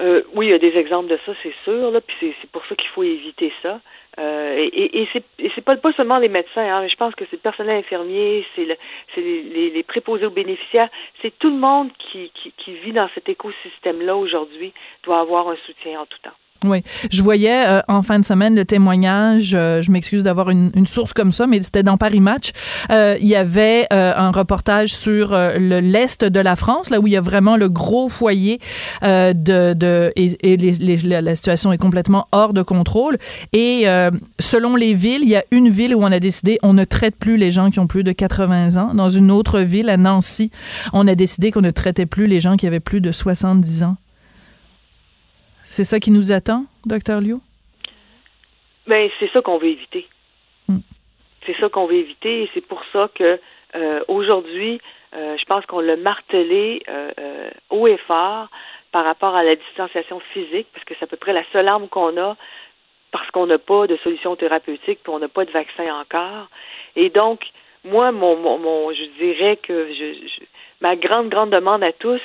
Euh, 0.00 0.22
oui, 0.34 0.46
il 0.46 0.50
y 0.50 0.54
a 0.54 0.58
des 0.58 0.76
exemples 0.76 1.08
de 1.08 1.18
ça, 1.26 1.32
c'est 1.42 1.54
sûr. 1.64 1.90
Là, 1.90 2.00
puis 2.00 2.34
c'est 2.40 2.50
pour 2.50 2.64
ça 2.66 2.74
qu'il 2.74 2.88
faut 2.90 3.02
éviter 3.02 3.52
ça. 3.62 3.80
Euh, 4.18 4.56
et, 4.56 5.02
et 5.02 5.08
c'est 5.54 5.64
pas, 5.64 5.76
pas 5.76 5.92
seulement 5.92 6.18
les 6.18 6.28
médecins, 6.28 6.62
hein, 6.62 6.86
je 6.88 6.96
pense 6.96 7.14
que 7.14 7.24
c'est 7.26 7.36
le 7.36 7.42
personnel 7.42 7.76
infirmier, 7.76 8.44
c'est 8.56 8.64
le, 8.64 8.76
les, 9.16 9.70
les, 9.70 9.82
préposés 9.84 10.26
aux 10.26 10.30
bénéficiaires, 10.30 10.88
c'est 11.22 11.38
tout 11.38 11.48
le 11.48 11.56
monde 11.56 11.90
qui, 11.96 12.30
qui, 12.34 12.52
qui 12.56 12.74
vit 12.74 12.92
dans 12.92 13.08
cet 13.14 13.28
écosystème-là 13.28 14.16
aujourd'hui 14.16 14.72
doit 15.04 15.20
avoir 15.20 15.48
un 15.48 15.56
soutien 15.64 16.00
en 16.00 16.06
tout 16.06 16.18
temps. 16.22 16.36
Oui, 16.64 16.82
je 17.10 17.22
voyais 17.22 17.66
euh, 17.66 17.80
en 17.88 18.02
fin 18.02 18.18
de 18.18 18.24
semaine 18.24 18.54
le 18.54 18.66
témoignage, 18.66 19.52
euh, 19.54 19.80
je 19.80 19.90
m'excuse 19.90 20.24
d'avoir 20.24 20.50
une, 20.50 20.70
une, 20.74 20.84
source 20.84 21.14
comme 21.14 21.32
ça, 21.32 21.46
mais 21.46 21.62
c'était 21.62 21.82
dans 21.82 21.96
Paris 21.96 22.20
Match. 22.20 22.50
Euh, 22.90 23.16
il 23.18 23.28
y 23.28 23.34
avait 23.34 23.86
un 23.90 24.30
reportage 24.30 24.94
sur 24.94 25.30
le 25.32 25.80
l'est 25.80 26.24
de 26.24 26.40
la 26.40 26.56
France, 26.56 26.90
là 26.90 27.00
où 27.00 27.06
il 27.06 27.12
y 27.12 27.16
a 27.16 27.20
vraiment 27.20 27.56
le 27.56 27.68
gros 27.68 28.08
foyer 28.08 28.60
de, 29.02 29.32
de 29.72 30.12
et, 30.16 30.52
et 30.52 30.56
les, 30.56 30.96
la 30.96 31.34
situation 31.34 31.72
est 31.72 31.78
complètement 31.78 32.28
hors 32.32 32.52
de 32.52 32.62
contrôle. 32.62 33.16
Et 33.52 33.86
selon 34.38 34.76
les 34.76 34.94
villes, 34.94 35.22
il 35.22 35.28
y 35.28 35.36
a 35.36 35.44
une 35.50 35.70
ville 35.70 35.94
où 35.94 36.02
on 36.02 36.12
a 36.12 36.20
décidé 36.20 36.58
on 36.62 36.72
ne 36.72 36.84
traite 36.84 37.16
plus 37.16 37.36
les 37.36 37.52
gens 37.52 37.70
qui 37.70 37.80
ont 37.80 37.86
plus 37.86 38.04
de 38.04 38.12
80 38.12 38.76
ans. 38.76 38.94
Dans 38.94 39.10
une 39.10 39.30
autre 39.30 39.60
ville, 39.60 39.88
à 39.88 39.96
Nancy, 39.96 40.50
on 40.92 41.06
a 41.08 41.14
décidé 41.14 41.50
qu'on 41.50 41.60
ne 41.60 41.70
traitait 41.70 42.06
plus 42.06 42.26
les 42.26 42.40
gens 42.40 42.56
qui 42.56 42.66
avaient 42.66 42.80
plus 42.80 43.00
de 43.00 43.12
70 43.12 43.84
ans. 43.84 43.96
C'est 45.64 45.84
ça 45.84 46.00
qui 46.00 46.10
nous 46.10 46.32
attend, 46.32 46.66
docteur 46.84 47.20
Liu? 47.20 47.36
Ben, 48.86 49.08
c'est 49.18 49.30
ça 49.32 49.40
qu'on 49.40 49.58
veut 49.58 49.68
éviter. 49.68 50.08
Hmm. 50.68 50.78
C'est 51.46 51.56
ça 51.58 51.68
qu'on 51.68 51.86
veut 51.86 51.96
éviter 51.96 52.42
et 52.42 52.50
c'est 52.54 52.66
pour 52.66 52.82
ça 52.92 53.08
que 53.14 53.38
euh, 53.76 54.00
aujourd'hui, 54.08 54.80
euh, 55.14 55.36
je 55.38 55.44
pense 55.44 55.64
qu'on 55.66 55.80
l'a 55.80 55.96
martelé 55.96 56.82
euh, 56.88 57.50
haut 57.70 57.86
et 57.86 57.98
fort 57.98 58.48
par 58.92 59.04
rapport 59.04 59.36
à 59.36 59.44
la 59.44 59.54
distanciation 59.54 60.20
physique, 60.32 60.66
parce 60.72 60.84
que 60.84 60.94
c'est 60.98 61.04
à 61.04 61.06
peu 61.06 61.16
près 61.16 61.32
la 61.32 61.44
seule 61.52 61.68
arme 61.68 61.88
qu'on 61.88 62.16
a 62.20 62.36
parce 63.12 63.30
qu'on 63.30 63.46
n'a 63.46 63.58
pas 63.58 63.86
de 63.86 63.96
solution 63.98 64.36
thérapeutique, 64.36 65.00
puis 65.02 65.12
on 65.12 65.18
n'a 65.18 65.28
pas 65.28 65.44
de 65.44 65.50
vaccin 65.50 65.92
encore. 66.00 66.48
Et 66.96 67.10
donc, 67.10 67.42
moi, 67.84 68.12
mon, 68.12 68.36
mon, 68.36 68.92
je 68.92 69.04
dirais 69.18 69.56
que 69.56 69.92
je, 69.92 70.44
ma 70.80 70.96
grande, 70.96 71.28
grande 71.28 71.50
demande 71.50 71.82
à 71.82 71.92
tous, 71.92 72.20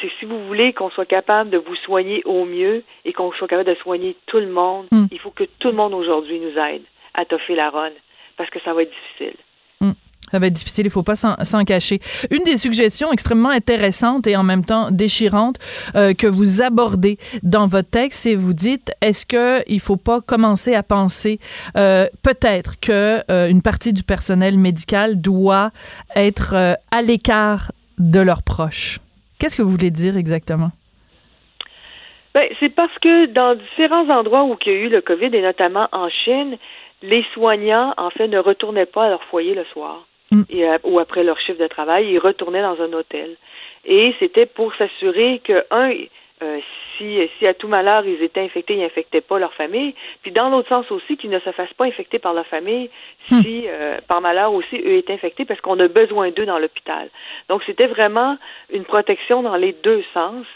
c'est 0.00 0.10
si 0.18 0.24
vous 0.24 0.46
voulez 0.46 0.72
qu'on 0.72 0.90
soit 0.90 1.06
capable 1.06 1.50
de 1.50 1.58
vous 1.58 1.76
soigner 1.76 2.22
au 2.24 2.44
mieux 2.44 2.82
et 3.04 3.12
qu'on 3.12 3.32
soit 3.32 3.48
capable 3.48 3.68
de 3.68 3.76
soigner 3.76 4.16
tout 4.26 4.38
le 4.38 4.48
monde, 4.48 4.86
hmm. 4.90 5.06
il 5.10 5.18
faut 5.18 5.30
que 5.30 5.44
tout 5.58 5.68
le 5.68 5.74
monde 5.74 5.94
aujourd'hui 5.94 6.40
nous 6.40 6.58
aide 6.58 6.82
à 7.14 7.24
toffer 7.24 7.54
la 7.54 7.70
ronde 7.70 7.92
parce 8.36 8.50
que 8.50 8.58
ça 8.64 8.74
va 8.74 8.82
être 8.82 8.90
difficile. 8.90 9.36
Hmm. 9.80 9.92
Ça 10.30 10.38
va 10.38 10.46
être 10.46 10.54
difficile, 10.54 10.86
il 10.86 10.88
ne 10.88 10.92
faut 10.92 11.02
pas 11.02 11.14
s'en 11.14 11.64
cacher. 11.64 12.00
Une 12.30 12.42
des 12.42 12.56
suggestions 12.56 13.12
extrêmement 13.12 13.50
intéressantes 13.50 14.26
et 14.26 14.36
en 14.36 14.42
même 14.42 14.64
temps 14.64 14.90
déchirantes 14.90 15.58
euh, 15.94 16.12
que 16.14 16.26
vous 16.26 16.62
abordez 16.62 17.18
dans 17.42 17.68
votre 17.68 17.90
texte, 17.90 18.20
c'est 18.20 18.34
vous 18.34 18.54
dites, 18.54 18.90
est-ce 19.00 19.26
qu'il 19.26 19.74
ne 19.74 19.80
faut 19.80 19.96
pas 19.96 20.20
commencer 20.20 20.74
à 20.74 20.82
penser 20.82 21.38
euh, 21.76 22.06
peut-être 22.22 22.80
qu'une 22.80 23.22
euh, 23.30 23.60
partie 23.62 23.92
du 23.92 24.02
personnel 24.02 24.58
médical 24.58 25.20
doit 25.20 25.70
être 26.16 26.78
à 26.90 27.02
l'écart 27.02 27.70
de 27.98 28.20
leurs 28.20 28.42
proches? 28.42 28.98
Qu'est-ce 29.38 29.56
que 29.56 29.62
vous 29.62 29.70
voulez 29.70 29.90
dire 29.90 30.16
exactement? 30.16 30.70
Ben, 32.34 32.48
c'est 32.58 32.74
parce 32.74 32.96
que 32.98 33.26
dans 33.26 33.54
différents 33.54 34.08
endroits 34.10 34.44
où 34.44 34.56
il 34.66 34.72
y 34.72 34.74
a 34.74 34.78
eu 34.78 34.88
le 34.88 35.00
COVID, 35.00 35.30
et 35.32 35.42
notamment 35.42 35.88
en 35.92 36.08
Chine, 36.08 36.58
les 37.02 37.24
soignants, 37.32 37.94
en 37.96 38.10
fait, 38.10 38.26
ne 38.26 38.38
retournaient 38.38 38.86
pas 38.86 39.04
à 39.04 39.10
leur 39.10 39.22
foyer 39.24 39.54
le 39.54 39.64
soir 39.66 40.06
mm. 40.32 40.42
et, 40.50 40.68
euh, 40.68 40.78
ou 40.84 40.98
après 40.98 41.22
leur 41.22 41.38
chiffre 41.40 41.60
de 41.60 41.68
travail, 41.68 42.08
ils 42.10 42.18
retournaient 42.18 42.62
dans 42.62 42.80
un 42.80 42.92
hôtel. 42.92 43.36
Et 43.84 44.14
c'était 44.18 44.46
pour 44.46 44.74
s'assurer 44.74 45.40
que, 45.44 45.64
un, 45.70 45.92
euh, 46.42 46.58
si, 46.98 47.18
si 47.38 47.46
à 47.46 47.54
tout 47.54 47.68
malheur 47.68 48.04
ils 48.06 48.22
étaient 48.22 48.40
infectés, 48.40 48.74
ils 48.74 48.80
n'infectaient 48.80 49.20
pas 49.20 49.38
leur 49.38 49.54
famille. 49.54 49.94
Puis 50.22 50.32
dans 50.32 50.48
l'autre 50.48 50.68
sens 50.68 50.90
aussi, 50.90 51.16
qu'ils 51.16 51.30
ne 51.30 51.38
se 51.38 51.52
fassent 51.52 51.72
pas 51.74 51.84
infecter 51.84 52.18
par 52.18 52.34
leur 52.34 52.46
famille 52.46 52.90
hmm. 53.30 53.42
si 53.42 53.64
euh, 53.68 53.98
par 54.08 54.20
malheur 54.20 54.52
aussi 54.52 54.76
eux 54.76 54.96
étaient 54.96 55.12
infectés 55.12 55.44
parce 55.44 55.60
qu'on 55.60 55.78
a 55.78 55.88
besoin 55.88 56.30
d'eux 56.30 56.46
dans 56.46 56.58
l'hôpital. 56.58 57.08
Donc 57.48 57.62
c'était 57.64 57.86
vraiment 57.86 58.36
une 58.72 58.84
protection 58.84 59.42
dans 59.42 59.56
les 59.56 59.72
deux 59.84 60.02
sens. 60.12 60.46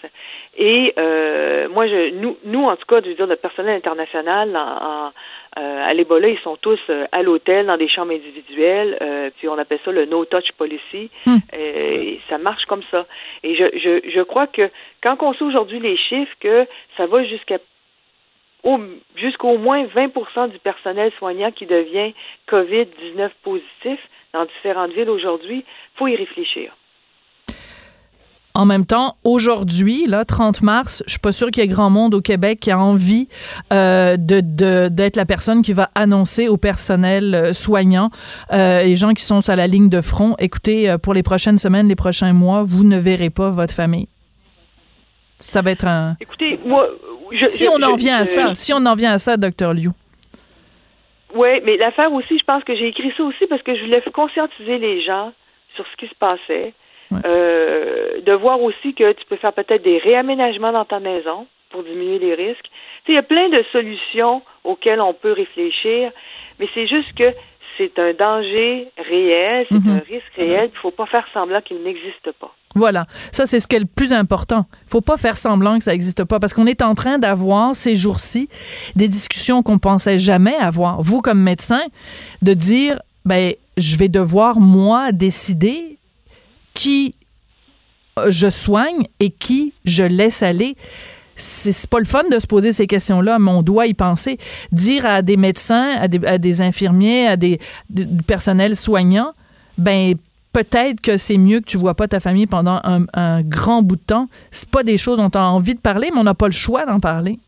Et 0.57 0.93
euh, 0.99 1.69
moi, 1.69 1.87
je, 1.87 2.11
nous, 2.15 2.37
nous, 2.45 2.65
en 2.65 2.75
tout 2.75 2.87
cas, 2.87 3.01
je 3.01 3.11
veux 3.11 3.15
dire, 3.15 3.29
le 3.29 3.37
personnel 3.37 3.77
international 3.77 4.57
en, 4.57 5.13
euh, 5.57 5.85
à 5.85 5.95
l'Ebola, 5.95 6.29
ils 6.29 6.39
sont 6.41 6.57
tous 6.57 6.79
euh, 6.91 7.07
à 7.13 7.23
l'hôtel 7.23 7.67
dans 7.67 7.77
des 7.77 7.89
chambres 7.89 8.13
individuelles, 8.13 8.99
euh, 9.01 9.31
puis 9.39 9.49
on 9.49 9.59
appelle 9.59 9.81
ça 9.85 9.91
le 9.91 10.05
no 10.05 10.25
touch 10.25 10.53
policy. 10.57 11.11
Hmm. 11.27 11.39
Et 11.59 12.21
ça 12.29 12.39
marche 12.39 12.65
comme 12.67 12.83
ça. 12.91 13.07
Et 13.43 13.55
je, 13.55 13.65
je, 13.79 14.11
je 14.11 14.23
crois 14.23 14.47
que 14.47 14.71
quand 15.03 15.17
on 15.23 15.33
sait 15.35 15.45
aujourd'hui 15.45 15.81
les 15.81 15.97
chiffres 15.97 16.35
que 16.41 16.67
ça 16.97 17.07
va 17.07 17.25
jusqu'à 17.25 17.59
jusqu'au 19.17 19.57
moins 19.57 19.85
20% 19.85 20.51
du 20.51 20.59
personnel 20.59 21.11
soignant 21.19 21.51
qui 21.51 21.65
devient 21.65 22.13
COVID-19 22.49 23.31
positif 23.43 23.99
dans 24.35 24.45
différentes 24.45 24.93
villes 24.93 25.09
aujourd'hui, 25.09 25.65
faut 25.95 26.07
y 26.07 26.17
réfléchir. 26.17 26.77
En 28.59 28.67
même 28.67 28.85
temps, 28.85 29.15
aujourd'hui, 29.23 30.09
là, 30.09 30.25
30 30.25 30.63
mars, 30.63 31.05
je 31.07 31.13
suis 31.13 31.21
pas 31.21 31.31
sûre 31.31 31.53
qu'il 31.53 31.63
y 31.63 31.65
ait 31.65 31.69
grand 31.69 31.91
monde 31.91 32.13
au 32.13 32.21
Québec 32.21 32.59
qui 32.59 32.73
a 32.73 32.79
envie 32.81 33.29
euh, 33.73 34.17
de, 34.17 34.89
d'être 34.89 35.15
la 35.15 35.27
personne 35.27 35.63
qui 35.63 35.73
va 35.73 35.91
annoncer 35.95 36.49
au 36.49 36.57
personnel 36.57 37.37
euh, 37.37 37.53
soignant, 37.53 38.11
euh, 38.53 38.83
les 38.83 38.97
gens 38.97 39.13
qui 39.13 39.23
sont 39.23 39.41
sur 39.41 39.55
la 39.55 39.69
ligne 39.69 39.89
de 39.89 40.01
front, 40.01 40.35
écoutez, 40.41 40.93
pour 41.01 41.15
les 41.15 41.23
prochaines 41.23 41.57
semaines, 41.57 41.87
les 41.87 41.95
prochains 41.95 42.33
mois, 42.33 42.65
vous 42.65 42.83
ne 42.83 42.99
verrez 42.99 43.31
pas 43.31 43.51
votre 43.51 43.73
famille. 43.73 44.09
Ça 45.39 45.63
va 45.63 45.71
être 45.71 45.87
un... 45.87 46.17
Écoutez, 46.19 46.59
moi... 46.67 46.89
si 47.31 47.69
on 47.69 47.81
en 47.81 47.95
vient 47.95 48.17
à 48.17 48.27
ça, 48.27 48.57
si 48.57 48.73
on 48.73 48.85
en 48.87 48.97
vient 48.97 49.13
à 49.13 49.19
ça, 49.19 49.37
docteur 49.37 49.73
Liu. 49.73 49.91
Oui, 51.33 51.61
mais 51.65 51.77
l'affaire 51.77 52.13
aussi, 52.13 52.37
je 52.37 52.45
pense 52.45 52.65
que 52.65 52.75
j'ai 52.75 52.89
écrit 52.89 53.13
ça 53.17 53.23
aussi 53.23 53.47
parce 53.47 53.63
que 53.63 53.77
je 53.77 53.85
voulais 53.85 54.03
conscientiser 54.13 54.79
les 54.79 55.01
gens 55.01 55.33
sur 55.77 55.85
ce 55.87 55.97
qui 55.97 56.09
se 56.09 56.19
passait. 56.19 56.75
Euh, 57.13 58.21
de 58.21 58.33
voir 58.33 58.61
aussi 58.61 58.95
que 58.95 59.13
tu 59.13 59.25
peux 59.27 59.37
faire 59.37 59.53
peut-être 59.53 59.83
des 59.83 59.99
réaménagements 59.99 60.73
dans 60.73 60.85
ta 60.85 61.01
maison 61.01 61.47
pour 61.71 61.83
diminuer 61.83 62.19
les 62.19 62.35
risques. 62.35 62.67
il 63.09 63.15
y 63.15 63.19
a 63.19 63.23
plein 63.23 63.49
de 63.49 63.65
solutions 63.73 64.43
auxquelles 64.65 65.01
on 65.01 65.15
peut 65.15 65.33
réfléchir, 65.33 66.11
mais 66.61 66.69
c'est 66.75 66.87
juste 66.87 67.15
que 67.17 67.33
c'est 67.79 67.99
un 67.99 68.13
danger 68.13 68.89
réel, 68.99 69.67
c'est 69.71 69.77
Mhm. 69.83 69.89
un 69.97 69.99
risque 70.01 70.33
réel. 70.37 70.69
Il 70.71 70.75
ne 70.75 70.81
faut 70.81 70.91
pas 70.91 71.07
faire 71.07 71.25
semblant 71.33 71.61
qu'il 71.63 71.83
n'existe 71.83 72.31
pas. 72.39 72.53
Voilà, 72.75 73.05
ça 73.33 73.47
c'est 73.47 73.61
ce 73.61 73.67
qui 73.67 73.77
est 73.77 73.81
le 73.81 73.87
plus 73.87 74.13
important. 74.13 74.67
Faut 74.91 75.01
pas 75.01 75.17
faire 75.17 75.39
semblant 75.39 75.79
que 75.79 75.85
ça 75.85 75.93
n'existe 75.93 76.25
pas 76.25 76.39
parce 76.39 76.53
qu'on 76.53 76.67
est 76.67 76.83
en 76.83 76.95
train 76.95 77.19
d'avoir 77.19 77.75
ces 77.75 77.97
jours-ci 77.97 78.49
des 78.95 79.09
discussions 79.09 79.63
qu'on 79.63 79.79
pensait 79.79 80.19
jamais 80.19 80.57
avoir. 80.57 81.01
Vous 81.01 81.23
comme 81.23 81.41
médecin, 81.43 81.81
de 82.43 82.53
dire 82.53 82.99
ben 83.25 83.53
je 83.79 83.97
vais 83.97 84.09
devoir 84.09 84.61
moi 84.61 85.13
décider 85.13 85.98
qui 86.79 87.15
euh, 88.19 88.31
je 88.31 88.49
soigne 88.49 89.07
et 89.21 89.31
qui 89.31 89.73
je 89.85 90.05
laisse 90.05 90.43
aller. 90.43 90.77
C'est 91.35 91.89
pas 91.91 91.99
le 91.99 92.05
fun 92.05 92.25
de 92.29 92.39
se 92.41 92.47
poser 92.47 92.73
ces 92.73 92.87
questions-là, 92.87 93.39
mais 93.39 93.51
on 93.51 93.63
doit 93.63 93.87
y 93.87 93.95
penser. 93.95 94.39
Dire 94.73 95.07
à 95.07 95.23
des 95.23 95.37
médecins, 95.37 95.97
à 96.01 96.09
des, 96.09 96.25
à 96.27 96.39
des 96.39 96.63
infirmiers, 96.63 97.27
à 97.29 97.37
des, 97.37 97.59
du 97.91 98.23
personnel 98.27 98.75
soignant, 98.75 99.33
ben 99.77 100.15
peut-être 100.53 101.01
que 101.01 101.17
c'est 101.17 101.39
mieux 101.39 101.61
que 101.61 101.67
tu 101.67 101.79
vois 101.79 101.95
pas 101.95 102.09
ta 102.09 102.19
famille 102.21 102.47
pendant 102.49 102.81
un, 102.83 103.05
un 103.15 103.43
grand 103.43 103.83
bout 103.83 103.97
de 103.97 104.03
temps. 104.15 104.29
C'est 104.51 104.71
pas 104.71 104.83
des 104.83 104.99
choses 104.99 105.19
dont 105.19 105.31
on 105.35 105.39
a 105.39 105.43
envie 105.59 105.75
de 105.75 105.81
parler, 105.81 106.09
mais 106.13 106.19
on 106.19 106.25
n'a 106.25 106.35
pas 106.35 106.47
le 106.47 106.53
choix 106.53 106.87
d'en 106.87 106.99
parler. 107.01 107.39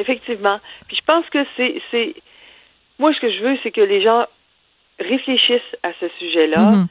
Effectivement. 0.00 0.58
Puis 0.86 0.96
je 0.96 1.04
pense 1.04 1.24
que 1.30 1.38
c'est, 1.56 2.14
moi 2.98 3.12
ce 3.14 3.20
que 3.20 3.30
je 3.32 3.42
veux, 3.44 3.56
c'est 3.62 3.70
que 3.70 3.80
les 3.80 4.00
gens 4.02 4.24
réfléchissent 4.98 5.76
à 5.84 5.90
ce 6.00 6.06
sujet-là, 6.18 6.72
Mhm. 6.72 6.86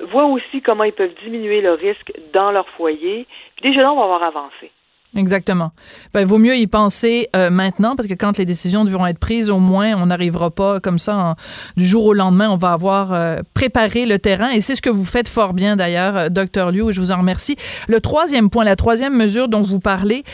Euh, 0.00 0.22
aussi 0.22 0.62
comment 0.62 0.84
ils 0.84 0.92
peuvent 0.92 1.14
diminuer 1.22 1.60
le 1.60 1.72
risque 1.72 2.12
dans 2.32 2.50
leur 2.50 2.68
foyer. 2.70 3.26
Puis 3.56 3.70
déjà 3.70 3.82
là, 3.82 3.92
on 3.92 3.96
va 3.96 4.04
avoir 4.04 4.24
avancé. 4.24 4.70
Exactement. 5.14 5.72
Ben, 6.14 6.24
vaut 6.24 6.38
mieux 6.38 6.56
y 6.56 6.66
penser 6.66 7.28
euh, 7.36 7.50
maintenant 7.50 7.96
parce 7.96 8.08
que 8.08 8.14
quand 8.14 8.38
les 8.38 8.46
décisions 8.46 8.84
devront 8.84 9.06
être 9.06 9.18
prises, 9.18 9.50
au 9.50 9.58
moins, 9.58 9.92
on 9.94 10.06
n'arrivera 10.06 10.50
pas 10.50 10.80
comme 10.80 10.98
ça 10.98 11.36
du 11.76 11.84
jour 11.84 12.06
au 12.06 12.14
lendemain. 12.14 12.48
On 12.48 12.56
va 12.56 12.72
avoir 12.72 13.12
euh, 13.12 13.40
préparé 13.52 14.06
le 14.06 14.18
terrain 14.18 14.48
et 14.50 14.62
c'est 14.62 14.74
ce 14.74 14.80
que 14.80 14.88
vous 14.88 15.04
faites 15.04 15.28
fort 15.28 15.52
bien 15.52 15.76
d'ailleurs, 15.76 16.16
euh, 16.16 16.28
docteur 16.30 16.72
Liu, 16.72 16.88
et 16.88 16.92
je 16.94 17.00
vous 17.00 17.10
en 17.10 17.18
remercie. 17.18 17.56
Le 17.88 18.00
troisième 18.00 18.48
point, 18.48 18.64
la 18.64 18.76
troisième 18.76 19.14
mesure 19.14 19.48
dont 19.48 19.60
vous 19.62 19.80
parlez, 19.80 20.24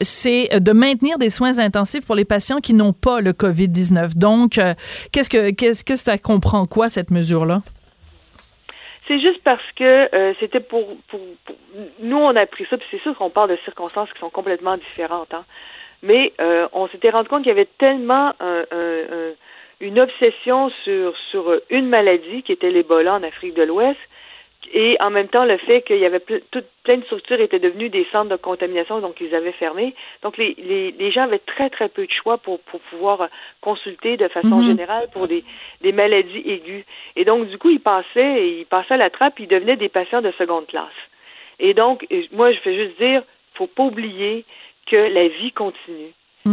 c'est 0.00 0.60
de 0.60 0.72
maintenir 0.72 1.18
des 1.18 1.30
soins 1.30 1.58
intensifs 1.58 2.04
pour 2.04 2.16
les 2.16 2.24
patients 2.24 2.58
qui 2.58 2.74
n'ont 2.74 2.92
pas 2.92 3.20
le 3.20 3.32
COVID-19. 3.32 4.16
Donc, 4.16 4.60
qu'est-ce 5.12 5.30
que 5.30 5.50
qu'est-ce 5.50 5.84
que 5.84 5.96
ça 5.96 6.18
comprend? 6.18 6.66
Quoi 6.66 6.88
cette 6.88 7.10
mesure-là? 7.10 7.62
C'est 9.10 9.18
juste 9.18 9.42
parce 9.42 9.72
que 9.74 10.14
euh, 10.14 10.32
c'était 10.38 10.60
pour, 10.60 10.86
Nous, 11.98 12.16
on 12.16 12.36
a 12.36 12.46
pris 12.46 12.64
ça, 12.70 12.78
puis 12.78 12.86
c'est 12.92 13.02
sûr 13.02 13.16
qu'on 13.18 13.28
parle 13.28 13.50
de 13.50 13.58
circonstances 13.64 14.08
qui 14.12 14.20
sont 14.20 14.30
complètement 14.30 14.76
différentes. 14.76 15.34
Hein. 15.34 15.44
Mais 16.04 16.32
euh, 16.40 16.68
on 16.72 16.86
s'était 16.86 17.10
rendu 17.10 17.28
compte 17.28 17.42
qu'il 17.42 17.48
y 17.48 17.58
avait 17.58 17.68
tellement 17.78 18.32
un- 18.38 18.64
une 19.80 19.98
obsession 19.98 20.70
sur, 20.84 21.16
sur 21.32 21.58
une 21.70 21.88
maladie 21.88 22.44
qui 22.44 22.52
était 22.52 22.70
l'Ebola 22.70 23.14
en 23.14 23.22
Afrique 23.24 23.54
de 23.54 23.64
l'Ouest, 23.64 23.98
et 24.72 24.96
en 25.00 25.10
même 25.10 25.28
temps 25.28 25.44
le 25.44 25.56
fait 25.58 25.82
qu'il 25.82 25.98
y 25.98 26.06
avait 26.06 26.18
ple- 26.18 26.42
tout- 26.50 26.62
plein 26.84 26.98
de 26.98 27.04
structures 27.04 27.40
étaient 27.40 27.58
devenues 27.58 27.88
des 27.88 28.06
centres 28.12 28.30
de 28.30 28.36
contamination, 28.36 29.00
donc 29.00 29.20
ils 29.20 29.34
avaient 29.34 29.52
fermé. 29.52 29.94
Donc 30.22 30.36
les, 30.38 30.54
les, 30.58 30.92
les 30.92 31.10
gens 31.10 31.22
avaient 31.22 31.40
très 31.40 31.70
très 31.70 31.88
peu 31.88 32.06
de 32.06 32.12
choix 32.12 32.38
pour, 32.38 32.60
pour 32.60 32.80
pouvoir 32.80 33.22
euh, 33.22 33.26
consulter 33.60 34.16
de 34.16 34.28
façon 34.28 34.56
Mhm. 34.60 34.66
générale 34.66 35.08
pour 35.12 35.26
des, 35.28 35.44
des 35.80 35.92
maladies 35.92 36.42
aiguës. 36.46 36.84
Et 37.16 37.24
donc 37.24 37.48
du 37.48 37.58
coup 37.58 37.70
ils 37.70 37.80
passaient, 37.80 38.48
ils 38.60 38.66
passaient 38.66 38.94
à 38.94 38.98
la 38.98 39.10
trappe, 39.10 39.38
ils 39.40 39.48
devenaient 39.48 39.76
des 39.76 39.88
patients 39.88 40.22
de 40.22 40.32
seconde 40.32 40.66
classe. 40.66 41.00
Et 41.58 41.74
donc 41.74 42.06
moi 42.32 42.52
je 42.52 42.58
fais 42.60 42.74
juste 42.76 42.96
dire, 42.98 43.22
faut 43.54 43.66
pas 43.66 43.84
oublier 43.84 44.44
que 44.86 44.96
la 44.96 45.28
vie 45.28 45.52
continue. 45.52 46.12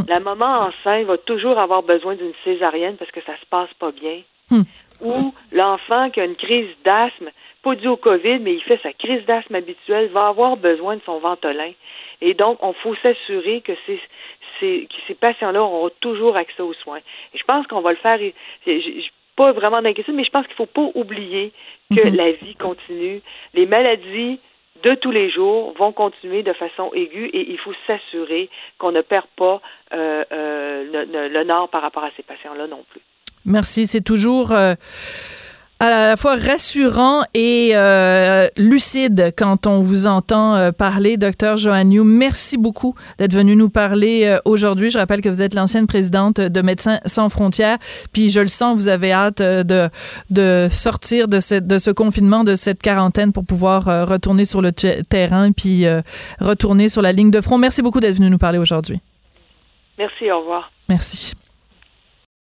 La 0.09 0.19
maman 0.19 0.67
enceinte 0.67 1.05
va 1.05 1.17
toujours 1.17 1.57
avoir 1.57 1.81
besoin 1.81 2.15
d'une 2.15 2.33
césarienne 2.43 2.97
parce 2.97 3.09
que 3.11 3.21
ça 3.21 3.33
se 3.39 3.45
passe 3.49 3.73
pas 3.79 3.91
bien 3.91 4.21
Hmm. 4.49 4.61
ou 5.01 5.33
l'enfant 5.51 6.09
qui 6.09 6.21
a 6.21 6.23
une 6.23 6.37
crise 6.37 6.69
d'asthme, 6.85 7.29
pas 7.67 7.75
dû 7.75 7.87
au 7.87 7.97
COVID, 7.97 8.39
mais 8.39 8.53
il 8.53 8.61
fait 8.61 8.79
sa 8.81 8.93
crise 8.93 9.25
d'asthme 9.25 9.55
habituelle, 9.55 10.07
va 10.09 10.27
avoir 10.27 10.55
besoin 10.55 10.95
de 10.95 11.01
son 11.05 11.19
ventolin. 11.19 11.71
Et 12.21 12.33
donc, 12.33 12.57
on 12.61 12.71
faut 12.73 12.95
s'assurer 13.03 13.59
que 13.61 13.73
ces, 13.85 13.99
ces, 14.59 14.87
que 14.89 14.95
ces 15.07 15.15
patients-là 15.15 15.61
auront 15.61 15.89
toujours 15.99 16.37
accès 16.37 16.61
aux 16.61 16.73
soins. 16.73 17.01
Et 17.33 17.37
je 17.37 17.43
pense 17.43 17.67
qu'on 17.67 17.81
va 17.81 17.91
le 17.91 17.97
faire. 17.97 18.17
Je, 18.65 19.09
pas 19.35 19.51
vraiment 19.51 19.81
d'inquiétude, 19.81 20.15
mais 20.15 20.23
je 20.23 20.31
pense 20.31 20.47
qu'il 20.47 20.55
faut 20.55 20.65
pas 20.65 20.89
oublier 20.95 21.51
que 21.95 22.07
Mhm. 22.07 22.15
la 22.15 22.31
vie 22.31 22.55
continue. 22.55 23.21
Les 23.53 23.65
maladies 23.67 24.39
de 24.83 24.95
tous 24.95 25.11
les 25.11 25.29
jours 25.29 25.73
vont 25.77 25.91
continuer 25.91 26.41
de 26.43 26.53
façon 26.53 26.89
aiguë 26.93 27.27
et 27.33 27.51
il 27.51 27.57
faut 27.59 27.73
s'assurer 27.85 28.49
qu'on 28.79 28.91
ne 28.91 29.01
perd 29.01 29.27
pas 29.35 29.61
euh, 29.93 30.23
euh, 30.31 31.29
le 31.37 31.43
nord 31.43 31.69
par 31.69 31.81
rapport 31.81 32.03
à 32.03 32.11
ces 32.15 32.23
patients-là 32.23 32.65
non 32.67 32.83
plus. 32.91 33.01
Merci. 33.45 33.85
C'est 33.87 34.03
toujours 34.03 34.51
euh, 34.51 34.73
à 35.79 35.89
la 35.89 36.17
fois 36.17 36.35
rassurant 36.35 37.21
et 37.35 37.71
euh, 37.75 38.47
lucide 38.57 39.31
quand 39.37 39.67
on 39.67 39.81
vous 39.81 40.07
entend 40.07 40.55
euh, 40.55 40.71
parler, 40.71 41.17
docteur 41.17 41.55
Joanniou. 41.57 42.03
Merci 42.03 42.57
beaucoup 42.57 42.95
d'être 43.19 43.33
venu 43.33 43.55
nous 43.55 43.69
parler 43.69 44.23
euh, 44.25 44.39
aujourd'hui. 44.45 44.89
Je 44.89 44.97
rappelle 44.97 45.21
que 45.21 45.29
vous 45.29 45.41
êtes 45.43 45.53
l'ancienne 45.53 45.85
présidente 45.85 46.41
de 46.41 46.61
Médecins 46.61 46.99
sans 47.05 47.29
frontières. 47.29 47.77
Puis 48.11 48.29
je 48.29 48.39
le 48.39 48.47
sens, 48.47 48.75
vous 48.75 48.89
avez 48.89 49.11
hâte 49.11 49.41
euh, 49.41 49.63
de, 49.63 49.89
de 50.31 50.67
sortir 50.71 51.27
de, 51.27 51.39
cette, 51.39 51.67
de 51.67 51.77
ce 51.77 51.91
confinement, 51.91 52.43
de 52.43 52.55
cette 52.55 52.81
quarantaine 52.81 53.31
pour 53.31 53.45
pouvoir 53.45 53.85
retourner 54.07 54.45
sur 54.45 54.61
le 54.61 54.71
te- 54.71 55.01
terrain 55.03 55.51
puis 55.51 55.85
euh, 55.85 56.01
retourner 56.39 56.89
sur 56.89 57.01
la 57.01 57.11
ligne 57.11 57.31
de 57.31 57.41
front. 57.41 57.57
Merci 57.57 57.81
beaucoup 57.81 57.99
d'être 57.99 58.15
venu 58.15 58.29
nous 58.29 58.37
parler 58.39 58.57
aujourd'hui. 58.57 58.99
Merci, 59.97 60.31
au 60.31 60.39
revoir. 60.39 60.71
Merci. 60.89 61.33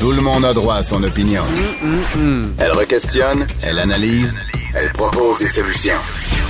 Tout 0.00 0.10
le 0.10 0.22
monde 0.22 0.46
a 0.46 0.54
droit 0.54 0.76
à 0.76 0.82
son 0.82 1.02
opinion. 1.02 1.42
Elle 2.58 2.72
requestionne, 2.72 3.46
elle 3.62 3.78
analyse, 3.78 4.38
elle 4.74 4.90
propose 4.94 5.38
des 5.38 5.48
solutions. 5.48 5.98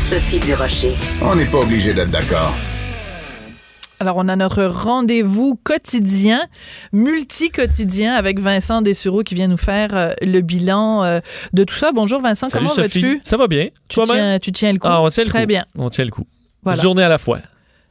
Sophie 0.08 0.38
Durocher. 0.38 0.94
On 1.22 1.34
n'est 1.34 1.46
pas 1.46 1.58
obligé 1.58 1.92
d'être 1.92 2.12
d'accord. 2.12 2.54
Alors, 3.98 4.16
on 4.18 4.28
a 4.28 4.36
notre 4.36 4.62
rendez-vous 4.64 5.58
quotidien, 5.64 6.40
multi-quotidien, 6.92 8.14
avec 8.14 8.38
Vincent 8.38 8.80
Dessureau 8.80 9.24
qui 9.24 9.34
vient 9.34 9.48
nous 9.48 9.56
faire 9.56 9.96
euh, 9.96 10.12
le 10.20 10.40
bilan 10.42 11.02
euh, 11.02 11.18
de 11.52 11.64
tout 11.64 11.74
ça. 11.74 11.90
Bonjour 11.92 12.20
Vincent, 12.20 12.48
Salut 12.48 12.66
comment 12.66 12.74
Sophie. 12.84 13.00
vas-tu? 13.02 13.20
Ça 13.24 13.36
va 13.36 13.48
bien? 13.48 13.68
Tu 13.88 14.00
tiens, 14.04 14.38
tu 14.38 14.52
tiens 14.52 14.72
le 14.72 14.78
coup? 14.78 14.86
Ah, 14.88 15.02
on 15.02 15.08
tient 15.08 15.24
le 15.24 15.30
Très 15.30 15.40
coup. 15.42 15.46
bien. 15.48 15.64
On 15.78 15.88
tient 15.88 16.04
le 16.04 16.10
coup. 16.12 16.26
Voilà. 16.62 16.76
Une 16.76 16.82
journée 16.82 17.02
à 17.02 17.08
la 17.08 17.18
fois. 17.18 17.40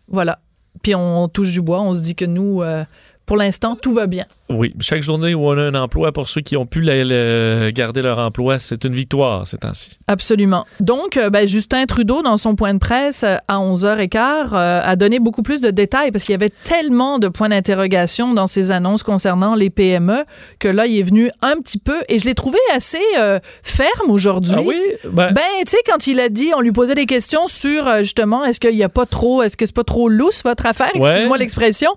Voilà. 0.07 0.39
Puis 0.81 0.95
on 0.95 1.27
touche 1.27 1.51
du 1.51 1.61
bois, 1.61 1.81
on 1.81 1.93
se 1.93 2.01
dit 2.03 2.15
que 2.15 2.25
nous, 2.25 2.61
euh, 2.61 2.85
pour 3.25 3.37
l'instant, 3.37 3.75
tout 3.75 3.93
va 3.93 4.05
bien. 4.05 4.25
Oui, 4.47 4.73
chaque 4.79 5.01
journée 5.01 5.33
où 5.33 5.47
on 5.47 5.57
a 5.57 5.61
un 5.63 5.73
emploi, 5.73 6.11
pour 6.11 6.29
ceux 6.29 6.41
qui 6.41 6.55
ont 6.55 6.67
pu 6.67 6.81
la- 6.81 7.71
garder 7.71 8.03
leur 8.03 8.19
emploi, 8.19 8.59
c'est 8.59 8.83
une 8.83 8.93
victoire 8.93 9.47
ces 9.47 9.57
temps-ci. 9.57 9.97
Absolument. 10.07 10.65
Donc, 10.81 11.17
euh, 11.17 11.31
ben, 11.31 11.47
Justin 11.47 11.85
Trudeau, 11.87 12.21
dans 12.21 12.37
son 12.37 12.55
point 12.55 12.75
de 12.75 12.79
presse 12.79 13.23
euh, 13.23 13.37
à 13.47 13.57
11h15, 13.57 14.49
euh, 14.53 14.81
a 14.83 14.95
donné 14.95 15.17
beaucoup 15.17 15.41
plus 15.41 15.61
de 15.61 15.71
détails 15.71 16.11
parce 16.11 16.25
qu'il 16.25 16.33
y 16.33 16.35
avait 16.35 16.51
tellement 16.63 17.17
de 17.17 17.27
points 17.27 17.49
d'interrogation 17.49 18.35
dans 18.35 18.45
ses 18.45 18.69
annonces 18.71 19.01
concernant 19.01 19.55
les 19.55 19.71
PME 19.71 20.23
que 20.59 20.67
là, 20.67 20.85
il 20.85 20.99
est 20.99 21.03
venu 21.03 21.31
un 21.41 21.55
petit 21.55 21.79
peu 21.79 21.97
et 22.07 22.19
je 22.19 22.25
l'ai 22.25 22.35
trouvé 22.35 22.59
assez 22.75 23.01
euh, 23.17 23.39
ferme 23.63 24.09
aujourd'hui. 24.11 24.53
Ah 24.55 24.61
oui? 24.63 24.79
Ben- 25.05 25.33
tu 25.65 25.71
sais, 25.71 25.77
quand 25.87 26.05
il 26.05 26.19
a 26.19 26.29
dit, 26.29 26.51
on 26.55 26.61
lui 26.61 26.71
posait 26.71 26.93
des 26.95 27.07
questions 27.07 27.47
sur 27.47 27.87
euh, 27.87 27.99
justement, 27.99 28.45
est-ce 28.45 28.59
qu'il 28.59 28.75
n'y 28.75 28.83
a 28.83 28.89
pas 28.89 29.07
trop, 29.07 29.41
est-ce 29.41 29.57
que 29.57 29.65
c'est 29.65 29.73
pas 29.75 29.83
trop 29.83 30.07
lousse 30.07 30.43
votre 30.43 30.67
affaire? 30.67 30.91
Ouais. 30.95 31.07
Excuse-moi 31.09 31.37
l'expression. 31.39 31.89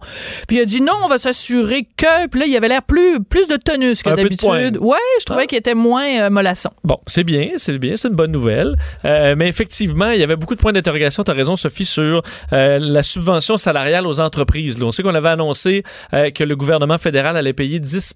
Puis 0.46 0.57
il 0.57 0.61
a 0.61 0.64
dit 0.64 0.80
non, 0.80 0.94
on 1.05 1.09
va 1.09 1.18
s'assurer 1.18 1.86
que. 1.99 2.26
Puis 2.39 2.47
là, 2.47 2.55
il 2.55 2.57
avait 2.57 2.68
l'air 2.68 2.82
plus, 2.82 3.18
plus 3.20 3.49
de 3.49 3.57
tonus 3.57 4.01
que 4.01 4.11
d'habitude. 4.11 4.78
Ouais, 4.80 4.97
je 5.18 5.24
trouvais 5.24 5.49
qu'il 5.49 5.59
était 5.59 5.74
moins 5.74 6.07
euh, 6.22 6.30
mollasson. 6.30 6.70
Bon, 6.84 6.99
c'est 7.09 7.24
bien, 7.24 7.49
c'est 7.57 7.76
bien, 7.78 7.97
c'est 7.97 8.07
une 8.07 8.14
bonne 8.14 8.30
nouvelle. 8.30 8.76
Euh, 9.05 9.34
mais 9.36 9.49
effectivement, 9.49 10.11
il 10.11 10.20
y 10.20 10.22
avait 10.22 10.36
beaucoup 10.36 10.55
de 10.55 10.61
points 10.61 10.72
d'interrogation, 10.72 11.24
tu 11.24 11.32
as 11.32 11.34
raison 11.34 11.57
Sophie, 11.57 11.84
sur 11.84 12.22
euh, 12.53 12.78
la 12.80 13.03
subvention 13.03 13.57
salariale 13.57 14.07
aux 14.07 14.20
entreprises. 14.20 14.78
Là, 14.78 14.86
on 14.86 14.93
sait 14.93 15.03
qu'on 15.03 15.16
avait 15.16 15.30
annoncé 15.30 15.82
euh, 16.14 16.30
que 16.30 16.45
le 16.45 16.55
gouvernement 16.55 16.97
fédéral 16.97 17.36
allait 17.36 17.53
payer 17.53 17.80
10 17.80 18.14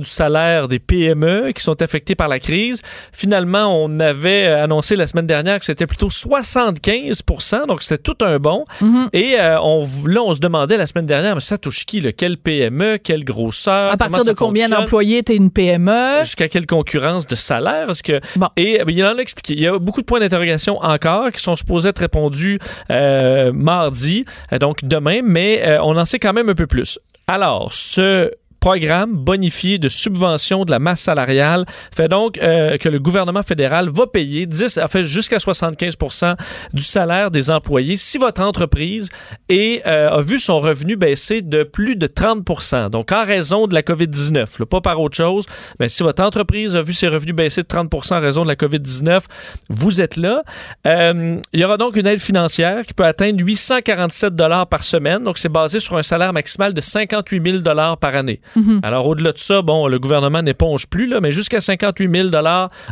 du 0.00 0.04
salaire 0.04 0.68
des 0.68 0.78
PME 0.78 1.52
qui 1.54 1.62
sont 1.62 1.80
affectés 1.80 2.14
par 2.14 2.28
la 2.28 2.40
crise. 2.40 2.82
Finalement, 3.12 3.82
on 3.82 4.00
avait 4.00 4.48
annoncé 4.48 4.96
la 4.96 5.06
semaine 5.06 5.26
dernière 5.26 5.58
que 5.58 5.64
c'était 5.64 5.86
plutôt 5.86 6.08
75% 6.08 7.66
donc 7.68 7.82
c'était 7.82 8.02
tout 8.02 8.22
un 8.22 8.38
bon. 8.38 8.64
Mhm. 8.82 9.08
Et 9.14 9.36
on, 9.62 9.86
là, 10.06 10.20
on 10.22 10.34
se 10.34 10.40
demandait 10.40 10.76
la 10.76 10.86
semaine 10.86 11.06
dernière, 11.06 11.34
mais 11.34 11.40
ça 11.40 11.56
touche 11.56 11.86
qui? 11.86 12.00
Là? 12.00 12.12
Quelle 12.12 12.36
PME? 12.36 12.98
Quelle 12.98 13.24
grosse 13.24 13.61
fournisseurs. 13.64 13.92
À 13.92 13.96
partir 13.96 14.24
de 14.24 14.32
combien 14.32 14.68
d'employés 14.68 15.22
t'es 15.22 15.36
une 15.36 15.50
PME? 15.50 16.20
Jusqu'à 16.20 16.48
quelle 16.48 16.66
concurrence 16.66 17.26
de 17.26 17.34
salaire? 17.34 17.90
Est-ce 17.90 18.02
que... 18.02 18.20
Et 18.56 18.80
euh, 18.80 18.84
il 18.88 19.04
en 19.04 19.16
a 19.16 19.20
expliqué. 19.20 19.54
Il 19.54 19.60
y 19.60 19.66
a 19.66 19.78
beaucoup 19.78 20.00
de 20.00 20.06
points 20.06 20.20
d'interrogation 20.20 20.78
encore 20.78 21.30
qui 21.30 21.40
sont 21.40 21.56
supposés 21.56 21.90
être 21.90 21.98
répondus 21.98 22.58
euh, 22.90 23.52
mardi, 23.52 24.24
euh, 24.52 24.58
donc 24.58 24.84
demain, 24.84 25.20
mais 25.24 25.62
euh, 25.66 25.82
on 25.82 25.96
en 25.96 26.04
sait 26.04 26.18
quand 26.18 26.32
même 26.32 26.48
un 26.48 26.54
peu 26.54 26.66
plus. 26.66 26.98
Alors, 27.26 27.72
ce 27.72 28.30
programme 28.62 29.16
bonifié 29.16 29.78
de 29.78 29.88
subvention 29.88 30.64
de 30.64 30.70
la 30.70 30.78
masse 30.78 31.00
salariale 31.00 31.66
fait 31.92 32.06
donc 32.06 32.38
euh, 32.38 32.78
que 32.78 32.88
le 32.88 33.00
gouvernement 33.00 33.42
fédéral 33.42 33.88
va 33.88 34.06
payer 34.06 34.46
10, 34.46 34.78
en 34.78 34.86
fait 34.86 35.02
jusqu'à 35.02 35.38
75% 35.38 36.36
du 36.72 36.82
salaire 36.82 37.32
des 37.32 37.50
employés 37.50 37.96
si 37.96 38.18
votre 38.18 38.40
entreprise 38.40 39.08
est, 39.48 39.84
euh, 39.84 40.10
a 40.10 40.20
vu 40.20 40.38
son 40.38 40.60
revenu 40.60 40.94
baisser 40.94 41.42
de 41.42 41.64
plus 41.64 41.96
de 41.96 42.06
30% 42.06 42.90
Donc 42.90 43.10
en 43.10 43.24
raison 43.24 43.66
de 43.66 43.74
la 43.74 43.82
COVID-19, 43.82 44.60
là, 44.60 44.66
pas 44.66 44.80
par 44.80 45.00
autre 45.00 45.16
chose, 45.16 45.44
mais 45.80 45.88
si 45.88 46.04
votre 46.04 46.22
entreprise 46.22 46.76
a 46.76 46.82
vu 46.82 46.92
ses 46.92 47.08
revenus 47.08 47.34
baisser 47.34 47.64
de 47.64 47.66
30% 47.66 48.14
en 48.14 48.20
raison 48.20 48.44
de 48.44 48.48
la 48.48 48.54
COVID-19, 48.54 49.24
vous 49.70 50.00
êtes 50.00 50.16
là. 50.16 50.44
Euh, 50.86 51.40
il 51.52 51.58
y 51.58 51.64
aura 51.64 51.78
donc 51.78 51.96
une 51.96 52.06
aide 52.06 52.20
financière 52.20 52.82
qui 52.86 52.94
peut 52.94 53.04
atteindre 53.04 53.40
847 53.40 54.36
dollars 54.36 54.68
par 54.68 54.84
semaine. 54.84 55.24
Donc 55.24 55.38
c'est 55.38 55.48
basé 55.48 55.80
sur 55.80 55.96
un 55.96 56.04
salaire 56.04 56.32
maximal 56.32 56.72
de 56.72 56.80
58 56.80 57.42
000 57.44 57.58
dollars 57.58 57.98
par 57.98 58.14
année. 58.14 58.40
Mhm. 58.56 58.80
Alors, 58.82 59.06
au-delà 59.06 59.32
de 59.32 59.38
ça, 59.38 59.62
bon, 59.62 59.86
le 59.86 59.98
gouvernement 59.98 60.42
n'éponge 60.42 60.86
plus, 60.86 61.06
là, 61.06 61.20
mais 61.20 61.32
jusqu'à 61.32 61.60
58 61.60 62.10
000 62.14 62.28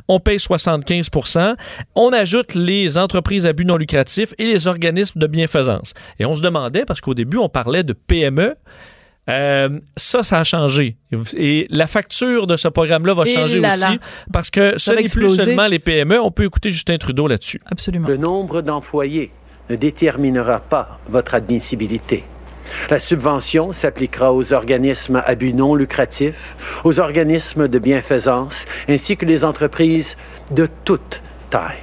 on 0.08 0.20
paye 0.20 0.38
75% 0.38 1.54
On 1.94 2.12
ajoute 2.12 2.54
les 2.54 2.98
entreprises 2.98 3.46
à 3.46 3.52
but 3.52 3.64
non 3.64 3.76
lucratif 3.76 4.34
et 4.38 4.44
les 4.44 4.66
organismes 4.68 5.20
de 5.20 5.26
bienfaisance. 5.26 5.94
Et 6.18 6.24
on 6.24 6.36
se 6.36 6.42
demandait, 6.42 6.84
parce 6.84 7.00
qu'au 7.00 7.14
début, 7.14 7.36
on 7.36 7.48
parlait 7.48 7.82
de 7.84 7.92
PME. 7.92 8.54
Euh, 9.28 9.68
ça, 9.96 10.22
ça 10.22 10.40
a 10.40 10.44
changé. 10.44 10.96
Et 11.36 11.66
la 11.70 11.86
facture 11.86 12.46
de 12.46 12.56
ce 12.56 12.68
programme-là 12.68 13.14
va 13.14 13.22
Et 13.24 13.34
changer 13.34 13.60
là 13.60 13.72
aussi 13.72 13.80
là. 13.80 13.96
parce 14.32 14.50
que 14.50 14.72
ce 14.72 14.90
Ça 14.90 14.94
n'est 14.94 15.04
plus 15.04 15.36
seulement 15.36 15.66
les 15.68 15.78
PME. 15.78 16.18
On 16.20 16.30
peut 16.30 16.44
écouter 16.44 16.70
Justin 16.70 16.96
Trudeau 16.98 17.28
là-dessus. 17.28 17.60
Absolument. 17.70 18.08
Le 18.08 18.16
nombre 18.16 18.60
d'employés 18.62 19.30
ne 19.68 19.76
déterminera 19.76 20.58
pas 20.58 20.98
votre 21.08 21.34
admissibilité. 21.34 22.24
La 22.90 22.98
subvention 22.98 23.72
s'appliquera 23.72 24.32
aux 24.32 24.52
organismes 24.52 25.22
à 25.24 25.34
but 25.34 25.52
non 25.52 25.74
lucratif, 25.74 26.56
aux 26.84 26.98
organismes 27.00 27.68
de 27.68 27.78
bienfaisance, 27.78 28.64
ainsi 28.88 29.16
que 29.16 29.26
les 29.26 29.44
entreprises 29.44 30.16
de 30.52 30.68
toute 30.84 31.22
taille. 31.50 31.78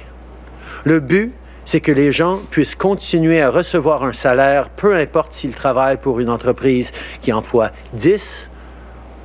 Le 0.84 1.00
but, 1.00 1.32
c'est 1.64 1.80
que 1.80 1.92
les 1.92 2.12
gens 2.12 2.40
puissent 2.50 2.74
continuer 2.74 3.42
à 3.42 3.50
recevoir 3.50 4.02
un 4.02 4.14
salaire, 4.14 4.70
peu 4.70 4.96
importe 4.96 5.34
s'ils 5.34 5.54
travaillent 5.54 6.00
pour 6.00 6.18
une 6.18 6.30
entreprise 6.30 6.92
qui 7.20 7.32
emploie 7.32 7.72
10 7.92 8.48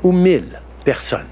ou 0.04 0.12
1000 0.12 0.60
personnes. 0.84 1.28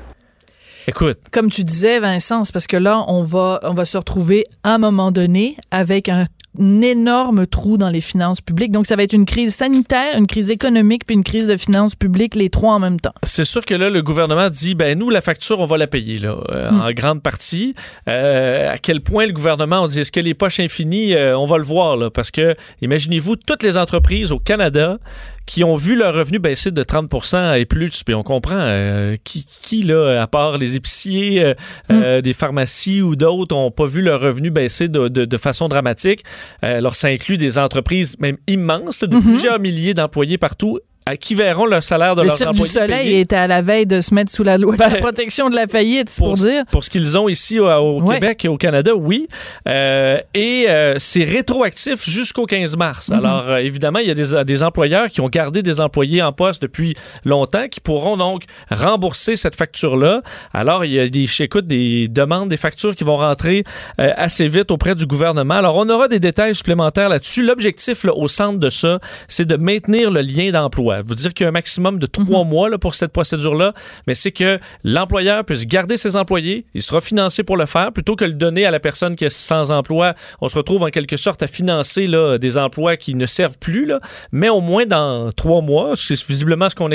Écoute. 0.87 1.19
Comme 1.31 1.49
tu 1.49 1.63
disais, 1.63 1.99
Vincent, 1.99 2.43
c'est 2.43 2.53
parce 2.53 2.67
que 2.67 2.77
là, 2.77 3.03
on 3.07 3.23
va, 3.23 3.59
on 3.63 3.73
va 3.73 3.85
se 3.85 3.97
retrouver 3.97 4.45
à 4.63 4.75
un 4.75 4.77
moment 4.77 5.11
donné 5.11 5.57
avec 5.69 6.09
un 6.09 6.25
énorme 6.59 7.47
trou 7.47 7.77
dans 7.77 7.89
les 7.89 8.01
finances 8.01 8.41
publiques. 8.41 8.71
Donc, 8.71 8.85
ça 8.85 8.95
va 8.95 9.03
être 9.03 9.13
une 9.13 9.25
crise 9.25 9.55
sanitaire, 9.55 10.17
une 10.17 10.27
crise 10.27 10.51
économique, 10.51 11.05
puis 11.05 11.15
une 11.15 11.23
crise 11.23 11.47
de 11.47 11.57
finances 11.57 11.95
publiques, 11.95 12.35
les 12.35 12.49
trois 12.49 12.73
en 12.73 12.79
même 12.79 12.99
temps. 12.99 13.13
C'est 13.23 13.45
sûr 13.45 13.65
que 13.65 13.73
là, 13.73 13.89
le 13.89 14.01
gouvernement 14.01 14.49
dit, 14.49 14.75
ben 14.75 14.97
nous, 14.97 15.09
la 15.09 15.21
facture, 15.21 15.59
on 15.59 15.65
va 15.65 15.77
la 15.77 15.87
payer, 15.87 16.19
là, 16.19 16.37
euh, 16.49 16.71
Hmm. 16.71 16.81
en 16.81 16.91
grande 16.91 17.21
partie. 17.21 17.73
Euh, 18.07 18.71
à 18.71 18.77
quel 18.77 19.01
point 19.01 19.25
le 19.25 19.33
gouvernement, 19.33 19.81
on 19.81 19.87
dit, 19.87 19.99
est-ce 19.99 20.11
que 20.11 20.19
les 20.19 20.33
poches 20.33 20.59
infinies, 20.59 21.13
euh, 21.13 21.37
on 21.37 21.45
va 21.45 21.57
le 21.57 21.63
voir, 21.63 21.97
là, 21.97 22.09
parce 22.09 22.31
que, 22.31 22.55
imaginez-vous, 22.81 23.35
toutes 23.35 23.63
les 23.63 23.77
entreprises 23.77 24.31
au 24.31 24.39
Canada 24.39 24.97
qui 25.45 25.63
ont 25.63 25.75
vu 25.75 25.95
leur 25.95 26.13
revenu 26.13 26.39
baisser 26.39 26.71
de 26.71 26.83
30% 26.83 27.59
et 27.59 27.65
plus, 27.65 28.03
puis 28.03 28.13
on 28.15 28.23
comprend 28.23 28.55
euh, 28.59 29.15
qui, 29.23 29.45
qui, 29.61 29.81
là, 29.81 30.21
à 30.21 30.27
part 30.27 30.57
les 30.57 30.75
épiciers, 30.75 31.43
euh, 31.43 31.53
euh, 31.91 32.21
des 32.21 32.33
pharmacies 32.33 33.01
ou 33.01 33.15
d'autres, 33.15 33.55
n'ont 33.55 33.71
pas 33.71 33.85
vu 33.85 34.01
leur 34.01 34.21
revenu 34.21 34.49
baisser 34.51 34.87
de, 34.87 35.07
de- 35.07 35.25
de 35.25 35.37
façon 35.37 35.67
dramatique. 35.67 36.23
Euh, 36.63 36.77
alors, 36.77 36.95
ça 36.95 37.07
inclut 37.09 37.37
des 37.37 37.57
entreprises 37.57 38.15
même 38.19 38.37
immenses, 38.47 39.01
là, 39.01 39.07
de 39.07 39.15
Mhm. 39.15 39.23
plusieurs 39.23 39.59
milliers 39.59 39.93
d'employés 39.93 40.37
partout, 40.37 40.79
à 41.05 41.17
qui 41.17 41.33
verront 41.35 41.65
le 41.65 41.81
salaire 41.81 42.15
de 42.15 42.21
le 42.21 42.27
leurs 42.27 42.37
Cirque 42.37 42.53
du 42.53 42.65
Soleil 42.67 43.05
payé. 43.05 43.19
était 43.21 43.35
à 43.35 43.47
la 43.47 43.61
veille 43.61 43.87
de 43.87 44.01
se 44.01 44.13
mettre 44.13 44.31
sous 44.31 44.43
la 44.43 44.57
loi 44.59 44.75
de 44.75 44.79
la 44.81 44.89
Ben, 44.89 44.97
protection 45.01 45.49
de 45.49 45.55
la 45.55 45.65
faillite, 45.67 46.09
c'est 46.09 46.21
pour, 46.21 46.35
dire. 46.35 46.63
Pour 46.71 46.83
ce 46.83 46.89
qu'ils 46.91 47.17
ont 47.17 47.27
ici 47.27 47.59
au, 47.59 47.65
au 47.67 48.01
Ouais. 48.03 48.15
Québec 48.15 48.45
et 48.45 48.47
au 48.47 48.57
Canada, 48.57 48.95
oui. 48.95 49.27
Euh, 49.67 50.19
et 50.35 50.65
euh, 50.69 50.95
c'est 50.99 51.23
rétroactif 51.23 52.07
jusqu'au 52.07 52.45
15 52.45 52.77
mars. 52.77 53.09
Mhm. 53.09 53.17
Alors, 53.17 53.49
euh, 53.49 53.57
évidemment, 53.57 53.97
il 53.99 54.07
y 54.07 54.11
a 54.11 54.13
des, 54.13 54.43
des 54.45 54.63
employeurs 54.63 55.07
qui 55.09 55.21
ont 55.21 55.29
gardé 55.29 55.63
des 55.63 55.81
employés 55.81 56.21
en 56.21 56.33
poste 56.33 56.61
depuis 56.61 56.95
longtemps 57.25 57.67
qui 57.67 57.79
pourront 57.79 58.15
donc 58.15 58.43
rembourser 58.69 59.35
cette 59.35 59.55
facture-là. 59.55 60.21
Alors, 60.53 60.85
il 60.85 60.91
y 60.93 60.99
a 60.99 61.07
des, 61.09 61.25
des 61.63 62.07
demandes, 62.09 62.49
des 62.49 62.57
factures 62.57 62.95
qui 62.95 63.03
vont 63.03 63.17
rentrer 63.17 63.63
assez 63.97 64.47
vite 64.47 64.69
auprès 64.71 64.93
du 64.95 65.05
gouvernement. 65.07 65.55
Alors, 65.55 65.75
on 65.77 65.89
aura 65.89 66.07
des 66.07 66.19
détails 66.19 66.53
supplémentaires 66.55 67.09
là-dessus. 67.09 67.43
L'objectif 67.43 68.03
là, 68.03 68.13
au 68.15 68.27
centre 68.27 68.59
de 68.59 68.69
ça, 68.69 68.99
c'est 69.27 69.45
de 69.45 69.55
maintenir 69.55 70.11
le 70.11 70.21
lien 70.21 70.51
d'emploi. 70.51 70.90
Vous 71.05 71.15
dire 71.15 71.33
qu'il 71.33 71.43
y 71.43 71.45
a 71.45 71.49
un 71.49 71.53
maximum 71.53 71.99
de 71.99 72.05
trois 72.05 72.43
mois 72.43 72.69
là, 72.69 72.77
pour 72.77 72.95
cette 72.95 73.13
procédure-là, 73.13 73.73
mais 74.07 74.15
c'est 74.15 74.31
que 74.31 74.59
l'employeur 74.83 75.45
puisse 75.45 75.65
garder 75.65 75.95
ses 75.95 76.15
employés, 76.15 76.65
il 76.73 76.81
sera 76.81 76.99
financé 76.99 77.43
pour 77.43 77.55
le 77.55 77.65
faire, 77.65 77.93
plutôt 77.93 78.15
que 78.15 78.25
le 78.25 78.33
donner 78.33 78.65
à 78.65 78.71
la 78.71 78.79
personne 78.79 79.15
qui 79.15 79.25
est 79.25 79.29
sans 79.29 79.71
emploi. 79.71 80.13
On 80.41 80.49
se 80.49 80.57
retrouve 80.57 80.83
en 80.83 80.89
quelque 80.89 81.17
sorte 81.17 81.43
à 81.43 81.47
financer 81.47 82.07
là, 82.07 82.37
des 82.37 82.57
emplois 82.57 82.97
qui 82.97 83.15
ne 83.15 83.25
servent 83.25 83.57
plus, 83.57 83.85
là, 83.85 83.99
mais 84.31 84.49
au 84.49 84.61
moins 84.61 84.85
dans 84.85 85.29
trois 85.31 85.61
mois, 85.61 85.93
c'est 85.95 86.21
visiblement 86.27 86.69
ce 86.69 86.75
qu'on 86.75 86.89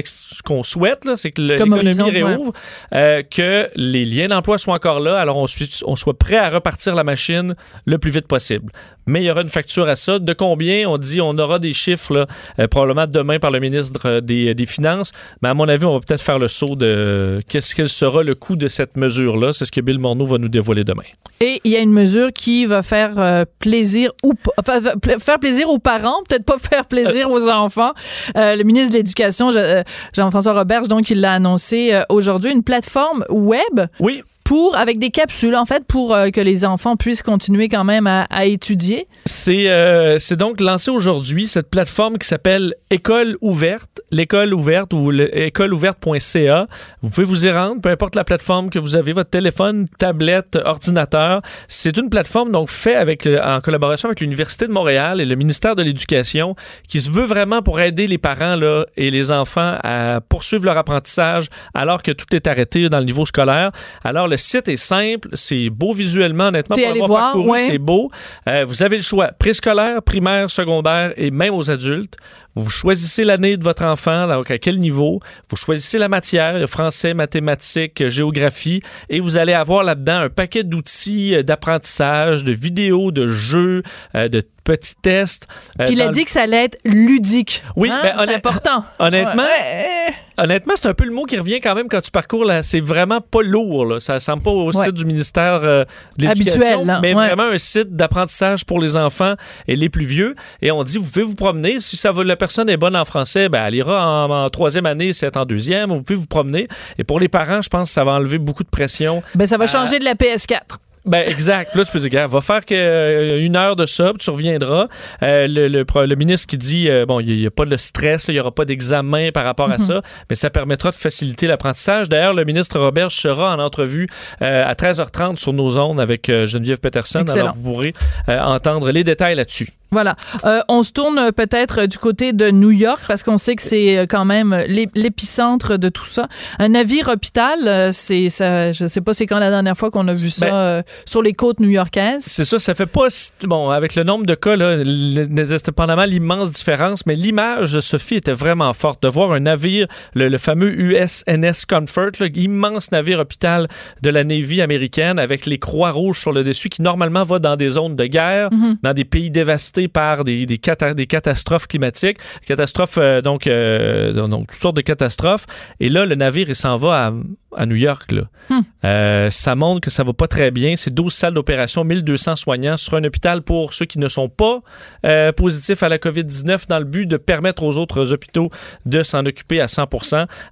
qu'on 0.45 0.63
souhaite, 0.63 1.09
c'est 1.17 1.33
que 1.33 1.41
l'économie 1.41 2.01
ouais. 2.01 2.11
réouvre, 2.11 2.53
euh, 2.95 3.23
que 3.23 3.69
les 3.77 4.05
liens 4.05 4.29
d'emploi 4.29 4.59
soient 4.59 4.75
encore 4.75 5.01
là, 5.01 5.19
alors 5.19 5.39
on, 5.39 5.47
on 5.87 5.97
soit 5.97 6.19
prêt 6.19 6.37
à 6.37 6.51
repartir 6.51 6.95
la 6.95 7.05
machine 7.05 7.55
le 7.87 7.99
plus 7.99 8.11
vite 8.11 8.27
possible. 8.27 8.73
Mais 9.07 9.23
il 9.23 9.27
y 9.27 9.31
aura 9.31 9.43
une 9.43 9.49
facture 9.49 9.89
à 9.89 9.95
ça. 9.95 10.19
De 10.19 10.33
combien? 10.33 10.89
On 10.89 10.99
dit 10.99 11.21
on 11.21 11.39
aura 11.39 11.61
des 11.61 11.73
chiffres 11.73 12.13
là, 12.13 12.27
euh, 12.59 12.67
probablement 12.67 13.07
demain 13.07 13.39
par 13.39 13.53
le 13.53 13.61
ministre 13.61 13.86
euh, 14.05 14.21
des, 14.21 14.55
des 14.55 14.67
Finances. 14.67 15.13
Mais 15.43 15.49
à 15.49 15.55
mon 15.55 15.69
avis, 15.69 15.85
on 15.85 15.95
va 15.95 16.01
peut-être 16.01 16.21
faire 16.23 16.39
le 16.39 16.49
saut 16.49 16.77
de 16.77 17.41
qu'est-ce 17.49 17.75
quel 17.75 17.89
sera 17.89 18.23
le 18.23 18.35
coût 18.35 18.57
de 18.57 18.69
cette 18.69 18.97
mesure-là? 18.97 19.53
C'est 19.53 19.65
ce 19.65 19.73
que 19.73 19.81
Bill 19.81 19.99
Morneau 19.99 20.27
va 20.27 20.39
nous 20.39 20.49
dévoiler 20.49 20.85
demain. 20.85 21.03
Et 21.41 21.61
il 21.65 21.73
y 21.73 21.77
a 21.77 21.81
une 21.81 21.93
mesure 21.93 22.33
qui 22.33 22.67
va 22.67 22.83
faire 22.83 23.19
euh, 23.19 23.45
plaisir 23.59 24.11
ou 24.25 24.33
enfin, 24.59 24.81
faire 25.19 25.39
plaisir 25.39 25.69
aux 25.69 25.79
parents, 25.79 26.23
peut-être 26.29 26.45
pas 26.45 26.59
faire 26.71 26.87
plaisir 26.87 27.31
aux 27.31 27.49
enfants. 27.49 27.93
Euh, 28.37 28.57
le 28.57 28.65
ministre 28.65 28.93
de 28.93 28.97
l'Éducation, 28.97 29.53
Je- 29.53 29.59
euh, 29.59 29.83
Jean-François 30.15 30.55
Roberge, 30.55 30.89
donc, 30.89 31.11
il 31.11 31.21
l'a 31.21 31.33
annoncé 31.33 31.91
euh, 31.93 32.03
aujourd'hui, 32.09 32.51
une 32.53 32.63
plateforme 32.63 33.25
web. 33.29 33.87
Oui. 34.01 34.23
Pour, 34.47 34.77
avec 34.77 35.01
des 35.01 35.11
capsules, 35.11 35.57
en 35.57 35.67
fait, 35.67 35.85
pour 35.89 36.15
euh, 36.15 36.31
que 36.31 36.41
les 36.41 36.65
enfants 36.65 36.95
puissent 36.95 37.25
continuer 37.25 37.69
quand 37.69 37.83
même 37.83 38.07
à, 38.07 38.47
étudier. 38.47 39.09
C'est 39.25 39.69
euh, 39.69 40.21
c'est 40.21 40.37
donc 40.37 40.61
lancé 40.61 40.89
aujourd'hui 40.93 41.49
cette 41.49 41.69
plateforme 41.69 42.17
qui 42.17 42.29
s'appelle 42.29 42.77
École 42.91 43.37
ouverte, 43.41 44.01
l'école 44.13 44.55
ouverte 44.55 44.93
ou 44.93 45.11
le- 45.11 45.37
écoleouverte.ca. 45.37 46.69
Vous 47.03 47.11
pouvez 47.11 47.27
vous 47.27 47.45
y 47.45 47.51
rendre, 47.51 47.81
peu 47.81 47.89
importe 47.89 48.15
la 48.15 48.23
plateforme 48.23 48.71
que 48.71 48.79
vous 48.79 48.95
avez, 48.95 49.11
votre 49.13 49.31
téléphone, 49.31 49.89
tablette, 49.99 50.57
ordinateur. 50.65 51.43
C'est 51.67 51.97
une 51.97 52.09
plateforme 52.09 52.53
donc 52.53 52.71
faite 52.71 52.99
avec 52.99 53.27
en 53.27 53.61
collaboration 53.61 54.09
avec 54.09 54.21
l'Université 54.21 54.69
de 54.69 54.73
Montréal 54.73 55.21
et 55.21 55.25
le 55.25 55.35
ministère 55.35 55.75
de 55.75 55.83
l'Éducation 55.83 56.55
qui 56.87 57.01
se 57.01 57.11
veut 57.11 57.27
vraiment 57.27 57.63
pour 57.63 57.81
aider 57.81 58.07
les 58.07 58.19
parents 58.19 58.55
là, 58.55 58.85
et 58.97 59.11
les 59.11 59.33
enfants 59.33 59.77
à 59.83 60.21
poursuivre 60.29 60.67
leur 60.67 60.77
apprentissage 60.77 61.49
alors 61.75 62.05
que 62.05 62.13
tout 62.13 62.27
est 62.33 62.47
arrêté 62.47 62.89
dans 62.89 63.01
le 63.01 63.07
niveau 63.07 63.27
scolaire. 63.27 63.73
Alors 64.05 64.29
le 64.29 64.36
site 64.37 64.69
est 64.69 64.77
simple, 64.77 65.29
c'est 65.35 65.71
beau 65.71 65.93
visuellement, 65.93 66.49
honnêtement, 66.49 66.77
pour 66.77 66.85
allé 66.85 67.01
l'avoir 67.01 67.09
voir, 67.09 67.33
parcouru, 67.33 67.51
ouais. 67.51 67.67
c'est 67.67 67.79
beau. 67.79 68.11
Euh, 68.49 68.65
vous 68.67 68.83
avez 68.83 68.97
le 68.97 69.03
choix 69.03 69.29
préscolaire, 69.29 70.03
primaire, 70.03 70.51
secondaire 70.51 71.13
et 71.17 71.31
même 71.31 71.55
aux 71.55 71.71
adultes. 71.71 72.17
Vous 72.55 72.71
choisissez 72.71 73.23
l'année 73.23 73.59
de 73.59 73.65
votre 73.65 73.85
enfant, 73.85 74.27
donc 74.27 74.51
à 74.51 74.57
quel 74.57 74.79
niveau. 74.79 75.21
Vous 75.51 75.57
choisissez 75.57 75.99
la 75.99 76.09
matière, 76.09 76.59
le 76.59 76.67
français, 76.67 77.13
mathématiques, 77.13 78.09
géographie, 78.09 78.81
et 79.11 79.21
vous 79.21 79.37
allez 79.37 79.53
avoir 79.53 79.85
là-dedans 79.85 80.21
un 80.21 80.29
paquet 80.31 80.65
d'outils 80.65 81.35
euh, 81.35 81.43
d'apprentissage, 81.43 82.45
de 82.45 82.53
vidéos, 82.53 83.13
de 83.13 83.27
jeux, 83.27 83.83
euh, 84.15 84.29
de 84.29 84.43
petits 84.67 84.97
tests. 85.01 85.47
Euh, 85.81 85.87
Puis 85.87 85.95
il 85.95 86.03
a 86.03 86.07
le- 86.07 86.13
dit 86.13 86.25
que 86.25 86.31
ça 86.31 86.43
allait 86.43 86.65
être 86.65 86.77
ludique. 86.85 87.63
Oui, 87.77 87.89
Hein? 87.91 88.01
ben, 88.03 88.15
honnêt- 88.23 88.35
important. 88.35 88.85
Honnêtement, 88.99 89.45
Ouais. 89.45 90.13
honnêtement, 90.37 90.75
c'est 90.77 90.89
un 90.89 90.95
peu 90.95 91.05
le 91.05 91.13
mot 91.13 91.25
qui 91.25 91.39
revient 91.39 91.61
quand 91.61 91.75
même 91.75 91.89
quand 91.89 92.01
tu 92.01 92.11
parcours 92.11 92.45
là. 92.45 92.63
C'est 92.63 92.81
vraiment 92.81 93.21
pas 93.21 93.43
lourd. 93.43 93.87
Là. 93.87 94.01
Ça 94.01 94.15
ressemble 94.15 94.43
pas 94.43 94.51
au 94.51 94.73
Ouais. 94.73 94.85
site 94.87 94.95
du 94.95 95.05
ministère 95.07 95.61
euh, 95.63 95.85
de 96.19 96.27
l'Éducation, 96.27 96.85
mais 97.01 97.15
Ouais. 97.15 97.29
vraiment 97.29 97.45
un 97.53 97.59
site 97.59 97.95
d'apprentissage 97.95 98.65
pour 98.65 98.81
les 98.81 98.97
enfants 98.97 99.35
et 99.69 99.77
les 99.77 99.89
plus 99.89 100.05
vieux. 100.05 100.35
Et 100.63 100.71
on 100.73 100.83
dit, 100.83 100.99
vous 100.99 101.09
pouvez 101.09 101.25
vous 101.25 101.37
promener. 101.37 101.79
Si 101.81 101.97
ça 101.97 102.11
veut, 102.11 102.25
la 102.25 102.37
personne 102.37 102.69
est 102.69 102.77
bonne 102.77 102.97
en 102.97 103.05
français, 103.05 103.49
ben, 103.49 103.65
elle 103.67 103.77
ira 103.77 104.27
en, 104.27 104.31
en 104.31 104.51
troisième 104.51 104.87
année, 104.87 105.13
c'est 105.13 105.37
en 105.37 105.45
deuxième. 105.47 105.91
Vous 105.93 106.03
pouvez 106.03 106.19
vous 106.19 106.27
promener. 106.27 106.67
Et 106.99 107.05
pour 107.05 107.21
les 107.21 107.29
parents, 107.29 107.63
je 107.63 107.69
pense 107.69 107.89
que 107.91 107.95
ça 107.95 108.03
va 108.05 108.13
enlever 108.13 108.39
beaucoup 108.39 108.65
de 108.65 108.69
pression. 108.69 109.23
Ben, 109.37 109.47
ça 109.47 109.57
va 109.59 109.65
Euh, 109.65 109.69
changer 109.69 109.99
de 110.01 110.05
la 110.05 110.15
PS4. 110.15 110.79
Ben, 111.07 111.25
exact. 111.29 111.75
Là, 111.75 111.85
tu 111.85 111.93
peux 111.93 111.99
dire, 112.01 112.29
va 112.29 112.41
faire 112.41 112.65
que, 112.65 112.75
euh, 112.75 113.41
une 113.45 113.57
heure 113.57 113.77
de 113.77 113.87
ça, 113.87 114.09
puis 114.11 114.19
tu 114.19 114.31
reviendras. 114.31 114.89
Euh, 115.23 115.47
le, 115.47 115.69
le, 115.69 115.85
pro- 115.85 116.05
le 116.05 116.15
ministre 116.17 116.47
qui 116.47 116.59
dit, 116.59 116.89
euh, 116.91 117.07
bon, 117.07 117.21
il 117.21 117.37
n'y 117.39 117.47
a, 117.47 117.51
pas 117.51 117.65
de 117.65 117.77
stress, 117.77 118.27
il 118.29 118.35
n'y 118.35 118.41
aura 118.41 118.51
pas 118.53 118.65
d'examen 118.65 119.31
par 119.33 119.45
rapport 119.45 119.71
à 119.71 119.79
Mhm. 119.79 119.85
ça, 119.85 120.01
mais 120.29 120.37
ça 120.37 120.51
permettra 120.51 120.91
de 120.91 120.97
faciliter 120.97 121.47
l'apprentissage. 121.47 122.09
D'ailleurs, 122.09 122.35
le 122.35 122.45
ministre 122.45 122.79
Robert 122.79 123.11
sera 123.11 123.55
en 123.55 123.59
entrevue 123.61 124.09
à 124.41 124.75
13h30 124.75 125.37
sur 125.39 125.53
nos 125.53 125.79
ondes 125.79 126.01
avec 126.01 126.27
Geneviève 126.27 126.79
Peterson. 126.81 127.21
Excellent. 127.21 127.45
Alors, 127.47 127.55
vous 127.57 127.73
pourrez 127.73 127.93
entendre 128.29 128.91
les 128.91 129.05
détails 129.05 129.35
là-dessus. 129.37 129.69
Voilà. 129.93 130.17
Euh, 130.45 130.61
on 130.69 130.83
se 130.83 130.91
tourne 130.91 131.31
peut-être 131.33 131.87
du 131.87 131.97
côté 131.97 132.33
de 132.33 132.51
New 132.51 132.73
York 132.73 133.03
parce 133.07 133.23
qu'on 133.23 133.37
sait 133.39 133.55
que 133.55 133.63
c'est 133.63 134.05
quand 134.11 134.25
même 134.25 134.53
l'é- 134.67 134.89
l'épicentre 134.97 135.79
de 135.79 135.89
tout 135.89 136.05
ça. 136.05 136.27
Un 136.59 136.71
navire 136.71 137.09
hôpital, 137.09 137.93
c'est 137.93 138.29
ça. 138.29 138.73
Je 138.73 138.87
sais 138.89 139.01
pas 139.01 139.15
c'est 139.15 139.27
quand 139.27 139.39
la 139.39 139.51
dernière 139.51 139.77
fois 139.77 139.91
qu'on 139.93 140.09
a 140.09 140.15
vu 140.15 140.29
ça 140.29 140.47
Ben, 140.51 140.83
sur 141.05 141.23
les 141.23 141.33
côtes 141.33 141.61
new-yorkaises. 141.61 142.23
C'est 142.25 142.45
ça, 142.45 142.59
ça 142.59 142.75
fait 142.75 142.87
pas. 142.87 143.09
Bon, 143.43 143.71
avec 143.71 143.95
le 143.95 144.03
nombre 144.05 144.27
de 144.27 144.35
cas, 144.35 144.57
là, 144.57 144.77
indépendamment 144.81 146.05
l'immense 146.05 146.51
différence, 146.53 147.07
mais 147.07 147.15
l'image 147.15 147.73
de 147.73 147.81
Sophie 147.81 148.17
était 148.17 148.33
vraiment 148.33 148.73
forte. 148.73 149.03
De 149.03 149.09
voir 149.09 149.33
un 149.33 149.41
navire, 149.41 149.87
le, 150.15 150.29
le 150.29 150.39
fameux 150.39 150.73
USNS 150.79 151.65
Comfort, 151.69 152.11
là, 152.21 152.27
immense 152.35 152.93
navire 152.93 153.19
hôpital 153.19 153.69
de 154.03 154.11
la 154.11 154.25
Navy 154.25 154.61
américaine 154.63 155.19
avec 155.19 155.47
les 155.47 155.59
croix 155.59 155.91
rouges 155.91 156.21
sur 156.21 156.33
le 156.33 156.45
dessus 156.45 156.69
qui 156.69 156.83
normalement 156.83 157.23
va 157.25 157.39
dans 157.39 157.57
des 157.57 157.69
zones 157.71 157.97
de 157.97 158.07
guerre, 158.07 158.49
Mhm. 158.53 158.79
dans 158.83 158.93
des 158.93 159.05
pays 159.05 159.31
dévastés 159.31 159.89
par 159.89 160.25
des, 160.25 160.47
des, 160.47 160.59
cata- 160.59 160.95
des 160.95 161.07
catastrophes 161.07 161.67
climatiques, 161.67 162.19
catastrophes, 162.47 162.99
euh, 162.99 163.21
donc, 163.23 163.47
euh, 163.47 164.13
donc 164.13 164.49
toutes 164.51 164.61
sortes 164.61 164.77
de 164.77 164.81
catastrophes. 164.83 165.47
Et 165.81 165.89
là, 165.89 166.07
le 166.07 166.15
navire, 166.15 166.47
il 166.49 166.55
s'en 166.55 166.77
va 166.77 167.07
à, 167.09 167.13
à 167.57 167.67
New 167.67 167.77
York. 167.77 168.13
Là. 168.13 168.23
Hmm. 168.51 168.61
Euh, 168.85 169.31
ça 169.31 169.55
montre 169.55 169.81
que 169.81 169.91
ça 169.91 170.05
va 170.05 170.13
pas 170.13 170.29
très 170.29 170.51
bien. 170.51 170.77
C'est 170.87 170.95
12 170.95 171.13
salles 171.13 171.35
d'opération, 171.35 171.83
1200 171.83 172.37
soignants 172.37 172.77
sur 172.77 172.95
un 172.95 173.03
hôpital 173.03 173.43
pour 173.43 173.73
ceux 173.75 173.87
qui 173.87 173.99
ne 173.99 174.07
sont 174.07 174.29
pas 174.29 174.61
euh, 175.05 175.33
positifs 175.33 175.83
à 175.83 175.89
la 175.89 175.99
COVID-19 175.99 176.69
dans 176.69 176.79
le 176.79 176.85
but 176.85 177.07
de 177.07 177.17
permettre 177.17 177.65
aux 177.65 177.77
autres 177.77 178.13
hôpitaux 178.13 178.51
de 178.85 179.03
s'en 179.03 179.27
occuper 179.27 179.61
à 179.61 179.67
100 179.67 179.87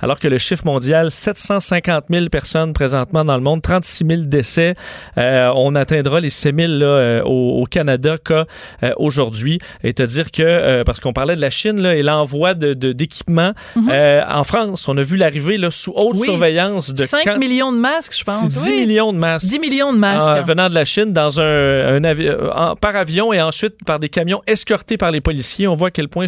alors 0.00 0.18
que 0.18 0.26
le 0.26 0.38
chiffre 0.38 0.66
mondial, 0.66 1.12
750 1.12 2.06
000 2.10 2.28
personnes 2.30 2.72
présentement 2.72 3.24
dans 3.24 3.36
le 3.36 3.42
monde, 3.42 3.62
36 3.62 4.04
000 4.08 4.22
décès. 4.22 4.74
Euh, 5.18 5.52
on 5.54 5.76
atteindra 5.76 6.18
les 6.18 6.30
6 6.30 6.50
000 6.56 6.72
là, 6.72 6.86
euh, 6.86 7.22
au, 7.22 7.58
au 7.62 7.64
Canada 7.66 8.18
cas 8.18 8.46
euh, 8.82 8.90
aujourd'hui. 8.96 9.60
Et 9.84 9.92
te 9.94 10.02
dire 10.02 10.32
que, 10.32 10.82
parce 10.82 10.98
qu'on 10.98 11.12
parlait 11.12 11.36
de 11.36 11.40
la 11.40 11.50
Chine 11.50 11.80
là, 11.80 11.94
et 11.94 12.02
l'envoi 12.02 12.54
de, 12.54 12.74
de- 12.74 12.90
d'équipements, 12.90 13.52
euh, 13.88 14.20
en 14.28 14.42
France, 14.42 14.88
on 14.88 14.96
a 14.96 15.02
vu 15.02 15.16
l'arrivée 15.16 15.58
sous 15.70 15.92
haute 15.94 16.14
Mhm. 16.14 16.20
Oui. 16.20 16.26
surveillance 16.26 16.92
de 16.92 17.04
5 17.04 17.22
quand- 17.24 17.38
millions 17.38 17.70
de 17.70 17.78
masques, 17.78 18.16
je 18.18 18.24
pense. 18.24 18.40
c'est 18.40 18.48
10 18.48 18.68
Oui. 18.68 18.86
millions 18.86 19.12
de 19.12 19.18
masques. 19.18 19.46
10 19.46 19.58
millions 19.60 19.92
de 19.92 19.98
masques. 19.98 20.13
Venant 20.42 20.68
de 20.68 20.74
la 20.74 20.84
Chine 20.84 21.12
dans 21.12 21.40
un, 21.40 21.96
un 21.96 22.04
avi- 22.04 22.26
euh, 22.26 22.50
en- 22.54 22.76
par 22.76 22.96
avion 22.96 23.32
et 23.32 23.40
ensuite 23.40 23.74
par 23.86 23.98
des 24.00 24.08
camions 24.08 24.42
escortés 24.46 24.96
par 24.96 25.10
les 25.10 25.20
policiers. 25.20 25.66
On 25.68 25.74
voit 25.74 25.88
à 25.88 25.90
quel 25.90 26.08
point 26.08 26.26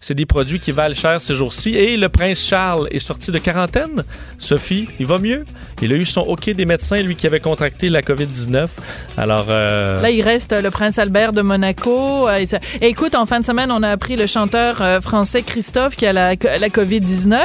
c'est 0.00 0.14
des 0.14 0.26
produits 0.26 0.60
qui 0.60 0.72
valent 0.72 0.94
cher 0.94 1.20
ces 1.20 1.34
jours-ci. 1.34 1.74
Et 1.74 1.96
le 1.96 2.08
prince 2.08 2.44
Charles 2.46 2.88
est 2.90 2.98
sorti 2.98 3.30
de 3.30 3.38
quarantaine. 3.38 4.04
Sophie, 4.38 4.88
il 5.00 5.06
va 5.06 5.18
mieux? 5.18 5.44
Il 5.82 5.92
a 5.92 5.96
eu 5.96 6.04
son 6.04 6.20
OK 6.22 6.50
des 6.50 6.64
médecins, 6.66 6.96
lui 6.98 7.16
qui 7.16 7.26
avait 7.26 7.40
contracté 7.40 7.88
la 7.88 8.02
COVID-19. 8.02 8.68
Alors, 9.18 9.46
euh, 9.50 10.00
Là, 10.00 10.10
il 10.10 10.22
reste 10.22 10.52
euh, 10.52 10.60
le 10.62 10.70
prince 10.70 10.98
Albert 10.98 11.32
de 11.32 11.42
Monaco. 11.42 12.28
Et 12.30 12.46
écoute, 12.82 13.14
en 13.14 13.26
fin 13.26 13.40
de 13.40 13.44
semaine, 13.44 13.70
on 13.70 13.82
a 13.82 13.88
appris 13.90 14.16
le 14.16 14.26
chanteur 14.26 14.82
français 15.02 15.42
Christophe 15.42 15.96
qui 15.96 16.06
a 16.06 16.12
la, 16.12 16.30
la 16.30 16.68
COVID-19. 16.68 17.36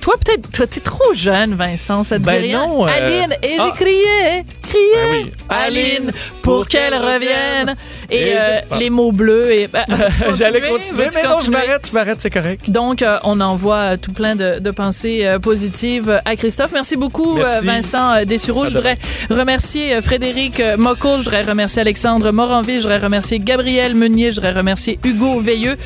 Toi, 0.00 0.14
peut-être, 0.24 0.50
toi, 0.52 0.66
t'es 0.66 0.80
trop 0.80 1.14
jeune, 1.14 1.54
Vincent, 1.54 2.02
ça 2.04 2.18
te 2.18 2.24
Ben 2.24 2.40
dit 2.40 2.46
rien? 2.48 2.66
non, 2.66 2.86
euh, 2.86 2.90
Aline, 2.90 3.36
et 3.42 3.56
ah. 3.58 3.70
criez, 3.74 4.44
criez, 4.62 4.82
Ben 4.94 5.01
oui. 5.10 5.32
Aline, 5.48 6.12
pour 6.42 6.66
qu'elle 6.66 6.94
revienne. 6.94 7.74
Et, 8.10 8.28
Et 8.28 8.36
euh, 8.38 8.60
je- 8.72 8.78
les 8.78 8.90
mots 8.90 9.12
bleus. 9.12 9.52
Et, 9.52 9.66
ben, 9.68 9.84
j'allais 10.34 10.60
continuer? 10.60 11.06
mais 11.14 11.22
non, 11.22 11.36
je 11.44 11.50
m'arrête, 11.50 11.88
je 11.88 11.92
m'arrête, 11.94 12.20
c'est 12.20 12.30
correct. 12.30 12.70
Donc, 12.70 13.02
euh, 13.02 13.18
on 13.24 13.40
envoie 13.40 13.92
euh, 13.92 13.96
tout 13.96 14.12
plein 14.12 14.36
de, 14.36 14.58
de 14.58 14.70
pensées 14.70 15.20
euh, 15.24 15.38
positives 15.38 16.20
à 16.24 16.36
Christophe. 16.36 16.70
Merci 16.72 16.96
beaucoup, 16.96 17.34
Merci. 17.36 17.66
Vincent 17.66 18.24
Dessureau. 18.24 18.66
Je 18.66 18.72
voudrais 18.74 18.98
remercier 19.30 20.00
Frédéric 20.02 20.62
Mocco. 20.76 21.18
Je 21.18 21.24
voudrais 21.24 21.42
remercier 21.42 21.80
Alexandre 21.80 22.30
Moranville. 22.32 22.76
Je 22.76 22.82
voudrais 22.82 22.98
remercier 22.98 23.38
Gabriel 23.38 23.94
Meunier. 23.94 24.30
Je 24.30 24.36
voudrais 24.36 24.52
remercier 24.52 24.98
Hugo 25.04 25.40
Veilleux. 25.40 25.76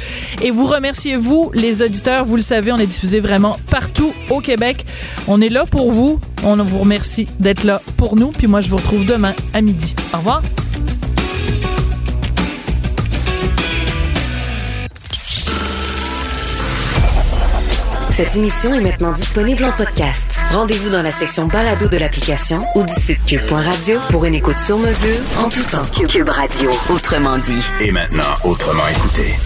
Et 0.42 0.50
vous 0.50 0.66
remerciez, 0.66 1.16
vous, 1.16 1.50
les 1.54 1.82
auditeurs? 1.82 2.24
Vous 2.24 2.36
le 2.36 2.42
savez, 2.42 2.72
on 2.72 2.78
est 2.78 2.86
diffusé 2.86 3.20
vraiment 3.20 3.58
partout 3.70 4.12
au 4.30 4.40
Québec. 4.40 4.84
On 5.28 5.40
est 5.40 5.48
là 5.48 5.64
pour 5.66 5.90
vous. 5.90 6.20
On 6.44 6.56
vous 6.56 6.78
remercie 6.80 7.26
d'être 7.40 7.64
là 7.64 7.80
pour 7.96 8.16
nous. 8.16 8.30
Puis 8.30 8.46
moi, 8.46 8.60
je 8.60 8.68
vous 8.68 8.76
retrouve 8.76 9.04
demain 9.07 9.34
à 9.54 9.62
midi. 9.62 9.94
Au 10.12 10.18
revoir. 10.18 10.42
Cette 18.11 18.34
émission 18.34 18.72
est 18.72 18.80
maintenant 18.80 19.12
disponible 19.12 19.64
en 19.64 19.72
podcast. 19.72 20.38
Rendez-vous 20.50 20.88
dans 20.88 21.02
la 21.02 21.11
section 21.11 21.46
balado 21.46 21.86
de 21.86 21.98
l'application 21.98 22.64
ou 22.74 22.82
du 22.82 22.92
site 22.92 23.22
cube.radio 23.26 23.98
pour 24.11 24.24
une 24.24 24.34
écoute 24.34 24.59
sur 24.59 24.78
mesure 24.78 25.18
en 25.38 25.50
tout 25.50 25.62
temps. 25.64 25.84
Cube 26.09 26.28
Radio, 26.30 26.70
autrement 26.88 27.36
dit. 27.36 27.62
Et 27.82 27.92
maintenant, 27.92 28.24
autrement 28.44 28.88
écouté. 28.88 29.36